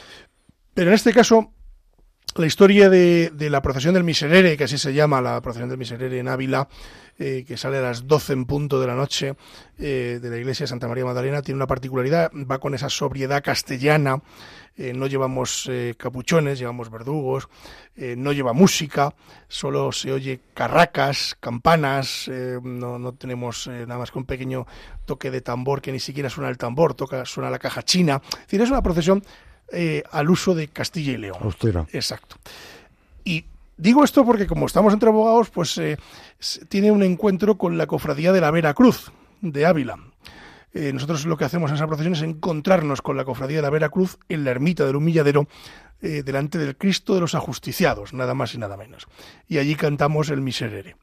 pero 0.75 0.89
en 0.91 0.95
este 0.95 1.13
caso, 1.13 1.53
la 2.37 2.47
historia 2.47 2.89
de, 2.89 3.31
de 3.31 3.51
la 3.51 3.63
procesión 3.63 3.95
del 3.95 4.05
Miserere, 4.05 4.57
que 4.57 4.65
así 4.65 4.79
se 4.79 4.95
llama 4.95 5.21
la 5.21 5.41
procesión 5.41 5.69
del 5.69 5.79
Miserere 5.79 6.19
en 6.19 6.29
Ávila, 6.29 6.69
eh, 7.19 7.45
que 7.47 7.57
sale 7.57 7.79
a 7.79 7.83
las 7.83 8.07
12 8.07 8.33
en 8.33 8.45
punto 8.47 8.81
de 8.81 8.87
la 8.87 8.95
noche 8.95 9.35
eh, 9.79 10.19
de 10.23 10.31
la 10.31 10.39
iglesia 10.39 10.65
de 10.65 10.69
Santa 10.69 10.89
María 10.89 11.05
Magdalena, 11.05 11.43
tiene 11.43 11.57
una 11.57 11.67
particularidad, 11.67 12.31
va 12.51 12.59
con 12.59 12.75
esa 12.75 12.89
sobriedad 12.89 13.43
castellana, 13.43 14.23
eh, 14.77 14.95
no 14.95 15.07
llevamos 15.07 15.69
eh, 15.71 15.95
capuchones, 15.99 16.59
llevamos 16.59 16.91
verdugos, 16.91 17.49
no 17.97 18.33
lleva 18.33 18.55
música, 18.55 19.15
solo 19.47 19.93
se 19.93 20.11
oye 20.11 20.41
carracas, 20.55 21.37
campanas, 21.39 22.31
no, 22.63 22.99
no 22.99 23.13
tenemos 23.13 23.67
nada 23.67 23.99
más 23.99 24.11
que 24.11 24.19
un 24.19 24.25
pequeño 24.25 24.67
toque 25.05 25.31
de 25.31 25.43
tambor 25.43 25.83
que 25.83 25.93
ni 25.93 26.01
siquiera 26.01 26.31
suena 26.31 26.49
el 26.49 26.57
tambor, 26.57 26.95
toca, 26.95 27.27
suena 27.27 27.51
la 27.51 27.59
caja 27.59 27.83
china. 27.83 28.23
Es 28.33 28.47
decir, 28.47 28.63
es 28.63 28.71
una 28.71 28.83
procesión 28.83 29.23
eh, 29.73 30.03
al 30.11 30.31
uso 30.31 30.55
de 30.55 30.69
Castilla 30.69 31.13
y 31.13 31.17
León. 31.17 31.39
Austera. 31.43 31.87
Exacto. 31.93 32.37
Y 33.25 33.45
digo 33.77 34.05
esto 34.05 34.25
porque 34.25 34.47
como 34.47 34.67
estamos 34.67 34.93
entre 34.93 35.09
abogados, 35.09 35.51
pues 35.51 35.77
eh, 35.79 35.97
tiene 36.69 36.91
un 36.91 37.03
encuentro 37.03 37.57
con 37.57 37.79
la 37.79 37.87
cofradía 37.87 38.33
de 38.33 38.41
la 38.41 38.51
Vera 38.51 38.75
Cruz 38.75 39.13
de 39.41 39.67
Ávila. 39.67 39.99
Eh, 40.73 40.93
nosotros 40.93 41.27
lo 41.27 41.37
que 41.37 41.45
hacemos 41.45 41.71
en 41.71 41.77
esa 41.77 41.87
procesión 41.87 42.15
es 42.15 42.23
encontrarnos 42.23 43.03
con 43.03 43.17
la 43.17 43.25
cofradía 43.25 43.57
de 43.57 43.63
la 43.63 43.71
Vera 43.71 43.89
Cruz 43.89 44.19
en 44.29 44.45
la 44.45 44.53
ermita 44.53 44.87
del 44.87 44.97
humilladero 44.97 45.49
eh, 46.01 46.23
delante 46.23 46.59
del 46.59 46.77
Cristo 46.77 47.15
de 47.15 47.21
los 47.21 47.35
ajusticiados, 47.35 48.13
nada 48.13 48.35
más 48.35 48.55
y 48.55 48.59
nada 48.59 48.77
menos. 48.77 49.07
Y 49.49 49.59
allí 49.59 49.75
cantamos 49.75 50.31
el 50.31 50.41
Miserere. 50.41 50.97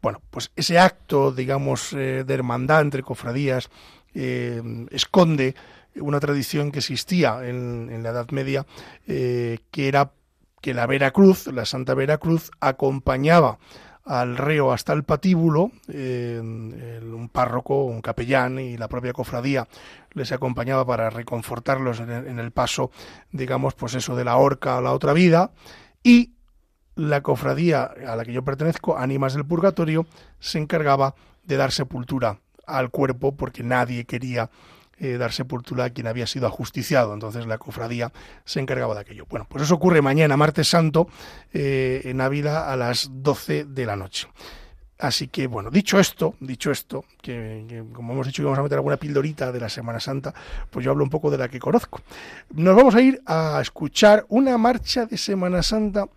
Bueno, 0.00 0.22
pues 0.30 0.52
ese 0.54 0.78
acto, 0.78 1.32
digamos, 1.32 1.92
eh, 1.92 2.24
de 2.24 2.34
hermandad 2.34 2.82
entre 2.82 3.02
cofradías 3.02 3.70
esconde 4.14 5.54
una 6.00 6.20
tradición 6.20 6.72
que 6.72 6.78
existía 6.78 7.40
en, 7.46 7.90
en 7.92 8.02
la 8.02 8.10
Edad 8.10 8.30
Media, 8.30 8.66
eh, 9.06 9.58
que 9.70 9.88
era 9.88 10.12
que 10.60 10.74
la 10.74 10.86
Veracruz, 10.86 11.46
la 11.48 11.64
Santa 11.64 11.94
Veracruz, 11.94 12.50
acompañaba 12.60 13.58
al 14.04 14.38
reo 14.38 14.72
hasta 14.72 14.94
el 14.94 15.04
patíbulo, 15.04 15.70
eh, 15.88 16.40
un 16.40 17.28
párroco, 17.30 17.84
un 17.84 18.00
capellán 18.00 18.58
y 18.58 18.78
la 18.78 18.88
propia 18.88 19.12
cofradía 19.12 19.68
les 20.12 20.32
acompañaba 20.32 20.86
para 20.86 21.10
reconfortarlos 21.10 22.00
en 22.00 22.10
el, 22.10 22.26
en 22.26 22.38
el 22.38 22.50
paso, 22.50 22.90
digamos, 23.32 23.74
pues 23.74 23.94
eso 23.94 24.16
de 24.16 24.24
la 24.24 24.36
horca 24.36 24.78
a 24.78 24.80
la 24.80 24.92
otra 24.92 25.12
vida, 25.12 25.52
y 26.02 26.32
la 26.94 27.22
cofradía 27.22 27.84
a 27.84 28.16
la 28.16 28.24
que 28.24 28.32
yo 28.32 28.42
pertenezco, 28.42 28.96
Ánimas 28.96 29.34
del 29.34 29.44
Purgatorio, 29.44 30.06
se 30.40 30.58
encargaba 30.58 31.14
de 31.44 31.56
dar 31.56 31.70
sepultura 31.70 32.40
al 32.66 32.90
cuerpo 32.90 33.36
porque 33.36 33.62
nadie 33.62 34.04
quería 34.04 34.50
eh, 35.00 35.16
dar 35.16 35.32
sepultura 35.32 35.84
a 35.84 35.90
quien 35.90 36.06
había 36.06 36.26
sido 36.26 36.46
ajusticiado. 36.46 37.14
Entonces 37.14 37.46
la 37.46 37.58
cofradía 37.58 38.12
se 38.44 38.60
encargaba 38.60 38.94
de 38.94 39.00
aquello. 39.00 39.26
Bueno, 39.28 39.46
pues 39.48 39.64
eso 39.64 39.74
ocurre 39.74 40.02
mañana, 40.02 40.36
martes 40.36 40.68
santo, 40.68 41.08
eh, 41.52 42.02
en 42.04 42.20
Ávila 42.20 42.72
a 42.72 42.76
las 42.76 43.08
12 43.10 43.64
de 43.64 43.86
la 43.86 43.96
noche. 43.96 44.28
Así 44.98 45.28
que, 45.28 45.46
bueno, 45.46 45.70
dicho 45.70 46.00
esto, 46.00 46.34
dicho 46.40 46.72
esto, 46.72 47.04
que, 47.22 47.64
que 47.68 47.84
como 47.92 48.14
hemos 48.14 48.26
dicho 48.26 48.42
que 48.42 48.46
vamos 48.46 48.58
a 48.58 48.64
meter 48.64 48.78
alguna 48.78 48.96
pildorita 48.96 49.52
de 49.52 49.60
la 49.60 49.68
Semana 49.68 50.00
Santa, 50.00 50.34
pues 50.70 50.84
yo 50.84 50.90
hablo 50.90 51.04
un 51.04 51.10
poco 51.10 51.30
de 51.30 51.38
la 51.38 51.48
que 51.48 51.60
conozco. 51.60 52.00
Nos 52.54 52.74
vamos 52.74 52.96
a 52.96 53.00
ir 53.00 53.22
a 53.24 53.60
escuchar 53.62 54.26
una 54.28 54.58
marcha 54.58 55.06
de 55.06 55.16
Semana 55.16 55.62
Santa 55.62 56.08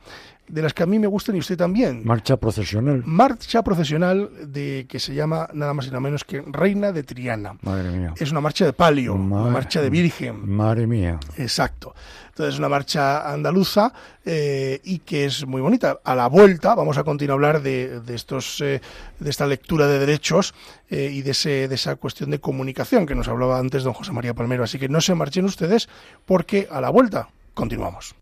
de 0.48 0.62
las 0.62 0.74
que 0.74 0.84
a 0.84 0.86
mí 0.86 1.00
me 1.00 1.08
gustan 1.08 1.36
y 1.36 1.40
usted 1.40 1.56
también. 1.58 2.02
Marcha 2.04 2.36
procesional. 2.38 3.04
Marcha 3.06 3.64
procesional 3.64 4.30
de 4.52 4.86
que 4.90 5.00
se 5.00 5.14
llama 5.14 5.48
nada 5.54 5.74
más 5.74 5.86
y 5.86 5.90
nada 5.90 6.02
menos 6.02 6.24
que 6.26 6.42
Reina 6.46 6.92
de 6.92 7.04
Triana. 7.04 7.56
Madre 7.62 7.90
mía. 7.92 8.14
Es 8.18 8.32
una 8.32 8.42
marcha 8.42 8.66
de 8.66 8.74
palio, 8.74 9.14
una 9.14 9.24
Madre- 9.38 9.52
marcha 9.52 9.82
de 9.82 9.90
Virgen. 9.90 10.50
Madre 10.54 10.88
mía. 10.88 11.20
Exacto. 11.38 11.96
Entonces 12.30 12.54
es 12.56 12.60
una 12.60 12.70
marcha 12.70 13.32
andaluza 13.32 13.94
eh, 14.26 14.80
y 14.84 15.00
que 15.00 15.26
es 15.26 15.46
muy 15.46 15.62
bonita. 15.62 16.00
A 16.04 16.16
la 16.16 16.28
vuelta 16.28 16.76
vamos 16.76 16.98
a 16.98 17.04
continuar 17.04 17.32
a 17.32 17.36
hablar 17.36 17.62
de, 17.62 18.00
de 18.02 18.16
estos 18.16 18.60
eh, 18.62 18.82
de 19.20 19.30
esta 19.30 19.46
lectura 19.48 19.86
de 19.88 20.00
derechos 20.00 20.54
eh, 20.89 21.10
y 21.14 21.22
de 21.22 21.32
ese 21.32 21.68
de 21.68 21.76
esa 21.76 21.96
cuestión 21.98 22.30
de 22.32 22.39
comunicación 22.39 23.06
que 23.06 23.16
nos 23.16 23.28
hablaba 23.28 23.58
antes 23.60 23.84
don 23.84 23.94
José 23.94 24.12
María 24.12 24.34
Palmero. 24.34 24.64
Así 24.64 24.80
que 24.80 24.89
no 24.89 25.02
se 25.02 25.14
marchen 25.16 25.46
ustedes 25.46 25.88
porque 26.26 26.68
a 26.72 26.82
la 26.82 26.89
vuelta 26.89 27.30
continuamos. 27.54 28.16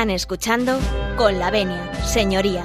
Están 0.00 0.12
escuchando 0.12 0.78
con 1.14 1.38
la 1.38 1.50
venia, 1.50 1.92
señoría. 2.06 2.64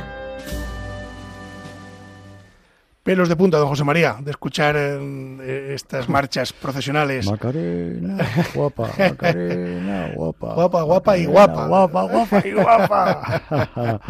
Pelos 3.03 3.27
de 3.27 3.35
punta, 3.35 3.57
don 3.57 3.67
José 3.67 3.83
María, 3.83 4.15
de 4.21 4.31
escuchar 4.31 4.77
eh, 4.77 5.73
estas 5.75 6.07
marchas 6.07 6.53
procesionales. 6.53 7.29
Macarena, 7.29 8.25
guapa, 8.55 8.89
Macarena, 8.97 10.13
guapa. 10.15 10.53
Guapa, 10.53 10.81
guapa 10.83 11.17
y 11.17 11.25
guapa. 11.25 11.67
Guapa, 11.67 12.03
guapa 12.03 12.47
y 12.47 12.51
guapa. 12.53 14.01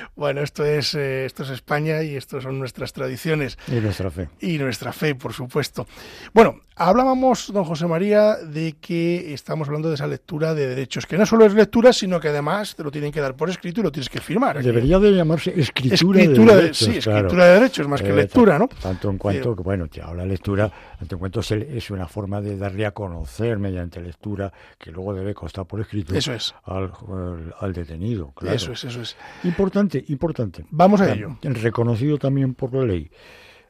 bueno, 0.15 0.41
esto 0.41 0.65
es, 0.65 0.93
eh, 0.95 1.25
esto 1.25 1.43
es 1.43 1.49
España 1.49 2.03
y 2.03 2.15
esto 2.15 2.39
son 2.41 2.59
nuestras 2.59 2.93
tradiciones. 2.93 3.57
Y 3.67 3.75
nuestra 3.79 4.11
fe. 4.11 4.29
Y 4.39 4.57
nuestra 4.57 4.91
fe, 4.93 5.15
por 5.15 5.33
supuesto. 5.33 5.87
Bueno, 6.33 6.59
hablábamos, 6.75 7.51
don 7.53 7.63
José 7.63 7.87
María, 7.87 8.35
de 8.37 8.73
que 8.79 9.33
estamos 9.33 9.67
hablando 9.67 9.89
de 9.89 9.95
esa 9.95 10.07
lectura 10.07 10.53
de 10.53 10.67
derechos, 10.67 11.05
que 11.05 11.17
no 11.17 11.25
solo 11.25 11.45
es 11.45 11.53
lectura, 11.53 11.93
sino 11.93 12.19
que 12.19 12.27
además 12.29 12.75
te 12.75 12.83
lo 12.83 12.91
tienen 12.91 13.11
que 13.11 13.21
dar 13.21 13.35
por 13.35 13.49
escrito 13.49 13.81
y 13.81 13.83
lo 13.83 13.91
tienes 13.91 14.09
que 14.09 14.19
firmar. 14.19 14.61
Debería 14.63 14.99
de 14.99 15.11
llamarse 15.11 15.53
escritura, 15.59 16.21
escritura 16.21 16.55
de, 16.55 16.61
derechos. 16.61 16.87
sí, 16.87 16.97
escritura 16.97 17.45
de 17.47 17.53
derechos, 17.53 17.87
más 17.87 18.01
que 18.01 18.09
Eh, 18.09 18.15
lectura, 18.15 18.59
¿no? 18.59 18.67
Tanto 18.67 19.09
en 19.09 19.17
cuanto 19.17 19.55
que, 19.55 19.63
bueno, 19.63 19.85
ya 19.91 20.13
la 20.13 20.25
lectura, 20.25 20.71
tanto 20.99 21.15
en 21.15 21.19
cuanto 21.19 21.39
es 21.41 21.89
una 21.89 22.07
forma 22.07 22.41
de 22.41 22.57
darle 22.57 22.85
a 22.85 22.91
conocer 22.91 23.57
mediante 23.59 24.01
lectura, 24.01 24.51
que 24.77 24.91
luego 24.91 25.13
debe 25.13 25.33
constar 25.33 25.65
por 25.65 25.79
escrito 25.81 26.13
Eso 26.15 26.33
es. 26.33 26.53
al, 26.65 26.91
al- 27.09 27.55
al 27.59 27.73
detenido. 27.73 28.31
Claro. 28.35 28.55
Eso 28.55 28.71
es, 28.73 28.83
eso 28.83 29.01
es. 29.01 29.15
Importante, 29.43 30.00
importante. 30.07 30.65
Vamos 30.69 31.01
a 31.01 31.13
ello. 31.13 31.37
Reconocido 31.41 32.17
también 32.17 32.53
por 32.53 32.73
la 32.73 32.85
ley 32.85 33.09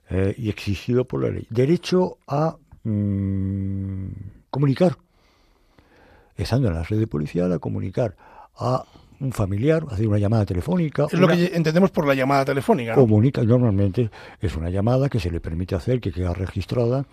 eh, 0.10 0.36
y 0.38 0.50
exigido 0.50 1.06
por 1.06 1.24
la 1.24 1.30
ley. 1.30 1.48
Derecho 1.50 2.18
a 2.28 2.56
mm, 2.84 4.06
comunicar, 4.50 4.98
estando 6.36 6.68
en 6.68 6.76
la 6.76 6.84
red 6.84 7.00
de 7.00 7.08
policía, 7.08 7.46
a 7.46 7.60
comunicar 7.60 8.16
a 8.58 8.84
un 9.22 9.32
familiar, 9.32 9.86
hacer 9.90 10.08
una 10.08 10.18
llamada 10.18 10.46
telefónica. 10.46 11.06
Es 11.12 11.20
lo 11.20 11.28
que 11.28 11.52
entendemos 11.54 11.92
por 11.92 12.08
la 12.08 12.16
llamada 12.16 12.44
telefónica, 12.44 12.96
¿no? 12.96 13.02
comunica 13.02 13.44
normalmente 13.44 14.10
es 14.40 14.56
una 14.56 14.70
llamada 14.70 15.10
que 15.10 15.20
se 15.20 15.30
le 15.30 15.40
permite 15.40 15.76
hacer 15.76 16.02
que 16.02 16.12
queda 16.12 16.34
registrada 16.34 17.06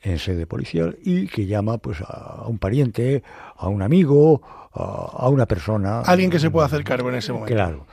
en 0.00 0.18
sede 0.18 0.46
policial 0.46 0.98
y 1.04 1.28
que 1.28 1.46
llama 1.46 1.78
pues 1.78 2.00
a 2.00 2.44
un 2.46 2.58
pariente, 2.58 3.22
a 3.56 3.68
un 3.68 3.82
amigo, 3.82 4.42
a, 4.74 5.28
una 5.28 5.46
persona. 5.46 6.00
Alguien 6.00 6.30
que 6.30 6.38
se 6.38 6.50
pueda 6.50 6.66
hacer 6.66 6.84
cargo 6.84 7.08
en 7.08 7.16
ese 7.16 7.32
momento. 7.32 7.54
Claro. 7.54 7.86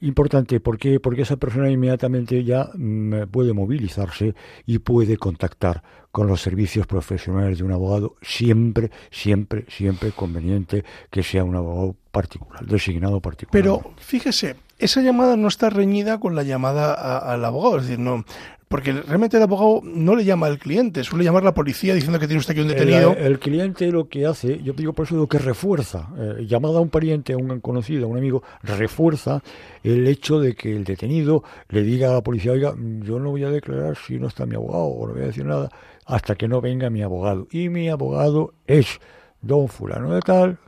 Importante, 0.00 0.60
¿por 0.60 0.76
qué? 0.76 1.00
Porque 1.00 1.22
esa 1.22 1.36
persona 1.36 1.70
inmediatamente 1.70 2.44
ya 2.44 2.68
mm, 2.74 3.28
puede 3.30 3.54
movilizarse 3.54 4.34
y 4.66 4.78
puede 4.78 5.16
contactar 5.16 5.82
con 6.12 6.26
los 6.26 6.42
servicios 6.42 6.86
profesionales 6.86 7.58
de 7.58 7.64
un 7.64 7.72
abogado, 7.72 8.16
siempre, 8.20 8.90
siempre, 9.10 9.64
siempre 9.68 10.12
conveniente 10.12 10.84
que 11.10 11.22
sea 11.22 11.44
un 11.44 11.56
abogado 11.56 11.96
particular, 12.10 12.64
designado 12.66 13.20
particular. 13.20 13.52
Pero 13.52 13.94
fíjese, 13.98 14.56
esa 14.78 15.00
llamada 15.02 15.36
no 15.36 15.48
está 15.48 15.70
reñida 15.70 16.18
con 16.20 16.34
la 16.34 16.42
llamada 16.42 16.92
a- 16.94 17.32
al 17.32 17.44
abogado, 17.44 17.78
es 17.78 17.84
decir, 17.84 17.98
no, 17.98 18.24
porque 18.68 18.92
realmente 18.92 19.36
el 19.36 19.44
abogado 19.44 19.80
no 19.84 20.16
le 20.16 20.24
llama 20.24 20.46
al 20.48 20.58
cliente, 20.58 21.04
suele 21.04 21.24
llamar 21.24 21.44
la 21.44 21.54
policía 21.54 21.94
diciendo 21.94 22.18
que 22.18 22.26
tiene 22.26 22.40
usted 22.40 22.50
aquí 22.52 22.60
un 22.62 22.66
detenido. 22.68 23.12
El, 23.12 23.26
el 23.26 23.38
cliente 23.38 23.92
lo 23.92 24.08
que 24.08 24.26
hace, 24.26 24.60
yo 24.60 24.72
digo 24.72 24.92
por 24.92 25.06
eso 25.06 25.14
lo 25.14 25.28
que 25.28 25.38
refuerza, 25.38 26.08
eh, 26.18 26.46
llamada 26.48 26.78
a 26.78 26.80
un 26.80 26.88
pariente, 26.88 27.32
a 27.32 27.36
un 27.36 27.60
conocido, 27.60 28.06
a 28.06 28.08
un 28.08 28.18
amigo, 28.18 28.42
refuerza 28.64 29.40
el 29.84 30.06
hecho 30.08 30.40
de 30.40 30.54
que 30.56 30.74
el 30.74 30.82
detenido 30.82 31.44
le 31.68 31.82
diga 31.82 32.10
a 32.10 32.14
la 32.14 32.22
policía, 32.22 32.52
oiga, 32.52 32.74
yo 33.02 33.20
no 33.20 33.30
voy 33.30 33.44
a 33.44 33.50
declarar 33.50 33.96
si 34.04 34.18
no 34.18 34.26
está 34.26 34.46
mi 34.46 34.56
abogado 34.56 34.84
o 34.84 35.06
no 35.06 35.12
voy 35.14 35.22
a 35.22 35.26
decir 35.26 35.44
nada 35.44 35.68
hasta 36.04 36.34
que 36.34 36.48
no 36.48 36.60
venga 36.60 36.90
mi 36.90 37.02
abogado. 37.02 37.46
Y 37.52 37.68
mi 37.68 37.88
abogado 37.88 38.52
es 38.66 39.00
don 39.42 39.68
fulano 39.68 40.12
de 40.12 40.20
tal, 40.22 40.58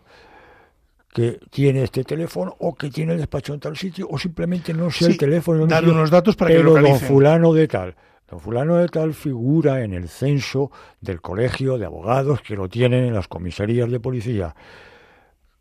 que 1.19 1.41
tiene 1.51 1.83
este 1.83 2.05
teléfono 2.05 2.55
o 2.61 2.77
que 2.77 2.91
tiene 2.91 3.15
el 3.15 3.19
despacho 3.19 3.53
en 3.53 3.59
tal 3.59 3.77
sitio 3.77 4.07
o 4.09 4.17
simplemente 4.17 4.73
no 4.73 4.89
sé 4.89 5.07
Sí, 5.07 5.11
el 5.11 5.19
teléfono. 5.19 5.67
no 5.67 5.77
sé, 5.77 5.91
unos 5.91 6.11
datos 6.13 6.37
para 6.37 6.53
que 6.53 6.59
pero 6.59 6.75
don 6.75 7.01
fulano 7.01 7.53
de 7.53 7.67
tal. 7.67 7.97
Don 8.31 8.39
fulano 8.39 8.77
de 8.77 8.87
tal 8.87 9.15
figura 9.15 9.83
en 9.83 9.95
el 9.95 10.09
censo 10.09 10.71
del 11.01 11.21
colegio 11.21 11.77
de 11.77 11.87
abogados 11.87 12.41
que 12.41 12.55
lo 12.55 12.69
tienen 12.69 13.05
en 13.07 13.15
las 13.15 13.27
comisarías 13.27 13.91
de 13.91 13.99
policía. 13.99 14.55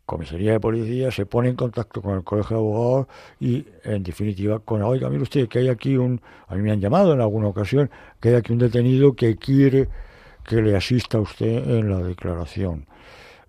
Comisaría 0.06 0.52
de 0.52 0.60
policía 0.60 1.10
se 1.10 1.26
pone 1.26 1.48
en 1.48 1.56
contacto 1.56 2.02
con 2.02 2.14
el 2.14 2.22
colegio 2.22 2.56
de 2.56 2.62
abogados 2.62 3.06
y, 3.40 3.66
en 3.82 4.04
definitiva, 4.04 4.60
con, 4.60 4.80
oiga, 4.82 5.10
mire 5.10 5.24
usted 5.24 5.48
que 5.48 5.58
hay 5.58 5.68
aquí 5.70 5.96
un, 5.96 6.20
a 6.46 6.54
mí 6.54 6.62
me 6.62 6.70
han 6.70 6.80
llamado 6.80 7.14
en 7.14 7.20
alguna 7.20 7.48
ocasión, 7.48 7.90
que 8.20 8.28
hay 8.28 8.34
aquí 8.36 8.52
un 8.52 8.60
detenido 8.60 9.14
que 9.14 9.34
quiere 9.34 9.88
que 10.44 10.62
le 10.62 10.76
asista 10.76 11.18
a 11.18 11.20
usted 11.22 11.68
en 11.68 11.90
la 11.90 11.98
declaración 11.98 12.86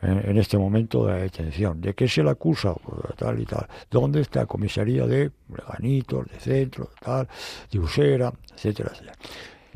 en, 0.01 0.29
en 0.29 0.37
este 0.37 0.57
momento 0.57 1.05
de 1.05 1.13
la 1.13 1.19
detención. 1.19 1.81
¿De 1.81 1.93
qué 1.93 2.07
se 2.07 2.23
le 2.23 2.29
acusa? 2.31 2.73
Pues 2.73 3.15
tal 3.17 3.39
y 3.39 3.45
tal. 3.45 3.67
¿Dónde 3.91 4.21
está? 4.21 4.45
Comisaría 4.45 5.05
de 5.05 5.31
Leganitos, 5.55 6.27
de 6.31 6.39
Centro, 6.39 6.85
de 6.85 7.05
tal, 7.05 7.27
de 7.71 7.79
Usera, 7.79 8.31
etcétera, 8.55 8.91
etcétera. 8.93 9.13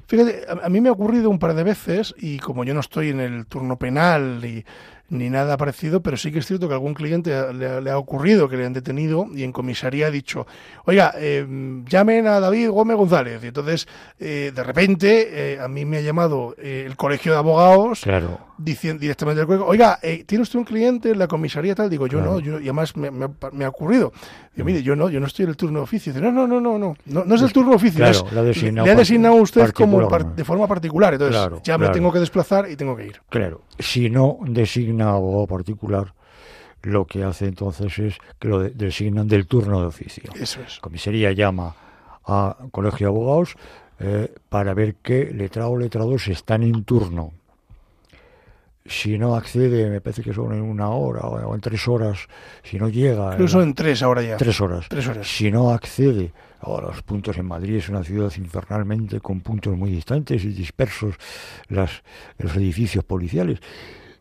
Fíjate, 0.08 0.42
a, 0.48 0.66
a 0.66 0.70
mí 0.70 0.82
me 0.82 0.90
ha 0.90 0.92
ocurrido 0.92 1.30
un 1.30 1.40
par 1.40 1.54
de 1.56 1.64
veces, 1.64 2.14
y 2.18 2.38
como 2.40 2.64
yo 2.64 2.74
no 2.74 2.82
estoy 2.82 3.10
en 3.10 3.20
el 3.20 3.46
turno 3.48 3.78
penal 3.78 4.42
ni, 4.42 4.64
ni 5.10 5.30
nada 5.30 5.58
parecido, 5.58 6.02
pero 6.02 6.18
sí 6.18 6.32
que 6.32 6.40
es 6.40 6.46
cierto 6.46 6.68
que 6.68 6.74
a 6.74 6.76
algún 6.78 6.94
cliente 6.94 7.32
le, 7.54 7.68
ha- 7.68 7.82
le 7.82 7.90
ha 7.90 7.98
ocurrido 7.98 8.50
que 8.50 8.58
le 8.58 8.66
han 8.66 8.74
detenido 8.74 9.28
y 9.34 9.44
en 9.44 9.52
comisaría 9.52 10.08
ha 10.08 10.12
dicho, 10.12 10.46
oiga, 10.86 11.14
eh, 11.18 11.46
llamen 11.88 12.28
a 12.28 12.40
David 12.40 12.70
Gómez 12.70 12.98
González. 12.98 13.44
Y 13.44 13.48
entonces, 13.48 13.88
eh, 14.20 14.52
de 14.54 14.64
repente, 14.64 15.54
eh, 15.54 15.60
a 15.60 15.68
mí 15.68 15.86
me 15.86 15.98
ha 15.98 16.02
llamado 16.02 16.54
eh, 16.58 16.84
el 16.86 16.96
colegio 16.96 17.32
de 17.32 17.38
abogados 17.40 18.02
Claro. 18.02 18.40
Diciendo 18.58 19.02
directamente 19.02 19.42
al 19.42 19.48
colegio, 19.48 19.66
oiga, 19.68 20.00
eh, 20.02 20.24
¿tiene 20.26 20.42
usted 20.44 20.60
un 20.60 20.66
cliente 20.66 21.10
en 21.12 21.20
la 21.20 21.28
comisaría 21.28 21.74
tal? 21.76 21.90
Digo, 21.90 22.08
yo 22.08 22.20
Claro. 22.20 22.34
no, 22.34 22.40
yo, 22.40 22.60
y 22.60 22.64
además 22.64 22.96
me, 22.96 23.10
me 23.12 23.26
ha- 23.26 23.50
me 23.52 23.66
ha 23.66 23.70
ocurrido. 23.70 24.14
Digo, 24.56 24.66
mire, 24.66 24.84
yo 24.84 24.96
no, 24.96 25.10
yo 25.10 25.20
no 25.20 25.26
estoy 25.28 25.44
en 25.44 25.50
el 25.50 25.58
turno 25.58 25.80
de 25.80 25.84
oficio. 25.84 26.14
Dice, 26.14 26.24
no, 26.24 26.32
no, 26.32 26.46
no, 26.48 26.60
no, 26.62 26.78
no, 26.78 26.96
no, 27.26 27.36
es 27.36 27.42
el 27.42 27.52
turno 27.52 27.72
de 27.72 27.76
oficio. 27.78 27.98
Claro, 27.98 28.12
es- 28.28 28.32
le 28.34 28.40
ha 28.40 28.44
designado 28.44 28.86
le 28.86 28.92
ha 28.92 28.96
par- 28.96 29.00
designado 29.02 29.36
usted 29.36 29.72
como 29.74 30.08
par- 30.08 30.36
de 30.36 30.44
forma 30.46 30.68
particular. 30.68 31.14
Entonces, 31.14 31.36
Claro, 31.36 31.62
ya 31.64 31.78
me 31.78 31.90
tengo 31.90 32.12
que 32.14 32.20
desplazar 32.20 32.70
y 32.70 32.76
tengo 32.76 32.96
que 32.96 33.08
ir. 33.08 33.22
Claro, 33.30 33.62
si 33.80 34.10
no 34.10 34.38
designa 34.48 35.10
abogado 35.12 35.48
particular, 35.48 36.14
lo 36.84 37.06
que 37.08 37.24
hace 37.24 37.46
entonces 37.48 37.98
es 37.98 38.18
que 38.40 38.48
lo 38.48 38.60
de- 38.60 38.70
designan 38.72 39.28
del 39.28 39.48
turno 39.48 39.80
de 39.82 39.88
oficio. 39.88 40.32
Eso 40.40 40.60
es. 40.62 40.80
Comisaría 40.80 41.32
llama 41.32 41.76
a 42.26 42.56
colegio 42.72 43.08
de 43.08 43.10
abogados 43.16 43.56
eh, 44.00 44.34
para 44.50 44.74
ver 44.74 44.96
qué 45.02 45.32
letrado 45.34 45.72
o 45.72 45.78
letrados 45.78 46.28
están 46.28 46.64
en 46.64 46.84
turno. 46.84 47.32
Si 48.86 49.18
no 49.18 49.36
accede, 49.36 49.90
me 49.90 50.02
parece 50.02 50.22
que 50.24 50.34
son 50.34 50.54
en 50.54 50.62
una 50.62 50.90
hora 50.90 51.22
o 51.22 51.56
en 51.56 51.62
tres 51.62 51.88
horas, 51.88 52.28
si 52.64 52.78
no 52.78 52.90
llega... 52.90 53.32
Incluso 53.32 53.62
en 53.62 53.70
en 53.70 53.74
tres 53.76 54.04
ahora 54.04 54.22
ya. 54.22 54.36
tres 54.36 54.60
horas. 54.60 54.88
Tres 54.90 55.08
horas. 55.08 55.26
Si 55.26 55.50
no 55.52 55.72
accede 55.72 56.34
a 56.60 56.82
los 56.82 57.02
puntos 57.02 57.38
en 57.38 57.46
Madrid, 57.46 57.76
es 57.78 57.88
una 57.88 58.04
ciudad 58.04 58.32
infernalmente 58.38 59.22
con 59.22 59.40
puntos 59.40 59.78
muy 59.78 59.90
distantes 59.90 60.44
y 60.44 60.50
dispersos 60.50 61.16
las, 61.70 62.04
los 62.38 62.56
edificios 62.58 63.06
policiales. 63.06 63.60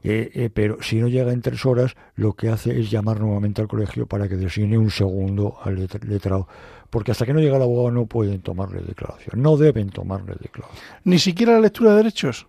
Eh, 0.04 0.30
eh, 0.34 0.50
pero 0.52 0.78
si 0.80 1.00
no 1.00 1.08
llega 1.08 1.32
en 1.32 1.42
tres 1.42 1.64
horas, 1.66 1.94
lo 2.14 2.32
que 2.32 2.48
hace 2.48 2.78
es 2.78 2.90
llamar 2.90 3.20
nuevamente 3.20 3.62
al 3.62 3.68
colegio 3.68 4.06
para 4.06 4.28
que 4.28 4.36
designe 4.36 4.78
un 4.78 4.90
segundo 4.90 5.58
al 5.62 5.76
let- 5.76 6.04
letrado. 6.04 6.46
Porque 6.90 7.10
hasta 7.10 7.24
que 7.26 7.32
no 7.32 7.40
llega 7.40 7.56
el 7.56 7.62
abogado 7.62 7.90
no 7.90 8.06
pueden 8.06 8.42
tomarle 8.42 8.80
declaración, 8.82 9.40
no 9.42 9.56
deben 9.56 9.90
tomarle 9.90 10.34
declaración. 10.40 10.84
Ni 11.04 11.18
siquiera 11.18 11.54
la 11.54 11.60
lectura 11.60 11.90
de 11.92 11.96
derechos. 11.98 12.46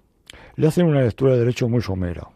Le 0.56 0.68
hacen 0.68 0.86
una 0.86 1.02
lectura 1.02 1.34
de 1.34 1.40
derecho 1.40 1.68
muy 1.68 1.82
somera. 1.82 2.28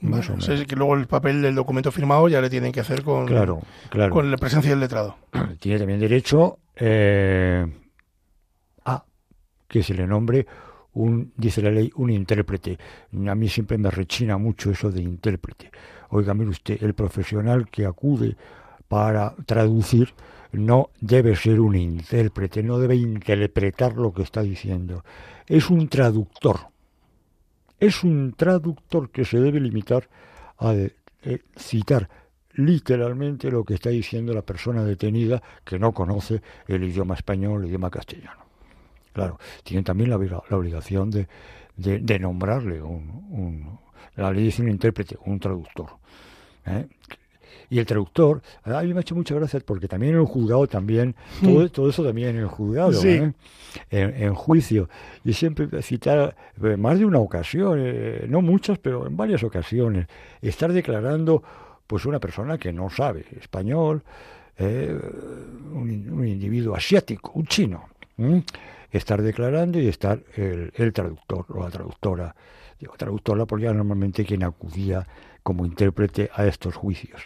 Muy 0.00 0.10
Bueno, 0.10 0.22
somera. 0.24 0.42
sé 0.58 0.66
que 0.66 0.76
luego 0.76 0.94
el 0.94 1.06
papel 1.06 1.42
del 1.42 1.54
documento 1.54 1.90
firmado 1.90 2.28
ya 2.28 2.40
le 2.40 2.50
tienen 2.50 2.72
que 2.72 2.80
hacer 2.80 3.02
con, 3.02 3.26
Claro, 3.26 3.60
claro. 3.90 4.12
con 4.12 4.30
la 4.30 4.36
presencia 4.36 4.70
del 4.70 4.80
letrado. 4.80 5.16
tiene 5.60 5.78
también 5.78 5.98
derecho 6.00 6.58
eh, 6.76 7.66
a 8.84 9.04
que 9.66 9.82
se 9.82 9.94
le 9.94 10.06
nombre 10.06 10.46
un, 10.92 11.32
dice 11.36 11.60
la 11.62 11.70
ley, 11.70 11.90
un 11.96 12.10
intérprete. 12.10 12.78
A 13.26 13.34
mí 13.34 13.48
siempre 13.48 13.78
me 13.78 13.90
rechina 13.90 14.38
mucho 14.38 14.70
eso 14.70 14.90
de 14.90 15.02
intérprete. 15.02 15.70
Oiga, 16.10 16.34
mire 16.34 16.50
usted, 16.50 16.82
el 16.82 16.94
profesional 16.94 17.68
que 17.68 17.84
acude 17.86 18.36
para 18.86 19.34
traducir 19.46 20.14
no 20.52 20.90
debe 21.00 21.34
ser 21.34 21.58
un 21.58 21.74
intérprete, 21.74 22.62
no 22.62 22.78
debe 22.78 22.94
interpretar 22.94 23.94
lo 23.94 24.12
que 24.12 24.22
está 24.22 24.42
diciendo. 24.42 25.04
Es 25.48 25.68
un 25.70 25.88
traductor. 25.88 26.68
Es 27.86 28.02
un 28.04 28.32
traductor 28.36 29.10
que 29.10 29.24
se 29.24 29.38
debe 29.38 29.60
limitar 29.60 30.08
a 30.58 30.72
eh, 30.74 30.94
citar 31.56 32.08
literalmente 32.54 33.50
lo 33.50 33.64
que 33.64 33.74
está 33.74 33.90
diciendo 33.90 34.32
la 34.32 34.42
persona 34.42 34.84
detenida 34.84 35.42
que 35.64 35.78
no 35.78 35.92
conoce 35.92 36.40
el 36.68 36.84
idioma 36.84 37.14
español, 37.14 37.62
el 37.62 37.68
idioma 37.68 37.90
castellano. 37.90 38.42
Claro, 39.12 39.38
tiene 39.62 39.82
también 39.82 40.10
la, 40.10 40.16
obliga- 40.16 40.42
la 40.48 40.56
obligación 40.56 41.10
de, 41.10 41.28
nombrarle 42.18 42.80
un, 42.82 43.26
un- 43.30 43.78
La 44.16 44.30
ley 44.32 44.44
dice 44.44 44.62
un 44.62 44.70
intérprete, 44.70 45.16
un 45.26 45.38
traductor. 45.40 45.88
¿eh? 46.66 46.86
Y 47.74 47.80
el 47.80 47.86
traductor, 47.86 48.40
a 48.62 48.82
mí 48.82 48.92
me 48.92 48.98
ha 48.98 49.00
hecho 49.00 49.16
muchas 49.16 49.36
gracias 49.36 49.64
porque 49.64 49.88
también 49.88 50.14
en 50.14 50.20
el 50.20 50.26
juzgado 50.26 50.68
también, 50.68 51.16
todo, 51.42 51.68
todo 51.68 51.90
eso 51.90 52.04
también 52.04 52.28
en 52.28 52.36
el 52.36 52.46
juzgado, 52.46 52.92
Sí. 52.92 53.08
¿eh? 53.08 53.32
en, 53.90 54.22
en 54.22 54.32
juicio. 54.32 54.88
Y 55.24 55.32
siempre 55.32 55.82
citar, 55.82 56.36
eh, 56.62 56.76
más 56.76 57.00
de 57.00 57.04
una 57.04 57.18
ocasión, 57.18 57.80
eh, 57.82 58.26
no 58.28 58.42
muchas, 58.42 58.78
pero 58.78 59.08
en 59.08 59.16
varias 59.16 59.42
ocasiones, 59.42 60.06
estar 60.40 60.72
declarando 60.72 61.42
pues 61.88 62.06
una 62.06 62.20
persona 62.20 62.58
que 62.58 62.72
no 62.72 62.90
sabe 62.90 63.24
español, 63.40 64.04
eh, 64.56 64.96
un, 65.72 66.24
individuo 66.28 66.76
asiático, 66.76 67.32
un 67.34 67.46
chino, 67.46 67.88
estar 68.92 69.20
declarando 69.20 69.80
y 69.80 69.88
estar 69.88 70.20
el, 70.36 70.92
traductor 70.92 71.44
o 71.48 71.64
la 71.64 71.70
traductora. 71.70 72.36
Digo 72.78 72.94
traductora 72.96 73.46
porque 73.46 73.64
era 73.64 73.74
normalmente 73.74 74.24
quien 74.24 74.44
acudía 74.44 75.04
como 75.44 75.64
intérprete 75.64 76.30
a 76.34 76.46
estos 76.46 76.74
juicios. 76.74 77.22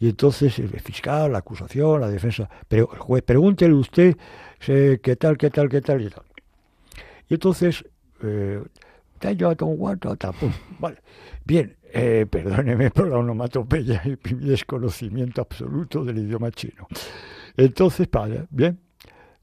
Y 0.00 0.08
entonces 0.08 0.58
el 0.58 0.70
fiscal, 0.80 1.32
la 1.32 1.38
acusación, 1.38 2.00
la 2.00 2.08
defensa, 2.08 2.48
pero 2.68 2.88
el 2.92 3.00
juez, 3.00 3.22
pregúntele 3.22 3.74
usted 3.74 4.16
qué 4.58 5.16
tal, 5.18 5.36
qué 5.36 5.50
tal, 5.50 5.68
qué 5.68 5.82
tal 5.82 6.00
y 6.00 6.08
tal. 6.08 6.24
Y 7.28 7.34
entonces, 7.34 7.84
eh, 8.22 8.62
vale, 10.78 10.98
bien, 11.44 11.76
eh, 11.92 12.26
perdóneme 12.30 12.90
por 12.90 13.08
la 13.08 13.18
onomatopeya 13.18 14.02
y 14.04 14.34
mi 14.34 14.48
desconocimiento 14.48 15.42
absoluto 15.42 16.04
del 16.04 16.18
idioma 16.18 16.52
chino. 16.52 16.86
Entonces, 17.56 18.08
vale, 18.10 18.46
bien, 18.50 18.78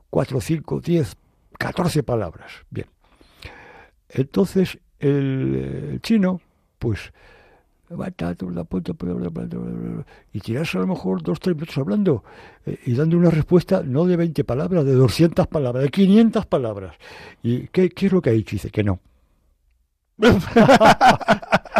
cuatro, 0.09 0.39
cinco, 0.39 0.79
diez, 0.79 1.17
catorce 1.59 2.01
palabras, 2.01 2.51
bien. 2.69 2.87
Entonces, 4.07 4.79
el 4.99 5.99
chino, 6.01 6.39
pues 6.79 7.11
y 10.33 10.39
tirarse 10.39 10.77
a 10.77 10.81
lo 10.81 10.87
mejor 10.87 11.21
dos, 11.21 11.39
tres 11.39 11.55
minutos 11.55 11.77
hablando 11.77 12.23
eh, 12.65 12.79
y 12.85 12.93
dando 12.93 13.17
una 13.17 13.29
respuesta 13.29 13.83
no 13.83 14.05
de 14.05 14.17
20 14.17 14.43
palabras, 14.43 14.85
de 14.85 14.93
200 14.93 15.47
palabras, 15.47 15.83
de 15.83 15.89
500 15.89 16.45
palabras. 16.47 16.95
¿Y 17.43 17.67
qué, 17.67 17.89
qué 17.89 18.07
es 18.07 18.11
lo 18.11 18.21
que 18.21 18.31
ha 18.31 18.33
dicho? 18.33 18.55
Dice 18.55 18.71
que 18.71 18.83
no. 18.83 18.99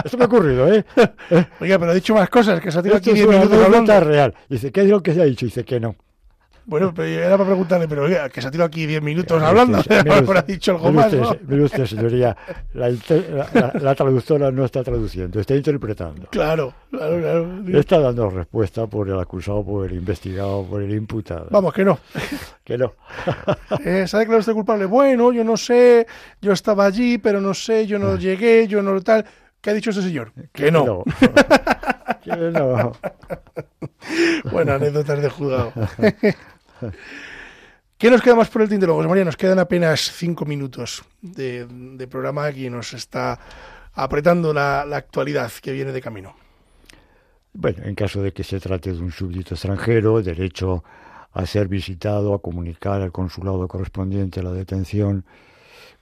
Esto 0.04 0.18
me 0.18 0.24
ha 0.26 0.28
ocurrido, 0.28 0.72
¿eh? 0.72 0.86
Oiga, 1.60 1.80
pero 1.80 1.92
ha 1.92 1.96
dicho 1.96 2.14
más 2.14 2.30
cosas, 2.30 2.60
que 2.62 2.72
se 2.72 2.78
ha 2.78 2.84
tirado 2.84 3.00
aquí 3.00 3.14
10 3.14 3.28
minutos 3.28 3.64
hablando. 3.64 4.00
real. 4.02 4.36
Dice, 4.50 4.72
¿qué 4.72 4.82
es 4.82 4.90
lo 4.90 5.02
que 5.02 5.14
se 5.14 5.22
ha 5.22 5.26
dicho? 5.26 5.46
Dice 5.46 5.64
que 5.64 5.80
no. 5.80 5.96
Bueno, 6.68 6.92
pero 6.96 7.08
era 7.08 7.38
para 7.38 7.46
preguntarle, 7.46 7.88
pero 7.88 8.04
oiga, 8.04 8.28
que 8.30 8.42
se 8.42 8.48
ha 8.48 8.52
tirado 8.52 8.68
aquí 8.68 8.88
10 8.88 9.02
minutos 9.04 9.42
hablando, 9.42 9.78
ha 9.90 10.42
dicho 10.42 10.72
algo 10.72 10.92
más, 10.92 11.14
¿no? 11.14 11.64
usted, 11.64 11.86
señoría, 11.86 12.36
la, 12.74 13.96
traductora 13.96 14.52
no 14.52 14.66
está 14.66 14.84
traduciendo, 14.84 15.40
está 15.40 15.56
interpretando. 15.56 16.28
Claro, 16.32 16.74
claro, 16.90 17.20
claro. 17.20 17.80
Está 17.80 18.00
dando 18.00 18.32
respuesta 18.32 18.88
por 18.88 19.08
el 19.08 19.20
acusado, 19.20 19.64
por 19.64 19.86
el 19.86 19.96
investigado, 19.96 20.66
por 20.66 20.82
el 20.82 20.92
imputado. 20.96 21.48
Vamos, 21.52 21.72
que 21.72 21.86
no. 21.86 22.00
que 22.64 22.80
no. 22.80 22.94
eh, 23.86 24.08
¿Se 24.08 24.18
ha 24.18 24.20
declarado 24.20 24.40
usted 24.40 24.54
culpable? 24.54 24.86
Bueno, 24.86 25.32
yo 25.32 25.44
no 25.44 25.58
sé, 25.58 26.08
yo 26.42 26.52
estaba 26.52 26.86
allí, 26.86 27.20
pero 27.20 27.40
no 27.40 27.54
sé, 27.54 27.86
yo 27.86 28.00
no 28.00 28.14
ah. 28.14 28.18
llegué, 28.18 28.68
yo 28.68 28.82
no 28.82 29.00
tal... 29.02 29.24
¿Qué 29.62 29.72
ha 29.72 29.74
dicho 29.74 29.90
ese 29.90 30.04
señor? 30.04 30.32
Que 30.54 30.72
no. 30.72 31.04
que 32.24 32.36
no. 32.36 32.92
bueno, 34.52 34.74
anécdotas 34.74 35.20
de 35.20 35.30
juzgado. 35.30 35.74
¿Qué 37.98 38.10
nos 38.10 38.22
queda 38.22 38.36
más 38.36 38.50
por 38.50 38.62
el 38.62 38.70
tintero? 38.70 38.96
José 38.96 39.08
María, 39.08 39.24
nos 39.24 39.38
quedan 39.38 39.58
apenas 39.58 40.02
cinco 40.02 40.46
minutos 40.46 41.04
de, 41.22 41.66
programa 42.10 42.52
y 42.52 42.70
nos 42.70 42.94
está 42.94 43.40
apretando 43.94 44.54
la, 44.54 44.82
actualidad 44.82 45.52
que 45.62 45.72
viene 45.72 45.94
de 45.94 46.02
camino. 46.02 46.36
Bueno, 47.54 47.86
en 47.86 47.96
caso 47.96 48.22
de 48.22 48.34
que 48.34 48.44
se 48.44 48.60
trate 48.60 48.92
de 48.92 49.00
un 49.00 49.12
súbdito 49.12 49.54
extranjero, 49.54 50.22
derecho 50.22 50.84
a 51.32 51.46
ser 51.46 51.70
visitado, 51.70 52.34
a 52.34 52.42
comunicar 52.42 53.02
al 53.02 53.14
consulado 53.14 53.66
correspondiente 53.68 54.42
a 54.42 54.44
la 54.44 54.52
detención, 54.52 55.24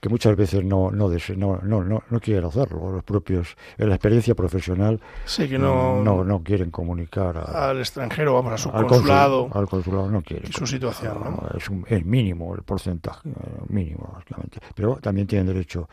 que 0.04 0.10
muchas 0.10 0.36
veces 0.36 0.62
no 0.62 0.90
no, 0.90 1.08
no, 1.08 1.60
no, 1.62 2.02
no, 2.10 2.20
quieren 2.20 2.44
hacerlo, 2.44 2.92
los 2.92 3.02
propios, 3.04 3.56
en 3.78 3.88
la 3.88 3.94
experiencia 3.94 4.34
profesional, 4.34 5.00
sí, 5.24 5.48
que 5.48 5.58
no, 5.58 6.02
no, 6.02 6.22
no 6.22 6.42
quieren 6.42 6.70
comunicar 6.70 7.38
al 7.38 7.78
extranjero, 7.78 8.34
vamos, 8.34 8.52
a 8.52 8.58
su 8.58 8.70
consulado. 8.70 9.48
al 9.54 9.66
consulado 9.66 10.10
no 10.10 10.20
quieren. 10.20 10.52
Su 10.52 10.66
situación, 10.66 11.20
¿no? 11.24 11.48
Es, 11.56 11.70
un, 11.70 11.86
es 11.88 12.04
mínimo 12.04 12.54
el 12.54 12.64
porcentaje, 12.64 13.30
mínimo, 13.68 14.10
básicamente. 14.12 14.58
Pero 14.74 14.96
también 14.96 15.26
tienen 15.26 15.46
derecho 15.46 15.88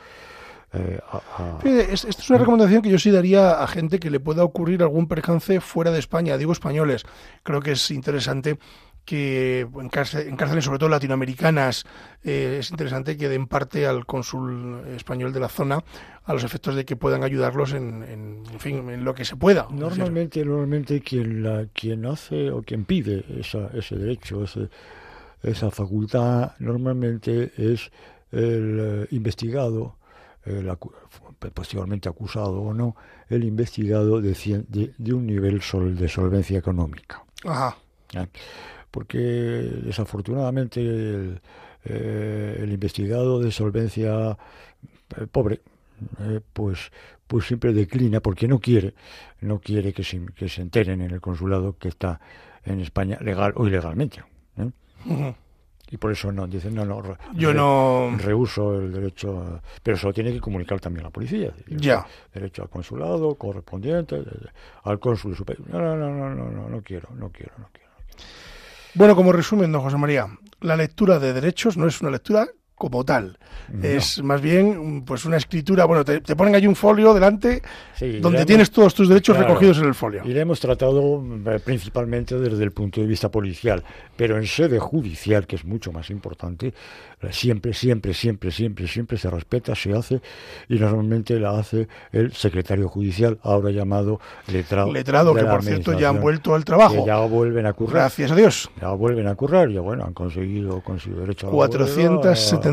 eh, 0.73 0.99
a, 1.09 1.59
Esto 1.63 2.07
es 2.09 2.29
una 2.29 2.39
recomendación 2.39 2.81
que 2.81 2.89
yo 2.89 2.99
sí 2.99 3.11
daría 3.11 3.63
a 3.63 3.67
gente 3.67 3.97
que 3.97 4.09
le 4.09 4.19
pueda 4.19 4.43
ocurrir 4.43 4.83
algún 4.83 5.07
percance 5.07 5.61
fuera 5.61 5.91
de 5.91 5.99
España, 5.99 6.37
digo 6.37 6.51
españoles. 6.51 7.05
Creo 7.43 7.61
que 7.61 7.71
es 7.71 7.91
interesante 7.91 8.59
que 9.05 9.61
en, 9.61 9.89
cárceles, 9.89 10.63
sobre 10.63 10.79
todo 10.79 10.89
latinoamericanas, 10.89 11.85
eh, 12.23 12.57
es 12.59 12.71
interesante 12.71 13.17
que 13.17 13.29
den 13.29 13.47
parte 13.47 13.85
al 13.87 14.05
cónsul 14.05 14.83
español 14.95 15.33
de 15.33 15.39
la 15.39 15.49
zona 15.49 15.83
a 16.23 16.33
los 16.33 16.43
efectos 16.43 16.75
de 16.75 16.85
que 16.85 16.95
puedan 16.95 17.23
ayudarlos 17.23 17.73
en, 17.73 18.03
en, 18.03 18.59
fin, 18.59 18.89
en 18.89 19.03
lo 19.03 19.13
que 19.13 19.25
se 19.25 19.35
pueda. 19.35 19.67
Normalmente, 19.71 20.45
normalmente 20.45 21.01
quien, 21.01 21.43
la, 21.43 21.65
quien 21.73 22.05
hace 22.05 22.51
o 22.51 22.61
quien 22.61 22.85
pide 22.85 23.25
esa, 23.39 23.69
ese 23.73 23.95
derecho, 23.95 24.45
esa 25.41 25.71
facultad, 25.71 26.51
normalmente 26.59 27.51
es 27.57 27.91
el 28.31 28.77
eh, 28.79 29.07
investigado, 29.11 29.97
el 30.45 30.71
posteriormente 31.53 32.07
acusado 32.07 32.61
o 32.61 32.73
no, 32.73 32.95
el 33.29 33.43
investigado 33.43 34.21
de, 34.21 34.93
de, 34.97 35.13
un 35.13 35.25
nivel 35.25 35.61
sol, 35.61 35.95
de 35.95 36.07
solvencia 36.07 36.57
económica. 36.59 37.23
Ajá 37.43 37.75
porque 38.91 39.17
desafortunadamente 39.17 40.81
el, 40.81 41.41
eh, 41.85 42.67
investigado 42.69 43.39
de 43.39 43.51
solvencia 43.51 44.37
eh, 45.17 45.27
pobre 45.31 45.61
eh, 46.19 46.41
pues 46.53 46.91
pues 47.25 47.47
siempre 47.47 47.73
declina 47.73 48.19
porque 48.19 48.47
no 48.47 48.59
quiere 48.59 48.93
no 49.39 49.59
quiere 49.59 49.93
que 49.93 50.03
se, 50.03 50.23
que 50.35 50.49
se 50.49 50.61
enteren 50.61 51.01
en 51.01 51.11
el 51.11 51.21
consulado 51.21 51.77
que 51.77 51.87
está 51.87 52.19
en 52.63 52.81
España 52.81 53.17
legal 53.21 53.53
o 53.55 53.65
ilegalmente 53.65 54.23
y 55.89 55.97
por 55.97 56.11
eso 56.11 56.31
no 56.31 56.45
dicen 56.47 56.75
no 56.75 56.85
no 56.85 57.17
yo 57.33 57.53
no 57.53 58.15
rehuso 58.17 58.79
el 58.79 58.91
derecho 58.91 59.61
pero 59.81 59.97
eso 59.97 60.13
tiene 60.13 60.31
que 60.31 60.39
comunicar 60.39 60.79
también 60.79 61.03
la 61.03 61.09
policía 61.09 61.51
ya. 61.67 62.05
derecho 62.33 62.61
al 62.61 62.69
consulado 62.69 63.33
correspondiente 63.35 64.21
al 64.83 64.99
cónsul 64.99 65.35
superior. 65.35 65.67
No 65.69 65.79
no 65.79 65.95
no 65.95 66.35
no 66.35 66.51
no 66.51 66.69
no 66.69 66.81
quiero 66.81 67.09
no 67.15 67.29
quiero 67.29 67.53
no 67.57 67.67
quiero 67.71 67.91
bueno, 68.93 69.15
como 69.15 69.31
resumen, 69.31 69.71
don 69.71 69.81
José 69.81 69.97
María, 69.97 70.27
la 70.59 70.75
lectura 70.75 71.19
de 71.19 71.33
derechos 71.33 71.77
no 71.77 71.87
es 71.87 72.01
una 72.01 72.11
lectura 72.11 72.47
como 72.81 73.05
tal. 73.05 73.37
Es 73.83 74.21
más 74.23 74.41
bien 74.41 75.03
pues 75.05 75.23
una 75.23 75.37
escritura, 75.37 75.85
bueno, 75.85 76.03
te, 76.03 76.19
ponen 76.35 76.55
ahí 76.55 76.65
un 76.65 76.75
folio 76.75 77.13
delante 77.13 77.61
donde 78.19 78.43
tienes 78.43 78.71
todos 78.71 78.95
tus 78.95 79.07
derechos 79.07 79.37
recogidos 79.37 79.77
en 79.77 79.85
el 79.85 79.93
folio. 79.93 80.23
Y 80.25 80.29
le 80.29 80.41
hemos 80.41 80.59
tratado 80.59 81.23
eh, 81.45 81.59
principalmente 81.63 82.39
desde 82.39 82.63
el 82.63 82.71
punto 82.71 82.99
de 82.99 83.07
vista 83.07 83.29
policial, 83.29 83.83
pero 84.17 84.37
en 84.37 84.47
sede 84.47 84.79
judicial, 84.79 85.45
que 85.45 85.57
es 85.57 85.63
mucho 85.63 85.91
más 85.91 86.09
importante, 86.09 86.73
siempre, 87.29 87.73
siempre, 87.73 88.15
siempre, 88.15 88.51
siempre, 88.51 88.87
siempre 88.87 89.17
se 89.17 89.29
respeta, 89.29 89.75
se 89.75 89.93
hace 89.93 90.21
y 90.67 90.79
normalmente 90.79 91.39
la 91.39 91.57
hace 91.57 91.87
el 92.11 92.33
secretario 92.33 92.89
judicial, 92.89 93.37
ahora 93.43 93.69
llamado 93.69 94.19
letrado. 94.51 94.91
Letrado, 94.91 95.35
que 95.35 95.45
por 95.45 95.63
cierto 95.63 95.93
ya 95.93 96.09
han 96.09 96.19
vuelto 96.19 96.55
al 96.55 96.65
trabajo. 96.65 97.05
ya 97.05 97.19
vuelven 97.19 97.67
a 97.67 97.73
currar. 97.73 98.01
Gracias 98.01 98.31
a 98.31 98.35
Dios. 98.35 98.71
Ya 98.81 98.89
vuelven 98.89 99.27
a 99.27 99.35
currar, 99.35 99.69
ya 99.69 99.81
bueno, 99.81 100.03
han 100.03 100.13
conseguido, 100.13 100.81
conseguido 100.81 101.21
derecho 101.21 101.47
a 101.47 101.51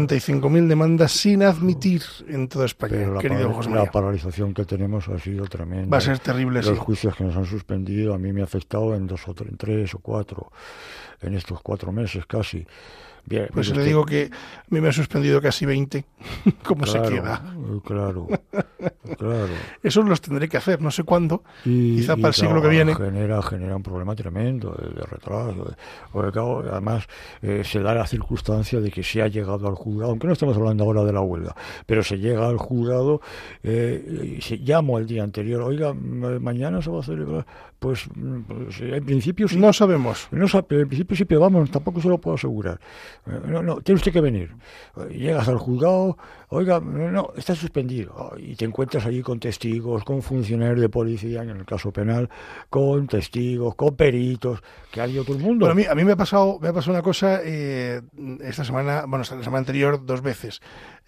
475.000 0.07 0.69
demandas 0.69 1.13
sin 1.13 1.43
admitir 1.43 2.03
en 2.29 2.49
toda 2.49 2.67
España, 2.67 3.19
querido 3.21 3.53
José 3.53 3.71
La 3.71 3.91
paralización 3.91 4.55
que 4.55 4.65
tenemos 4.65 5.09
ha 5.09 5.19
sido 5.19 5.47
tremenda. 5.47 5.89
Va 5.91 5.99
a 5.99 6.01
ser 6.01 6.19
terrible, 6.19 6.63
Los 6.63 6.79
juicios 6.79 7.17
que 7.17 7.25
nos 7.25 7.37
han 7.37 7.47
suspendido 7.47 8.15
a 8.15 8.19
mí 8.19 8.33
me 8.33 8.43
ha 8.43 8.45
afectado 8.45 8.95
en 8.95 9.07
dos 9.07 9.27
o 9.27 9.35
tres, 9.35 9.51
en 9.51 9.57
tres 9.57 9.95
o 9.95 9.99
cuatro, 9.99 10.53
en 11.21 11.35
estos 11.35 11.61
cuatro 11.63 11.93
meses 11.93 12.27
casi 12.27 12.67
pues 13.53 13.75
le 13.75 13.85
digo 13.85 14.05
que 14.05 14.31
a 14.33 14.67
mí 14.71 14.81
me 14.81 14.89
ha 14.89 14.93
suspendido 14.93 15.41
casi 15.41 15.67
20. 15.67 16.05
¿Cómo 16.65 16.87
se 16.87 17.01
queda? 17.03 17.43
Claro, 17.85 18.29
claro. 19.19 19.49
Eso 19.83 20.03
los 20.03 20.21
tendré 20.21 20.49
que 20.49 20.57
hacer, 20.57 20.81
no 20.81 20.91
sé 20.91 21.05
cuándo, 21.05 21.43
quizá 21.65 22.17
para 22.17 22.29
el 22.29 22.35
siglo 22.35 22.63
que 22.63 22.69
viene. 22.69 22.95
Genera, 22.95 23.43
genera 23.43 23.77
un 23.77 23.83
problema 23.83 24.15
tremendo 24.15 24.71
de, 24.73 25.03
retraso. 25.05 25.75
además, 26.71 27.07
eh, 27.43 27.63
se 27.65 27.81
da 27.81 27.95
la 27.95 28.07
circunstancia 28.07 28.81
de 28.81 28.91
que 28.91 29.03
se 29.03 29.23
ha 29.23 29.29
llegado 29.29 29.69
al 29.69 29.75
juzgado, 29.75 30.11
aunque 30.11 30.27
no 30.27 30.33
estamos 30.33 30.57
hablando 30.57 30.85
ahora 30.85 31.05
de 31.05 31.13
la 31.13 31.21
huelga, 31.21 31.55
pero 31.87 32.03
se 32.03 32.19
llega 32.19 32.49
al 32.49 32.59
juzgado 32.59 33.21
eh, 33.63 34.37
y 34.39 34.41
se 34.41 34.59
llamo 34.59 34.97
al 34.97 35.07
día 35.07 35.23
anterior, 35.23 35.63
oiga, 35.63 35.93
mañana 35.95 36.83
se 36.83 36.91
va 36.91 37.01
a 37.01 37.03
celebrar. 37.03 37.47
Pues, 37.79 38.09
pues 38.49 38.81
en 38.81 39.05
principio 39.05 39.47
sí. 39.47 39.57
No 39.57 39.73
sabemos. 39.73 40.27
No, 40.33 40.47
en 40.47 40.89
principio 40.89 41.17
sí, 41.17 41.25
pero 41.25 41.41
vamos, 41.41 41.71
tampoco 41.71 42.01
se 42.01 42.09
lo 42.09 42.19
puedo 42.19 42.35
asegurar. 42.35 42.81
No, 43.47 43.63
no, 43.63 43.81
tiene 43.81 43.97
usted 43.97 44.13
que 44.13 44.21
venir. 44.21 44.51
Llegas 45.11 45.49
al 45.49 45.59
juzgado, 45.59 46.19
oiga, 46.49 46.81
no, 46.81 47.33
está 47.37 47.55
suspendido. 47.55 48.33
Y 48.37 48.57
te 48.57 48.65
encuentras 48.65 49.07
allí 49.07 49.23
con 49.23 49.39
testigos, 49.39 50.03
con 50.03 50.23
funcionarios 50.23 50.81
de 50.81 50.89
policía, 50.89 51.43
en 51.43 51.51
el 51.51 51.65
caso 51.65 51.93
penal, 51.93 52.29
con 52.69 53.07
testigos, 53.07 53.77
con 53.77 53.95
peritos, 53.95 54.61
que 54.91 55.01
ha 55.01 55.07
ido 55.07 55.25
todo 55.25 55.37
el 55.37 55.43
mundo. 55.43 55.71
a, 55.71 55.75
mí, 55.75 55.85
a 55.85 55.95
mí 55.95 56.05
me 56.05 56.13
ha 56.13 56.17
pasado, 56.17 56.59
me 56.61 56.69
ha 56.69 56.73
pasado 56.73 56.93
una 56.93 57.03
cosa 57.03 57.41
eh, 57.45 58.03
esta 58.41 58.65
semana, 58.65 59.05
bueno, 59.07 59.19
la 59.19 59.25
semana 59.25 59.59
anterior 59.59 60.05
dos 60.05 60.21
veces. 60.21 60.61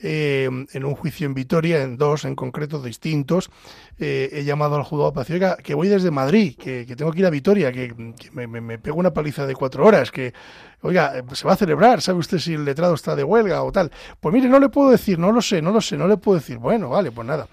Eh, 0.02 0.48
en 0.72 0.84
un 0.84 0.94
juicio 0.94 1.26
en 1.26 1.34
Vitoria, 1.34 1.82
en 1.82 1.98
dos 1.98 2.24
en 2.24 2.34
concreto 2.34 2.80
distintos, 2.82 3.50
eh, 3.98 4.30
he 4.32 4.44
llamado 4.44 4.76
al 4.76 4.82
juzgado 4.82 5.12
para 5.12 5.24
decir, 5.24 5.34
oiga, 5.34 5.56
que 5.56 5.74
voy 5.74 5.88
desde 5.88 6.10
Madrid, 6.10 6.56
que, 6.60 6.94
tengo 6.96 7.10
que 7.10 7.20
ir 7.20 7.26
a 7.26 7.30
Vitoria, 7.30 7.72
que, 7.72 7.92
me, 8.32 8.46
me, 8.46 8.78
pego 8.78 8.98
una 8.98 9.12
paliza 9.12 9.46
de 9.46 9.54
cuatro 9.54 9.84
horas, 9.84 10.10
que, 10.10 10.32
oiga, 10.82 11.24
se 11.32 11.46
va 11.46 11.54
a 11.54 11.56
celebrar, 11.56 12.00
¿sabe 12.02 12.18
usted 12.18 12.38
si 12.38 12.54
el 12.54 12.64
letrado 12.64 12.94
está 12.94 13.16
de 13.16 13.24
huelga 13.24 13.62
o 13.62 13.72
tal? 13.72 13.90
Pues 14.20 14.32
mire, 14.32 14.48
no 14.48 14.60
le 14.60 14.68
puedo 14.68 14.90
decir, 14.90 15.18
no 15.18 15.32
lo 15.32 15.42
sé, 15.42 15.60
no 15.62 15.72
lo 15.72 15.80
sé, 15.80 15.96
no 15.96 16.06
le 16.06 16.16
puedo 16.16 16.38
decir. 16.38 16.58
Bueno, 16.58 16.90
vale, 16.90 17.10
pues 17.10 17.26
nada 17.26 17.48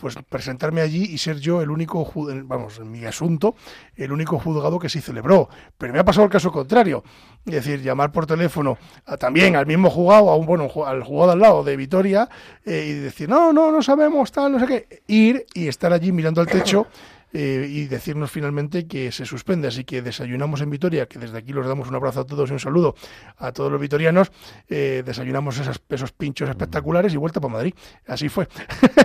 pues 0.00 0.16
presentarme 0.28 0.80
allí 0.80 1.04
y 1.04 1.18
ser 1.18 1.38
yo 1.38 1.60
el 1.60 1.70
único, 1.70 2.10
vamos, 2.44 2.78
en 2.78 2.90
mi 2.90 3.04
asunto, 3.04 3.54
el 3.94 4.10
único 4.10 4.38
juzgado 4.38 4.78
que 4.78 4.88
se 4.88 5.00
celebró. 5.00 5.48
Pero 5.76 5.92
me 5.92 5.98
ha 5.98 6.04
pasado 6.04 6.24
el 6.24 6.30
caso 6.30 6.50
contrario. 6.50 7.04
Es 7.44 7.52
decir, 7.52 7.82
llamar 7.82 8.10
por 8.10 8.26
teléfono 8.26 8.78
también 9.18 9.56
al 9.56 9.66
mismo 9.66 9.90
juzgado, 9.90 10.30
a 10.30 10.36
un, 10.36 10.46
bueno, 10.46 10.68
al 10.86 11.02
juzgado 11.02 11.32
al 11.32 11.38
lado 11.38 11.62
de 11.62 11.76
Vitoria, 11.76 12.28
eh, 12.64 12.86
y 12.88 12.92
decir, 12.94 13.28
no, 13.28 13.52
no, 13.52 13.70
no 13.70 13.82
sabemos, 13.82 14.32
tal, 14.32 14.52
no 14.52 14.58
sé 14.58 14.66
qué. 14.66 15.02
Ir 15.06 15.46
y 15.54 15.68
estar 15.68 15.92
allí 15.92 16.12
mirando 16.12 16.40
al 16.40 16.46
techo 16.46 16.86
eh, 17.32 17.66
y 17.68 17.86
decirnos 17.86 18.30
finalmente 18.30 18.86
que 18.86 19.12
se 19.12 19.24
suspende. 19.24 19.68
Así 19.68 19.84
que 19.84 20.02
desayunamos 20.02 20.60
en 20.60 20.70
Vitoria, 20.70 21.06
que 21.06 21.18
desde 21.18 21.38
aquí 21.38 21.52
los 21.52 21.66
damos 21.66 21.88
un 21.88 21.94
abrazo 21.94 22.20
a 22.20 22.26
todos 22.26 22.50
y 22.50 22.52
un 22.52 22.60
saludo 22.60 22.94
a 23.38 23.52
todos 23.52 23.70
los 23.70 23.80
vitorianos. 23.80 24.30
Eh, 24.68 25.02
desayunamos 25.04 25.58
esas, 25.58 25.80
esos 25.88 26.12
pinchos 26.12 26.48
espectaculares 26.48 27.14
y 27.14 27.16
vuelta 27.16 27.40
para 27.40 27.54
Madrid. 27.54 27.74
Así 28.06 28.28
fue. 28.28 28.48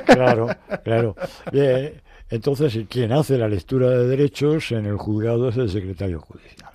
Claro, 0.05 0.47
claro. 0.84 1.15
Bien, 1.51 2.01
entonces, 2.30 2.78
quien 2.89 3.11
hace 3.11 3.38
la 3.38 3.47
lectura 3.47 3.89
de 3.89 4.07
derechos 4.07 4.71
en 4.71 4.86
el 4.86 4.97
juzgado 4.97 5.49
es 5.49 5.57
el 5.57 5.69
secretario 5.69 6.19
judicial. 6.19 6.71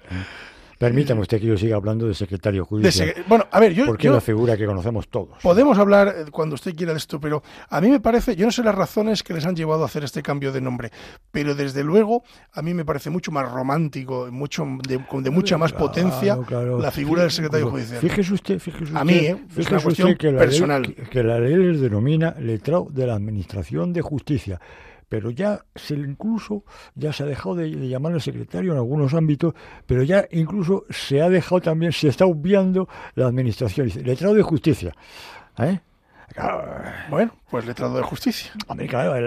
Permítame 0.81 1.21
usted 1.21 1.39
que 1.39 1.47
yo 1.47 1.59
siga 1.59 1.77
hablando 1.77 2.09
de 2.09 2.15
secretario 2.15 2.65
judicial. 2.65 3.13
bueno, 3.29 3.47
a 3.51 3.61
ver, 3.61 3.75
yo. 3.75 3.85
Porque 3.85 4.07
es 4.07 4.15
la 4.15 4.23
figura 4.23 4.57
que 4.57 4.65
conocemos 4.65 5.09
todos. 5.09 5.37
Podemos 5.43 5.77
hablar 5.77 6.09
eh, 6.09 6.31
cuando 6.31 6.55
usted 6.55 6.75
quiera 6.75 6.93
de 6.93 6.99
esto, 6.99 7.21
pero 7.21 7.43
a 7.69 7.83
mí 7.83 7.91
me 7.91 8.01
parece, 8.01 8.35
yo 8.35 8.47
no 8.47 8.51
sé 8.51 8.63
las 8.63 8.75
razones 8.75 9.23
que 9.23 9.35
les 9.35 9.45
han 9.45 9.55
llevado 9.55 9.83
a 9.83 9.87
hacer 9.87 10.05
este 10.05 10.23
cambio 10.23 10.53
de 10.53 10.63
nombre, 10.63 10.91
pero 11.31 11.55
desde 11.55 11.85
luego 11.85 12.25
a 12.55 12.63
mí 12.63 12.73
me 12.73 12.87
parece 12.87 13.11
mucho 13.11 13.31
más 13.31 13.53
romántico, 13.53 14.29
mucho 14.33 14.67
de, 14.89 15.31
mucha 15.31 15.59
más 15.59 15.75
potencia 15.75 16.39
la 16.79 16.91
figura 16.91 17.23
del 17.25 17.31
secretario 17.31 17.69
judicial. 17.69 18.01
Fíjese 18.01 18.33
usted, 18.33 18.59
fíjese 18.59 18.85
usted. 18.85 18.97
A 18.97 19.05
mí, 19.05 19.17
¿eh? 19.17 19.37
es 19.55 19.71
una 19.71 19.81
cuestión 19.81 20.15
que 20.15 20.33
personal. 20.33 20.95
que 20.95 21.23
la 21.23 21.39
ley 21.41 21.57
les 21.57 21.83
denomina 21.83 22.35
letrado 22.41 22.87
de 22.91 23.07
la 23.07 23.17
Administración 23.17 23.93
de 23.93 24.01
Justicia 24.01 24.59
pero 25.11 25.31
ya 25.31 25.61
se 25.75 25.95
incluso 25.95 26.65
ya 26.95 27.13
se 27.13 27.25
ha 27.25 27.27
dejado 27.27 27.57
de, 27.57 27.69
llamar 27.69 28.13
al 28.13 28.23
secretario 28.23 28.71
en 28.73 28.79
algunos 28.79 29.13
ámbitos, 29.13 29.55
pero 29.85 30.05
ya 30.05 30.25
incluso 30.31 30.85
se 30.89 31.21
ha 31.21 31.29
dejado 31.29 31.61
también, 31.61 31.93
se 31.93 32.09
está 32.09 32.25
obviando 32.27 32.89
la 33.17 33.27
administración, 33.27 33.89
letrado 34.05 34.35
de 34.35 34.43
justicia. 34.43 34.95
¿eh? 35.59 35.81
Bueno, 37.11 37.33
pues 37.51 37.67
letrado 37.67 37.97
de 37.97 38.03
justicia. 38.05 38.53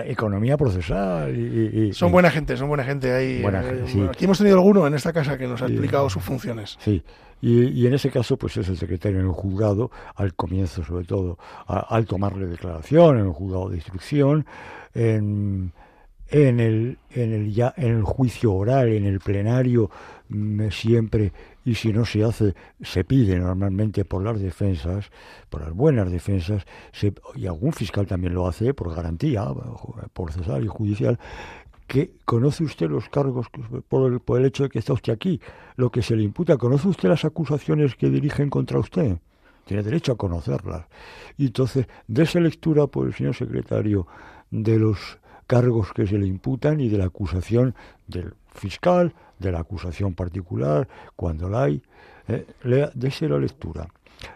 economía 0.06 0.56
procesal 0.56 1.36
y, 1.36 1.92
son 1.92 2.14
buena 2.14 2.32
gente, 2.32 2.56
son 2.56 2.70
buena 2.70 2.86
gente 2.86 3.12
ahí. 3.12 3.44
Eh, 3.44 4.08
aquí 4.10 4.24
hemos 4.24 4.38
tenido 4.38 4.56
alguno 4.56 4.88
en 4.88 4.94
esta 4.94 5.12
casa 5.12 5.38
que 5.38 5.48
nos 5.48 5.62
ha 5.62 5.66
explicado 5.66 6.10
sus 6.10 6.24
funciones. 6.24 6.78
Sí, 6.80 7.04
y, 7.46 7.86
en 7.86 7.94
ese 7.94 8.10
caso, 8.10 8.38
pues 8.38 8.56
es 8.56 8.70
el 8.70 8.78
secretario 8.78 9.20
en 9.20 9.26
el 9.26 9.34
juzgado, 9.34 9.92
al 10.16 10.34
comienzo 10.34 10.82
sobre 10.82 11.04
todo, 11.04 11.38
al 11.68 12.06
tomarle 12.06 12.48
declaración 12.48 13.18
en 13.18 13.26
el 13.26 13.34
juzgado 13.34 13.68
de 13.68 13.76
instrucción, 13.76 14.46
en, 14.94 15.72
el, 16.30 16.98
en, 17.12 17.34
el, 17.34 17.54
ya, 17.54 17.74
en 17.78 17.98
el 17.98 18.04
juicio 18.04 18.54
oral, 18.54 18.90
en 18.90 19.06
el 19.06 19.20
plenario, 19.20 19.90
mm, 20.30 20.70
siempre, 20.70 21.32
y 21.66 21.76
si 21.76 21.94
no 21.94 22.06
se 22.06 22.24
hace, 22.24 22.54
se 22.82 23.04
pide 23.04 23.38
normalmente 23.38 24.06
por 24.06 24.24
las 24.24 24.40
defensas, 24.40 25.10
por 25.50 25.62
las 25.62 25.74
buenas 25.74 26.12
defensas, 26.12 26.66
y 27.36 27.46
algún 27.46 27.74
fiscal 27.74 28.06
también 28.06 28.34
lo 28.34 28.48
hace 28.48 28.74
por 28.74 28.94
garantía 28.94 29.46
procesal 30.14 30.64
y 30.64 30.68
judicial, 30.68 31.20
que 31.88 32.14
conoce 32.26 32.64
usted 32.64 32.90
los 32.90 33.10
cargos 33.10 33.48
por 33.88 34.12
el, 34.12 34.20
por 34.20 34.40
el 34.40 34.46
hecho 34.48 34.64
de 34.64 34.70
que 34.70 34.80
está 34.80 34.94
usted 34.94 35.14
aquí, 35.14 35.40
lo 35.76 35.92
que 35.92 36.02
se 36.02 36.16
le 36.16 36.24
imputa, 36.24 36.58
conoce 36.58 36.88
usted 36.88 37.10
las 37.10 37.26
acusaciones 37.26 37.96
que 37.96 38.10
dirigen 38.10 38.50
contra 38.50 38.80
usted, 38.80 39.18
tiene 39.66 39.84
derecho 39.84 40.14
a 40.14 40.18
conocerlas. 40.18 40.86
Y 41.38 41.48
entonces, 41.48 41.88
esa 42.14 42.40
lectura 42.40 42.88
por 42.88 43.08
el 43.08 43.14
señor 43.14 43.36
secretario 43.36 44.08
de 44.54 44.78
los 44.78 45.18
cargos 45.48 45.92
que 45.94 46.06
se 46.06 46.18
le 46.18 46.28
imputan 46.28 46.80
y 46.80 46.88
de 46.88 47.00
la 47.00 47.06
acusación 47.06 47.74
del 48.08 48.36
fiscal, 48.54 49.14
de 49.40 49.52
la 49.52 49.60
acusación 49.60 50.14
particular, 50.14 50.88
cuando 51.16 51.50
la 51.50 51.64
hay, 51.64 51.82
eh, 52.28 52.46
lea, 52.64 52.92
la 52.94 53.40
lectura. 53.40 53.88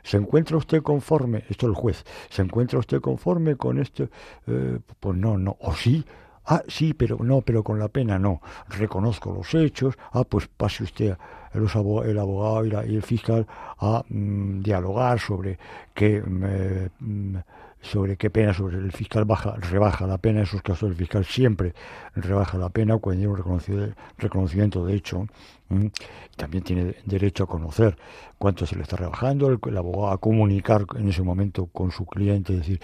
¿Se 0.04 0.18
encuentra 0.18 0.58
usted 0.58 0.82
conforme? 0.82 1.46
Esto 1.50 1.68
es 1.68 1.70
el 1.70 1.76
juez. 1.76 2.04
¿Se 2.30 2.42
encuentra 2.42 2.80
usted 2.80 3.00
conforme 3.00 3.56
con 3.56 3.80
esto? 3.80 4.10
Eh, 4.48 4.80
pues 5.00 5.16
no, 5.16 5.38
no. 5.38 5.56
O 5.62 5.74
sí, 5.74 6.04
Ah, 6.50 6.64
sí, 6.70 6.94
pero 6.94 7.18
no, 7.20 7.42
pero 7.42 7.62
con 7.62 7.78
la 7.78 7.90
pena 7.90 8.18
no. 8.18 8.42
Reconozco 8.70 9.34
los 9.34 9.54
hechos. 9.54 9.98
Ah, 10.14 10.24
pues 10.24 10.48
pase 10.48 10.84
usted, 10.84 11.18
el, 11.54 11.64
el 12.06 12.18
abogado 12.20 12.66
y, 12.66 12.96
el 12.96 13.04
fiscal, 13.04 13.46
a 13.80 14.02
mm, 14.08 14.62
dialogar 14.62 15.20
sobre 15.20 15.60
qué 15.94 16.22
mm, 16.22 17.36
sobre 17.82 18.18
qué 18.18 18.30
pena, 18.30 18.54
sobre 18.54 18.78
el 18.78 18.92
fiscal 18.92 19.26
baja, 19.26 19.56
rebaja 19.56 20.08
la 20.08 20.18
pena, 20.18 20.40
en 20.40 20.46
esos 20.46 20.62
casos 20.62 20.90
el 20.90 20.96
fiscal 20.96 21.26
siempre 21.26 21.74
rebaja 22.16 22.58
la 22.58 22.70
pena 22.70 22.98
cuando 22.98 23.22
hay 23.22 23.28
un 23.28 23.96
reconocimiento 24.18 24.86
de 24.86 24.96
hecho. 24.96 25.28
También 26.38 26.64
tiene 26.64 26.96
derecho 27.04 27.44
a 27.44 27.48
conocer 27.48 27.98
cuánto 28.38 28.66
se 28.66 28.76
le 28.76 28.84
está 28.84 28.96
rebajando, 28.96 29.50
el, 29.50 29.78
abogado 29.78 30.14
a 30.14 30.18
comunicar 30.20 30.86
en 30.96 31.10
ese 31.10 31.24
momento 31.24 31.66
con 31.66 31.92
su 31.92 32.06
cliente, 32.06 32.54
decir, 32.54 32.80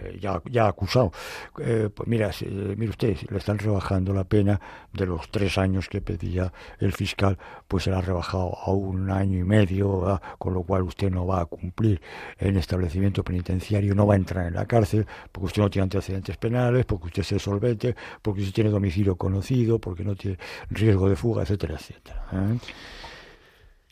eh, 0.00 0.18
ya, 0.20 0.40
ya 0.50 0.68
acusado, 0.68 1.12
eh, 1.58 1.90
pues 1.94 2.08
mira, 2.08 2.30
mire 2.76 2.90
usted, 2.90 3.16
le 3.28 3.38
están 3.38 3.58
rebajando 3.58 4.14
la 4.14 4.24
pena 4.24 4.60
de 4.92 5.06
los 5.06 5.28
tres 5.30 5.58
años 5.58 5.88
que 5.88 6.00
pedía 6.00 6.52
el 6.78 6.92
fiscal, 6.92 7.36
pues 7.68 7.84
se 7.84 7.90
la 7.90 7.98
ha 7.98 8.02
rebajado 8.02 8.56
a 8.56 8.70
un 8.70 9.10
año 9.10 9.38
y 9.38 9.44
medio, 9.44 10.20
con 10.38 10.54
lo 10.54 10.62
cual 10.62 10.82
usted 10.82 11.10
no 11.10 11.26
va 11.26 11.42
a 11.42 11.46
cumplir 11.46 12.00
en 12.38 12.56
establecimiento 12.56 13.24
penitenciario, 13.24 13.94
no 13.94 14.06
va 14.06 14.15
a 14.16 14.18
entrar 14.18 14.46
en 14.46 14.54
la 14.54 14.66
cárcel, 14.66 15.06
porque 15.30 15.46
usted 15.46 15.62
no 15.62 15.70
tiene 15.70 15.84
antecedentes 15.84 16.36
penales, 16.36 16.84
porque 16.84 17.06
usted 17.06 17.36
es 17.36 17.42
solvente, 17.42 17.94
porque 18.22 18.40
usted 18.40 18.54
tiene 18.54 18.70
domicilio 18.70 19.16
conocido, 19.16 19.78
porque 19.78 20.04
no 20.04 20.14
tiene 20.14 20.38
riesgo 20.70 21.08
de 21.08 21.16
fuga, 21.16 21.42
etcétera, 21.42 21.74
etcétera. 21.74 22.26
¿eh? 22.32 22.58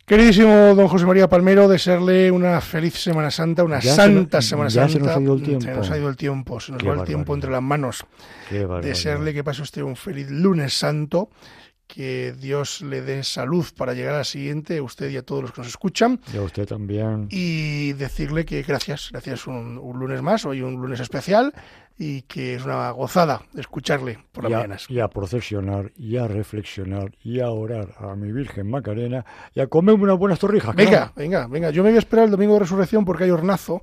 Queridísimo 0.06 0.74
don 0.74 0.86
José 0.86 1.06
María 1.06 1.30
Palmero, 1.30 1.66
desearle 1.66 2.30
una 2.30 2.60
feliz 2.60 2.92
Semana 2.92 3.30
Santa, 3.30 3.64
una 3.64 3.80
santa 3.80 4.42
Semana 4.42 4.68
Santa. 4.68 4.90
Se 4.90 4.98
nos 4.98 5.16
ha 5.16 5.20
ido 5.20 5.34
el 5.34 5.42
tiempo. 5.42 5.64
Se 5.64 5.74
nos 5.74 5.90
ha 5.90 5.98
ido 5.98 6.08
el 6.10 6.16
tiempo, 6.16 6.60
se 6.60 6.72
nos 6.72 6.86
va 6.86 6.94
el 6.94 7.04
tiempo 7.04 7.34
entre 7.34 7.50
las 7.50 7.62
manos. 7.62 8.04
Desearle 8.82 9.32
que 9.32 9.42
pase 9.42 9.62
usted 9.62 9.80
un 9.80 9.96
feliz 9.96 10.28
lunes 10.30 10.74
santo, 10.74 11.30
que 11.86 12.32
Dios 12.32 12.80
le 12.80 13.02
dé 13.02 13.22
salud 13.24 13.66
para 13.76 13.94
llegar 13.94 14.14
al 14.14 14.24
siguiente, 14.24 14.78
a 14.78 14.82
usted 14.82 15.10
y 15.10 15.16
a 15.16 15.22
todos 15.22 15.42
los 15.42 15.52
que 15.52 15.60
nos 15.60 15.68
escuchan. 15.68 16.20
Y 16.32 16.36
a 16.36 16.42
usted 16.42 16.66
también. 16.66 17.28
Y 17.30 17.92
decirle 17.92 18.44
que 18.44 18.62
gracias, 18.62 19.10
gracias 19.12 19.46
un, 19.46 19.78
un 19.78 19.98
lunes 19.98 20.22
más, 20.22 20.44
hoy 20.44 20.62
un 20.62 20.74
lunes 20.74 21.00
especial, 21.00 21.52
y 21.96 22.22
que 22.22 22.54
es 22.54 22.64
una 22.64 22.90
gozada 22.90 23.42
escucharle 23.56 24.18
por 24.32 24.44
las 24.44 24.52
mañanas. 24.52 24.86
Y 24.90 25.00
a 25.00 25.08
procesionar, 25.08 25.92
y 25.96 26.16
a 26.16 26.26
reflexionar, 26.26 27.12
y 27.22 27.40
a 27.40 27.50
orar 27.50 27.94
a 27.98 28.16
mi 28.16 28.32
Virgen 28.32 28.68
Macarena, 28.68 29.24
y 29.54 29.60
a 29.60 29.66
comer 29.68 29.94
unas 29.94 30.18
buenas 30.18 30.38
torrijas. 30.38 30.74
Venga, 30.74 31.12
venga, 31.14 31.46
venga. 31.46 31.70
Yo 31.70 31.82
me 31.82 31.90
voy 31.90 31.96
a 31.96 32.00
esperar 32.00 32.24
el 32.24 32.30
domingo 32.30 32.54
de 32.54 32.60
resurrección 32.60 33.04
porque 33.04 33.24
hay 33.24 33.30
hornazo 33.30 33.82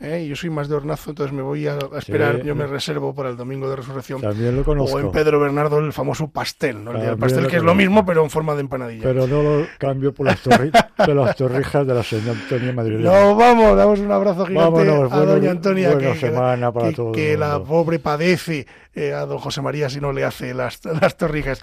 ¿eh? 0.00 0.26
yo 0.26 0.36
soy 0.36 0.50
más 0.50 0.68
de 0.68 0.74
hornazo, 0.74 1.10
entonces 1.10 1.34
me 1.34 1.42
voy 1.42 1.66
a 1.66 1.78
esperar, 1.96 2.42
yo 2.42 2.54
me 2.54 2.66
reservo 2.66 3.14
para 3.14 3.30
el 3.30 3.36
domingo 3.36 3.68
de 3.68 3.76
resurrección. 3.76 4.20
También 4.20 4.56
lo 4.56 4.64
conozco. 4.64 4.96
O 4.96 5.00
en 5.00 5.10
Pedro 5.10 5.40
Bernardo 5.40 5.78
el 5.78 5.92
famoso 5.92 6.28
pastel, 6.28 6.82
¿no? 6.82 6.92
el 6.92 7.16
pastel 7.16 7.46
que 7.46 7.56
es 7.56 7.62
lo 7.62 7.74
mismo, 7.74 8.04
pero 8.04 8.22
en 8.24 8.30
forma 8.30 8.54
de 8.54 8.60
empanadilla. 8.62 9.02
Pero 9.02 9.26
no 9.26 9.42
lo 9.42 9.66
cambio 9.78 10.12
por 10.12 10.26
las, 10.26 10.42
de 10.42 11.14
las 11.14 11.36
torrijas 11.36 11.86
de 11.86 11.94
la 11.94 12.02
señora 12.02 12.32
Antonia 12.32 12.72
Madrid. 12.72 12.98
No, 12.98 13.36
vamos, 13.36 13.76
damos 13.76 14.00
un 14.00 14.10
abrazo 14.10 14.46
gigante 14.46 14.80
a 14.80 15.24
doña 15.24 15.50
Antonia, 15.50 15.98
que, 15.98 16.14
semana 16.16 16.72
para 16.72 16.92
que, 16.92 17.12
que 17.12 17.36
la 17.36 17.62
pobre 17.62 17.98
padece 17.98 18.66
eh, 18.94 19.12
a 19.12 19.26
don 19.26 19.38
José 19.38 19.62
María 19.62 19.88
si 19.88 20.00
no 20.00 20.12
le 20.12 20.24
hace 20.24 20.54
las, 20.54 20.80
las 21.00 21.16
torrijas. 21.16 21.60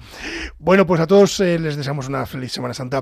Bueno, 0.59 0.85
pues 0.85 1.01
a 1.01 1.07
todos 1.07 1.39
eh, 1.39 1.59
les 1.59 1.75
deseamos 1.75 2.07
una 2.07 2.25
feliz 2.25 2.51
Semana 2.51 2.73
Santa 2.73 3.01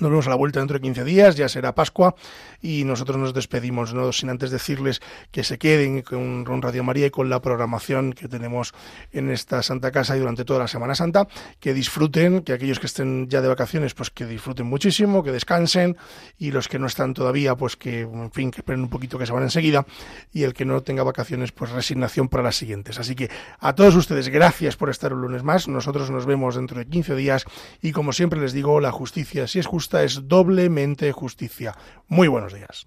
nos 0.00 0.10
vemos 0.10 0.26
a 0.26 0.30
la 0.30 0.36
vuelta 0.36 0.60
dentro 0.60 0.78
de 0.78 0.82
15 0.82 1.04
días, 1.04 1.36
ya 1.36 1.48
será 1.48 1.74
Pascua 1.74 2.14
y 2.60 2.84
nosotros 2.84 3.18
nos 3.18 3.34
despedimos, 3.34 3.94
no 3.94 4.12
sin 4.12 4.30
antes 4.30 4.50
decirles 4.50 5.00
que 5.30 5.44
se 5.44 5.58
queden 5.58 6.02
con, 6.02 6.62
Radio 6.62 6.82
María 6.82 7.06
y 7.06 7.10
con 7.10 7.28
la 7.28 7.40
programación 7.40 8.12
que 8.12 8.26
tenemos 8.26 8.74
en 9.12 9.30
esta 9.30 9.62
Santa 9.62 9.90
Casa 9.90 10.16
y 10.16 10.20
durante 10.20 10.44
toda 10.44 10.60
la 10.60 10.68
Semana 10.68 10.94
Santa, 10.94 11.28
que 11.60 11.74
disfruten, 11.74 12.42
que 12.42 12.52
aquellos 12.52 12.80
que 12.80 12.86
estén 12.86 13.28
ya 13.28 13.40
de 13.40 13.48
vacaciones, 13.48 13.94
pues 13.94 14.10
que 14.10 14.26
disfruten 14.26 14.66
muchísimo, 14.66 15.22
que 15.22 15.30
descansen 15.30 15.96
y 16.38 16.50
los 16.50 16.68
que 16.68 16.78
no 16.78 16.86
están 16.86 17.14
todavía, 17.14 17.54
pues 17.54 17.76
que, 17.76 18.00
en 18.00 18.32
fin, 18.32 18.50
que 18.50 18.60
esperen 18.60 18.82
un 18.82 18.88
poquito 18.88 19.18
que 19.18 19.26
se 19.26 19.32
van 19.32 19.42
enseguida 19.42 19.86
y 20.32 20.42
el 20.42 20.54
que 20.54 20.64
no 20.64 20.82
tenga 20.82 21.02
vacaciones, 21.02 21.52
pues 21.52 21.70
resignación 21.70 22.28
para 22.28 22.42
las 22.42 22.56
siguientes. 22.56 22.98
Así 22.98 23.14
que 23.14 23.30
a 23.60 23.74
todos 23.74 23.94
ustedes, 23.94 24.28
gracias 24.28 24.76
por 24.76 24.90
estar 24.90 25.12
un 25.12 25.20
lunes 25.20 25.42
más, 25.42 25.68
nosotros 25.68 26.10
nos 26.10 26.26
vemos 26.26 26.56
dentro 26.56 26.78
de 26.78 26.86
15 26.86 27.14
días 27.14 27.44
y 27.82 27.92
como 27.92 28.12
siempre 28.12 28.40
les 28.40 28.52
digo, 28.52 28.80
la 28.80 28.90
justicia, 28.90 29.46
si 29.46 29.58
es 29.58 29.66
justa, 29.84 30.02
es 30.02 30.26
doblemente 30.28 31.12
justicia. 31.12 31.76
Muy 32.08 32.26
buenos 32.28 32.54
días. 32.54 32.86